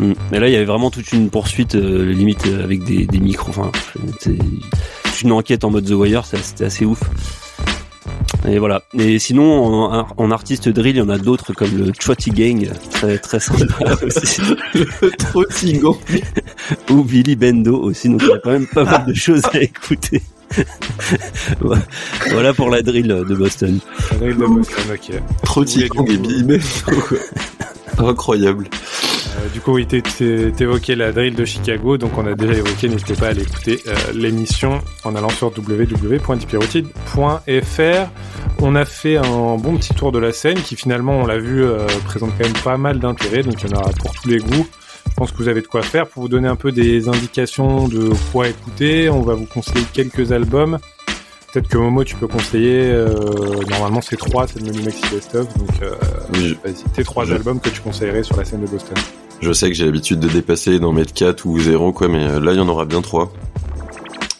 mm. 0.00 0.12
mais 0.32 0.40
là 0.40 0.48
il 0.48 0.52
y 0.52 0.56
avait 0.56 0.64
vraiment 0.64 0.90
toute 0.90 1.12
une 1.12 1.30
poursuite 1.30 1.74
euh, 1.74 2.10
limite 2.10 2.46
avec 2.46 2.84
des, 2.84 3.06
des 3.06 3.20
micros 3.20 3.50
enfin 3.50 3.70
une 5.22 5.32
enquête 5.32 5.64
en 5.64 5.70
mode 5.70 5.84
The 5.84 5.92
Wire 5.92 6.24
c'était 6.26 6.64
assez 6.64 6.84
ouf 6.84 7.00
et 8.48 8.58
voilà. 8.58 8.82
Et 8.98 9.18
sinon, 9.18 9.64
en, 9.64 10.06
en 10.16 10.30
artiste 10.30 10.68
drill, 10.68 10.96
il 10.96 10.98
y 10.98 11.02
en 11.02 11.08
a 11.08 11.18
d'autres 11.18 11.52
comme 11.52 11.76
le 11.76 11.92
Trotty 11.92 12.30
Gang, 12.30 12.70
très 12.90 13.18
très 13.18 13.40
sympa 13.40 13.96
aussi. 14.02 14.40
le 14.74 15.10
Trotty 15.10 15.78
Gang. 15.78 15.96
Ou 16.90 17.04
Billy 17.04 17.36
Bendo 17.36 17.76
aussi, 17.76 18.08
donc 18.08 18.22
il 18.22 18.28
y 18.28 18.32
a 18.32 18.38
quand 18.38 18.50
même 18.50 18.66
pas 18.66 18.84
mal 18.84 19.06
de 19.06 19.14
choses 19.14 19.42
à 19.52 19.60
écouter. 19.60 20.22
voilà 22.30 22.52
pour 22.54 22.70
la 22.70 22.82
drill 22.82 23.06
de 23.06 23.34
Boston. 23.34 23.78
La 24.12 24.16
drill 24.16 24.36
de 24.36 24.46
Boston, 24.46 24.84
ok. 24.92 25.22
Trotty 25.44 25.88
Gang 25.88 26.10
et 26.10 26.16
Billy 26.16 26.42
Bendo. 26.42 26.62
Incroyable. 27.98 28.68
Euh, 29.40 29.48
du 29.48 29.60
coup, 29.60 29.72
oui, 29.72 29.86
t'évoquais 29.86 30.96
la 30.96 31.12
drill 31.12 31.34
de 31.34 31.44
Chicago, 31.44 31.98
donc 31.98 32.18
on 32.18 32.26
a 32.26 32.34
déjà 32.34 32.54
évoqué, 32.54 32.88
n'hésitez 32.88 33.14
pas 33.14 33.26
à 33.26 33.28
aller 33.30 33.42
écouter 33.42 33.80
euh, 33.86 33.94
l'émission 34.14 34.80
en 35.04 35.14
allant 35.14 35.28
sur 35.30 35.52
www.dipirotide.fr. 35.56 38.10
On 38.58 38.74
a 38.74 38.84
fait 38.84 39.16
un 39.16 39.56
bon 39.56 39.76
petit 39.76 39.94
tour 39.94 40.10
de 40.12 40.18
la 40.18 40.32
scène 40.32 40.60
qui 40.60 40.76
finalement, 40.76 41.20
on 41.20 41.26
l'a 41.26 41.38
vu, 41.38 41.62
euh, 41.62 41.86
présente 42.04 42.32
quand 42.36 42.44
même 42.44 42.52
pas 42.62 42.76
mal 42.76 42.98
d'intérêt, 42.98 43.42
donc 43.42 43.62
il 43.62 43.70
y 43.70 43.74
en 43.74 43.78
aura 43.78 43.92
pour 43.92 44.12
tous 44.12 44.28
les 44.28 44.36
goûts. 44.38 44.66
Je 45.08 45.14
pense 45.16 45.32
que 45.32 45.38
vous 45.38 45.48
avez 45.48 45.62
de 45.62 45.66
quoi 45.66 45.82
faire 45.82 46.06
pour 46.06 46.22
vous 46.22 46.28
donner 46.28 46.48
un 46.48 46.56
peu 46.56 46.72
des 46.72 47.08
indications 47.08 47.88
de 47.88 48.10
quoi 48.32 48.48
écouter. 48.48 49.08
On 49.08 49.22
va 49.22 49.32
vous 49.34 49.46
conseiller 49.46 49.86
quelques 49.92 50.32
albums. 50.32 50.78
Peut-être 51.52 51.68
que 51.68 51.78
Momo, 51.78 52.04
tu 52.04 52.14
peux 52.14 52.28
conseiller. 52.28 52.90
Euh, 52.90 53.10
normalement, 53.68 54.00
c'est 54.00 54.16
trois, 54.16 54.46
c'est 54.46 54.60
le 54.60 54.66
menu 54.66 54.82
Maxi 54.82 55.02
Best 55.12 55.34
of. 55.34 55.48
Donc, 55.58 55.82
euh, 55.82 55.94
oui, 56.34 56.56
vas-y, 56.64 56.84
tes 56.94 57.02
trois 57.02 57.24
je... 57.24 57.34
albums 57.34 57.60
que 57.60 57.70
tu 57.70 57.80
conseillerais 57.80 58.22
sur 58.22 58.36
la 58.36 58.44
scène 58.44 58.60
de 58.60 58.68
Boston. 58.68 58.96
Je 59.40 59.52
sais 59.52 59.68
que 59.68 59.74
j'ai 59.74 59.86
l'habitude 59.86 60.20
de 60.20 60.28
dépasser, 60.28 60.78
d'en 60.78 60.92
mettre 60.92 61.12
4 61.12 61.46
ou 61.46 61.58
0, 61.58 61.92
quoi, 61.92 62.08
mais 62.08 62.38
là, 62.40 62.52
il 62.52 62.58
y 62.58 62.60
en 62.60 62.68
aura 62.68 62.84
bien 62.84 63.00
trois. 63.00 63.32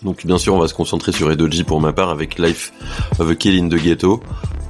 Donc, 0.02 0.24
bien 0.24 0.38
sûr, 0.38 0.54
on 0.54 0.58
va 0.58 0.68
se 0.68 0.74
concentrer 0.74 1.12
sur 1.12 1.30
Edoji 1.30 1.64
pour 1.64 1.80
ma 1.80 1.92
part 1.92 2.10
avec 2.10 2.38
Life 2.38 2.72
of 3.18 3.28
a 3.28 3.34
Kill 3.34 3.62
in 3.62 3.68
the 3.68 3.74
Ghetto, 3.74 4.22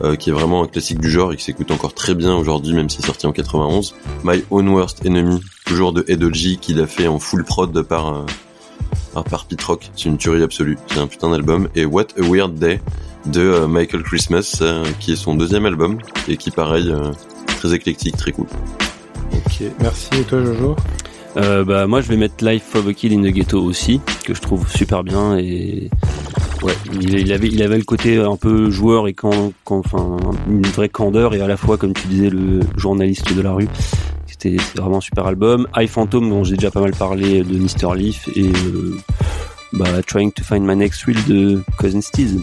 euh, 0.02 0.16
qui 0.16 0.30
est 0.30 0.32
vraiment 0.32 0.64
un 0.64 0.66
classique 0.66 0.98
du 0.98 1.10
genre 1.10 1.32
et 1.32 1.36
qui 1.36 1.44
s'écoute 1.44 1.70
encore 1.70 1.94
très 1.94 2.14
bien 2.14 2.34
aujourd'hui, 2.34 2.72
même 2.72 2.88
si 2.88 2.96
c'est 2.96 3.06
sorti 3.06 3.26
en 3.26 3.32
91. 3.32 3.94
My 4.24 4.42
Own 4.50 4.68
Worst 4.68 5.04
Enemy, 5.04 5.40
toujours 5.66 5.92
de 5.92 6.04
Edoji, 6.08 6.58
qu'il 6.58 6.80
a 6.80 6.86
fait 6.86 7.06
en 7.06 7.18
full 7.18 7.44
prod 7.44 7.82
par 7.82 8.24
ah, 9.14 9.22
par 9.22 9.46
Pete 9.46 9.62
Rock, 9.62 9.90
c'est 9.96 10.08
une 10.08 10.18
tuerie 10.18 10.42
absolue, 10.42 10.78
c'est 10.88 10.98
un 10.98 11.06
putain 11.06 11.30
d'album. 11.30 11.68
Et 11.74 11.84
What 11.84 12.08
a 12.18 12.22
Weird 12.22 12.54
Day 12.54 12.80
de 13.26 13.40
euh, 13.40 13.68
Michael 13.68 14.02
Christmas, 14.02 14.58
euh, 14.62 14.84
qui 14.98 15.12
est 15.12 15.16
son 15.16 15.34
deuxième 15.34 15.66
album, 15.66 15.98
et 16.28 16.36
qui 16.36 16.50
pareil, 16.50 16.90
euh, 16.90 17.12
très 17.46 17.74
éclectique, 17.74 18.16
très 18.16 18.32
cool. 18.32 18.46
Ok, 19.32 19.62
merci. 19.80 20.08
Et 20.14 20.22
toi 20.24 20.44
Jojo? 20.44 20.76
Euh, 21.36 21.62
bah 21.64 21.86
moi 21.86 22.00
je 22.00 22.08
vais 22.08 22.16
mettre 22.16 22.44
Life 22.44 22.74
of 22.74 22.88
a 22.88 22.92
Kid 22.92 23.12
in 23.12 23.22
the 23.22 23.32
Ghetto 23.32 23.62
aussi 23.62 24.00
que 24.24 24.34
je 24.34 24.40
trouve 24.40 24.68
super 24.68 25.04
bien 25.04 25.38
et 25.38 25.88
ouais 26.62 26.72
il, 26.92 27.14
il 27.20 27.32
avait 27.32 27.46
il 27.46 27.62
avait 27.62 27.78
le 27.78 27.84
côté 27.84 28.16
un 28.18 28.34
peu 28.34 28.68
joueur 28.68 29.06
et 29.06 29.12
quand, 29.12 29.52
quand 29.62 29.78
enfin 29.78 30.16
une 30.48 30.66
vraie 30.66 30.88
candeur 30.88 31.32
et 31.32 31.40
à 31.40 31.46
la 31.46 31.56
fois 31.56 31.76
comme 31.76 31.92
tu 31.92 32.08
disais 32.08 32.30
le 32.30 32.60
journaliste 32.76 33.32
de 33.32 33.40
la 33.42 33.52
rue 33.52 33.68
c'était 34.40 34.62
vraiment 34.76 34.98
un 34.98 35.02
super 35.02 35.26
album. 35.26 35.66
High 35.76 35.88
Phantom, 35.88 36.28
dont 36.28 36.44
j'ai 36.44 36.56
déjà 36.56 36.70
pas 36.70 36.80
mal 36.80 36.92
parlé 36.92 37.42
de 37.42 37.58
Mr. 37.58 37.94
Leaf, 37.94 38.28
et 38.34 38.48
euh, 38.48 38.96
bah, 39.72 40.02
Trying 40.06 40.32
to 40.32 40.42
Find 40.42 40.66
My 40.66 40.76
Next 40.76 41.02
Thrill 41.02 41.24
de 41.26 41.62
Cousin 41.76 42.00
Steez. 42.00 42.38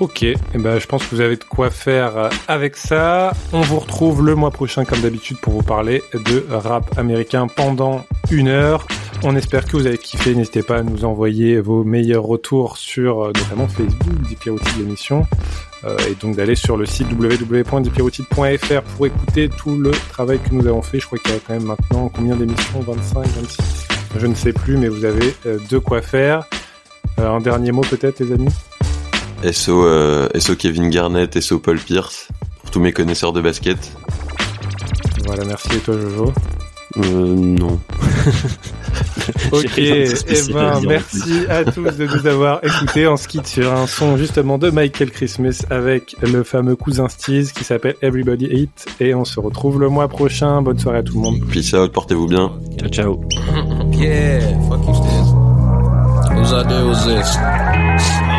Ok, 0.00 0.22
eh 0.22 0.36
ben, 0.54 0.78
je 0.78 0.86
pense 0.86 1.04
que 1.04 1.14
vous 1.14 1.20
avez 1.20 1.36
de 1.36 1.44
quoi 1.44 1.68
faire 1.68 2.30
avec 2.48 2.76
ça. 2.76 3.34
On 3.52 3.60
vous 3.60 3.78
retrouve 3.78 4.24
le 4.24 4.34
mois 4.34 4.50
prochain, 4.50 4.86
comme 4.86 5.02
d'habitude, 5.02 5.36
pour 5.42 5.52
vous 5.52 5.62
parler 5.62 6.02
de 6.14 6.46
rap 6.50 6.98
américain 6.98 7.46
pendant 7.46 8.06
une 8.30 8.48
heure. 8.48 8.86
On 9.22 9.36
espère 9.36 9.66
que 9.66 9.76
vous 9.76 9.86
avez 9.86 9.98
kiffé. 9.98 10.34
N'hésitez 10.34 10.62
pas 10.62 10.78
à 10.78 10.82
nous 10.82 11.04
envoyer 11.04 11.60
vos 11.60 11.84
meilleurs 11.84 12.24
retours 12.24 12.78
sur 12.78 13.26
notamment 13.26 13.68
Facebook, 13.68 14.14
Dipiroti 14.26 14.78
de 14.78 14.84
l'émission. 14.84 15.26
Euh, 15.84 15.96
et 16.10 16.14
donc 16.14 16.36
d'aller 16.36 16.54
sur 16.54 16.78
le 16.78 16.86
site 16.86 17.06
www.dipirotide.fr 17.12 18.82
pour 18.96 19.06
écouter 19.06 19.50
tout 19.50 19.76
le 19.76 19.90
travail 19.90 20.38
que 20.38 20.54
nous 20.54 20.66
avons 20.66 20.82
fait. 20.82 21.00
Je 21.00 21.06
crois 21.06 21.18
qu'il 21.18 21.32
y 21.32 21.36
a 21.36 21.40
quand 21.46 21.54
même 21.54 21.64
maintenant 21.64 22.08
combien 22.08 22.36
d'émissions? 22.36 22.80
25, 22.80 23.26
26 23.26 23.88
Je 24.16 24.26
ne 24.26 24.34
sais 24.34 24.54
plus, 24.54 24.78
mais 24.78 24.88
vous 24.88 25.04
avez 25.04 25.34
euh, 25.44 25.58
de 25.70 25.78
quoi 25.78 26.00
faire. 26.00 26.44
Euh, 27.18 27.30
un 27.30 27.40
dernier 27.40 27.72
mot 27.72 27.82
peut-être, 27.82 28.20
les 28.20 28.32
amis? 28.32 28.48
SO, 29.52 29.84
euh, 29.84 30.28
SO 30.38 30.54
Kevin 30.54 30.90
Garnett, 30.90 31.40
SO 31.40 31.58
Paul 31.58 31.78
Pierce, 31.78 32.28
pour 32.60 32.70
tous 32.70 32.80
mes 32.80 32.92
connaisseurs 32.92 33.32
de 33.32 33.40
basket. 33.40 33.78
Voilà, 35.24 35.44
merci. 35.44 35.68
Et 35.74 35.78
toi, 35.78 35.94
Jojo 35.98 36.32
euh, 36.98 37.34
Non. 37.36 37.80
Ok, 39.52 39.72
eh 39.78 40.08
ben, 40.52 40.80
merci 40.86 41.46
à 41.48 41.64
tous 41.64 41.96
de 41.96 42.06
nous 42.06 42.26
avoir 42.26 42.64
écoutés. 42.64 43.06
On 43.06 43.16
se 43.16 43.28
quitte 43.28 43.46
sur 43.46 43.72
un 43.72 43.86
son 43.86 44.16
justement 44.16 44.58
de 44.58 44.70
Michael 44.70 45.10
Christmas 45.10 45.62
avec 45.70 46.16
le 46.22 46.42
fameux 46.42 46.76
cousin 46.76 47.08
Steez 47.08 47.44
qui 47.54 47.64
s'appelle 47.64 47.96
Everybody 48.02 48.46
Eat 48.46 48.86
et 49.00 49.14
on 49.14 49.24
se 49.24 49.38
retrouve 49.40 49.80
le 49.80 49.88
mois 49.88 50.08
prochain. 50.08 50.62
Bonne 50.62 50.78
soirée 50.78 50.98
à 50.98 51.02
tout 51.02 51.14
le 51.14 51.20
monde. 51.20 51.40
Peace 51.50 51.74
out, 51.74 51.92
portez-vous 51.92 52.26
bien. 52.26 52.52
Ciao, 52.78 52.88
ciao. 52.88 53.20
yeah, 53.92 54.40
fuck 54.68 54.86
you, 54.86 54.94
Steez. 54.94 55.40
Whose 56.32 56.52
idea 56.52 56.84
was 56.84 57.04
this? 57.04 58.29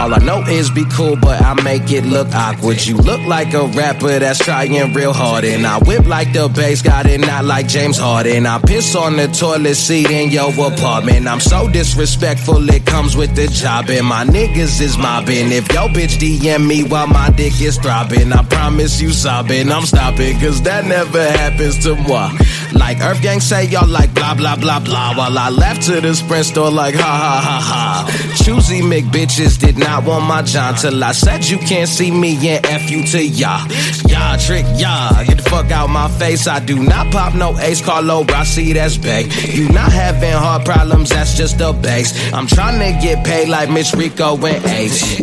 All 0.00 0.14
I 0.14 0.18
know 0.18 0.42
is 0.42 0.70
be 0.70 0.84
cool, 0.92 1.16
but 1.16 1.42
I 1.42 1.60
make 1.62 1.90
it 1.90 2.04
look 2.04 2.28
awkward. 2.32 2.86
You 2.86 2.96
look 2.96 3.20
like 3.22 3.52
a 3.52 3.66
rapper 3.66 4.20
that's 4.20 4.38
trying 4.38 4.94
real 4.94 5.12
hard, 5.12 5.44
and 5.44 5.66
I 5.66 5.78
whip 5.80 6.06
like 6.06 6.32
the 6.32 6.48
bass 6.48 6.82
got 6.82 7.06
it, 7.06 7.20
not 7.20 7.44
like 7.44 7.66
James 7.66 7.98
Harden. 7.98 8.46
I 8.46 8.60
piss 8.60 8.94
on 8.94 9.16
the 9.16 9.26
toilet 9.26 9.74
seat 9.74 10.08
in 10.08 10.30
your 10.30 10.50
apartment. 10.50 11.26
I'm 11.26 11.40
so 11.40 11.68
disrespectful, 11.68 12.70
it 12.70 12.86
comes 12.86 13.16
with 13.16 13.34
the 13.34 13.48
job, 13.48 13.90
and 13.90 14.06
my 14.06 14.24
niggas 14.24 14.80
is 14.80 14.96
mobbing. 14.96 15.50
If 15.50 15.72
your 15.72 15.88
bitch 15.88 16.18
DM 16.18 16.64
me 16.64 16.84
while 16.84 17.08
my 17.08 17.30
dick 17.30 17.60
is 17.60 17.76
throbbing, 17.76 18.32
I 18.32 18.44
promise 18.44 19.00
you 19.00 19.10
sobbing, 19.10 19.72
I'm 19.72 19.84
stopping, 19.84 20.38
cause 20.38 20.62
that 20.62 20.86
never 20.86 21.28
happens 21.28 21.82
to 21.84 21.96
moi. 21.96 22.30
Like 22.72 23.00
Earth 23.00 23.20
Gang 23.22 23.40
say, 23.40 23.64
y'all 23.66 23.88
like 23.88 24.14
blah 24.14 24.34
blah 24.34 24.54
blah 24.54 24.78
blah. 24.78 25.16
While 25.16 25.36
I 25.38 25.48
left 25.50 25.82
to 25.88 26.00
the 26.00 26.14
Sprint 26.14 26.46
store 26.46 26.70
like 26.70 26.94
ha 26.94 27.00
ha 27.02 27.40
ha 27.42 27.60
ha. 27.60 28.44
Choosy 28.44 28.80
McBitches 28.80 29.58
did 29.58 29.76
not 29.76 29.87
want 29.96 30.26
my 30.26 30.42
John 30.42 30.74
till 30.74 31.02
I 31.02 31.12
said 31.12 31.48
you 31.48 31.56
can't 31.58 31.88
see 31.88 32.10
me 32.10 32.36
and 32.48 32.66
F 32.66 32.90
you 32.90 33.02
to 33.06 33.24
ya. 33.24 33.66
Ya 34.06 34.36
trick 34.36 34.66
ya. 34.76 35.24
Get 35.24 35.38
the 35.38 35.42
fuck 35.44 35.70
out 35.70 35.88
my 35.88 36.08
face. 36.18 36.46
I 36.46 36.60
do 36.60 36.82
not 36.82 37.10
pop 37.12 37.34
no 37.34 37.58
ace. 37.58 37.80
Carlo 37.80 38.24
Rossi, 38.24 38.72
that's 38.74 38.98
big. 38.98 39.32
You 39.54 39.68
not 39.70 39.90
having 39.90 40.32
heart 40.32 40.64
problems, 40.64 41.08
that's 41.10 41.34
just 41.36 41.60
a 41.60 41.72
base. 41.72 42.12
I'm 42.32 42.46
trying 42.46 42.78
to 42.80 42.92
get 43.00 43.24
paid 43.24 43.48
like 43.48 43.70
Mitch 43.70 43.92
Rico 43.94 44.36
and 44.36 44.64
Ace. 44.66 45.20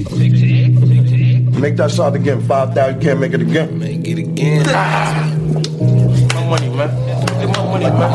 Make 1.59 1.77
that 1.77 1.91
shot 1.91 2.15
again. 2.15 2.41
Five 2.41 2.73
thousand. 2.73 3.01
You 3.01 3.07
can't 3.07 3.19
make 3.19 3.33
it 3.33 3.41
again. 3.41 3.79
Make 3.79 4.07
it 4.07 4.17
again. 4.17 4.65
My 6.33 6.49
money, 6.49 6.69
man. 6.69 6.89
Get 7.39 7.49
my 7.55 7.63
money, 7.63 7.85
man. 7.85 8.11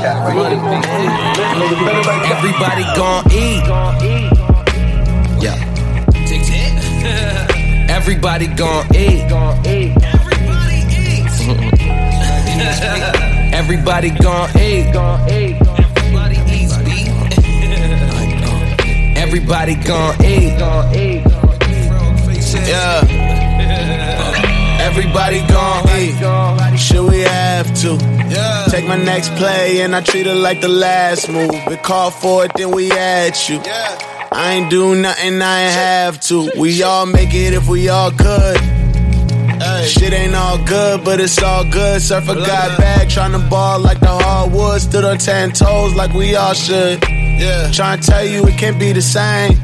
Everybody 2.30 2.84
gon' 2.96 3.24
eat. 3.32 4.39
Yeah. 7.10 7.46
Everybody 7.90 8.46
gon' 8.46 8.86
eat. 8.96 9.30
Everybody 10.02 10.80
eats. 11.06 11.40
Everybody 13.60 14.10
gon' 14.10 14.48
eat. 14.58 14.86
Everybody 14.86 16.36
eats 16.54 16.74
Everybody 19.16 19.74
gon' 19.74 20.14
eat. 20.24 20.58
Yeah. 22.68 23.04
Everybody 24.80 25.40
gon' 25.46 25.88
eat. 25.98 26.78
Should 26.78 27.10
we 27.10 27.20
have 27.20 27.66
to? 27.82 27.98
Take 28.70 28.86
my 28.86 28.96
next 28.96 29.30
play 29.34 29.82
and 29.82 29.94
I 29.94 30.00
treat 30.00 30.26
it 30.26 30.34
like 30.34 30.60
the 30.60 30.68
last 30.68 31.28
move. 31.28 31.50
It 31.52 31.82
call 31.82 32.10
for 32.10 32.44
it, 32.44 32.52
then 32.56 32.70
we 32.70 32.90
at 32.92 33.48
you. 33.48 33.60
I 34.32 34.54
ain't 34.54 34.70
do 34.70 34.94
nothing, 34.94 35.42
I 35.42 35.62
ain't 35.62 35.74
have 35.74 36.20
to. 36.28 36.50
We 36.56 36.82
all 36.82 37.06
make 37.06 37.34
it 37.34 37.52
if 37.52 37.68
we 37.68 37.88
all 37.88 38.10
could. 38.12 38.58
Shit 39.86 40.12
ain't 40.12 40.34
all 40.34 40.58
good, 40.64 41.04
but 41.04 41.20
it's 41.20 41.42
all 41.42 41.64
good. 41.64 42.00
Surfer 42.00 42.34
got 42.34 42.78
back, 42.78 43.08
tryna 43.08 43.48
ball 43.50 43.80
like 43.80 44.00
the 44.00 44.06
hardwood. 44.06 44.80
Stood 44.80 45.04
on 45.04 45.18
ten 45.18 45.52
toes 45.52 45.94
like 45.94 46.12
we 46.14 46.36
all 46.36 46.54
should. 46.54 47.02
Yeah. 47.02 47.68
Tryna 47.70 48.06
tell 48.06 48.24
you 48.24 48.46
it 48.46 48.56
can't 48.58 48.78
be 48.78 48.92
the 48.92 49.02
same. 49.02 49.58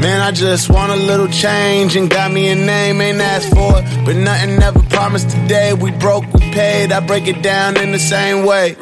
Man, 0.00 0.20
I 0.20 0.32
just 0.32 0.68
want 0.68 0.92
a 0.92 0.96
little 0.96 1.28
change 1.28 1.96
and 1.96 2.10
got 2.10 2.30
me 2.30 2.48
a 2.48 2.54
name, 2.54 3.00
ain't 3.00 3.20
asked 3.20 3.48
for 3.54 3.78
it. 3.78 4.04
But 4.04 4.16
nothing 4.16 4.62
ever 4.62 4.82
promised 4.82 5.30
today. 5.30 5.72
We 5.72 5.92
broke, 5.92 6.30
we 6.34 6.40
paid. 6.50 6.92
I 6.92 7.00
break 7.00 7.26
it 7.26 7.42
down 7.42 7.76
in 7.78 7.90
the 7.92 7.98
same 7.98 8.44
way. 8.44 8.76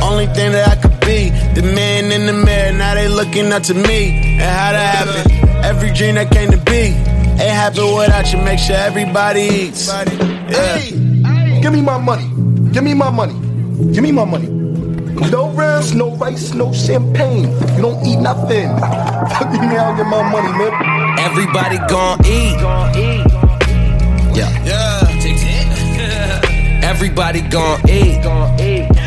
Only 0.00 0.26
thing 0.26 0.52
that 0.52 0.68
I 0.68 0.76
could 0.76 0.98
be, 1.00 1.17
the 1.60 1.72
man 1.74 2.12
in 2.12 2.26
the 2.26 2.32
mirror. 2.32 2.72
Now 2.72 2.94
they 2.94 3.08
looking 3.08 3.52
up 3.52 3.64
to 3.64 3.74
me 3.74 4.38
and 4.38 4.40
how 4.40 4.72
that 4.72 4.94
happened. 4.94 5.64
Every 5.64 5.92
dream 5.92 6.14
that 6.14 6.30
came 6.30 6.50
to 6.52 6.58
be 6.58 6.94
ain't 7.42 7.58
happen 7.62 7.96
without 7.96 8.32
you. 8.32 8.38
Make 8.38 8.60
sure 8.60 8.76
everybody 8.76 9.40
eats. 9.42 9.90
Hey, 9.90 10.90
give 11.60 11.72
me 11.72 11.82
my 11.82 11.98
money. 11.98 12.28
Give 12.72 12.84
me 12.84 12.94
my 12.94 13.10
money. 13.10 13.34
Give 13.92 14.02
me 14.02 14.12
my 14.12 14.24
money. 14.24 14.48
No 15.30 15.50
rims, 15.50 15.94
no 15.94 16.14
rice, 16.14 16.54
no 16.54 16.72
champagne. 16.72 17.50
You 17.74 17.82
don't 17.82 18.06
eat 18.06 18.20
nothing. 18.20 18.68
Give 19.50 19.60
me, 19.62 19.76
I'll 19.76 19.96
get 19.96 20.06
my 20.06 20.22
money, 20.30 20.52
man. 20.56 21.18
Everybody 21.18 21.78
gon' 21.88 22.24
eat. 22.24 22.56
Yeah. 24.36 24.50
Yeah. 24.64 25.00
Everybody 26.84 27.40
gon' 27.42 27.90
eat. 27.90 28.97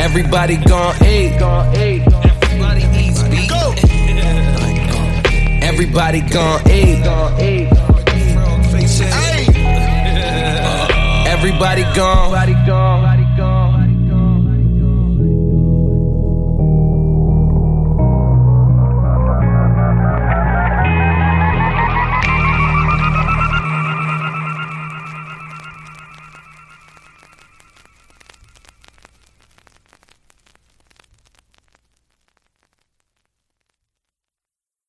Everybody 0.00 0.56
gon' 0.56 0.94
eat. 1.04 1.32
Everybody 2.42 2.82
eats 2.98 3.22
beef. 3.24 3.50
Everybody 5.62 6.20
gon' 6.20 6.70
eat. 6.70 7.70
Everybody 11.26 11.82
gone. 11.94 12.99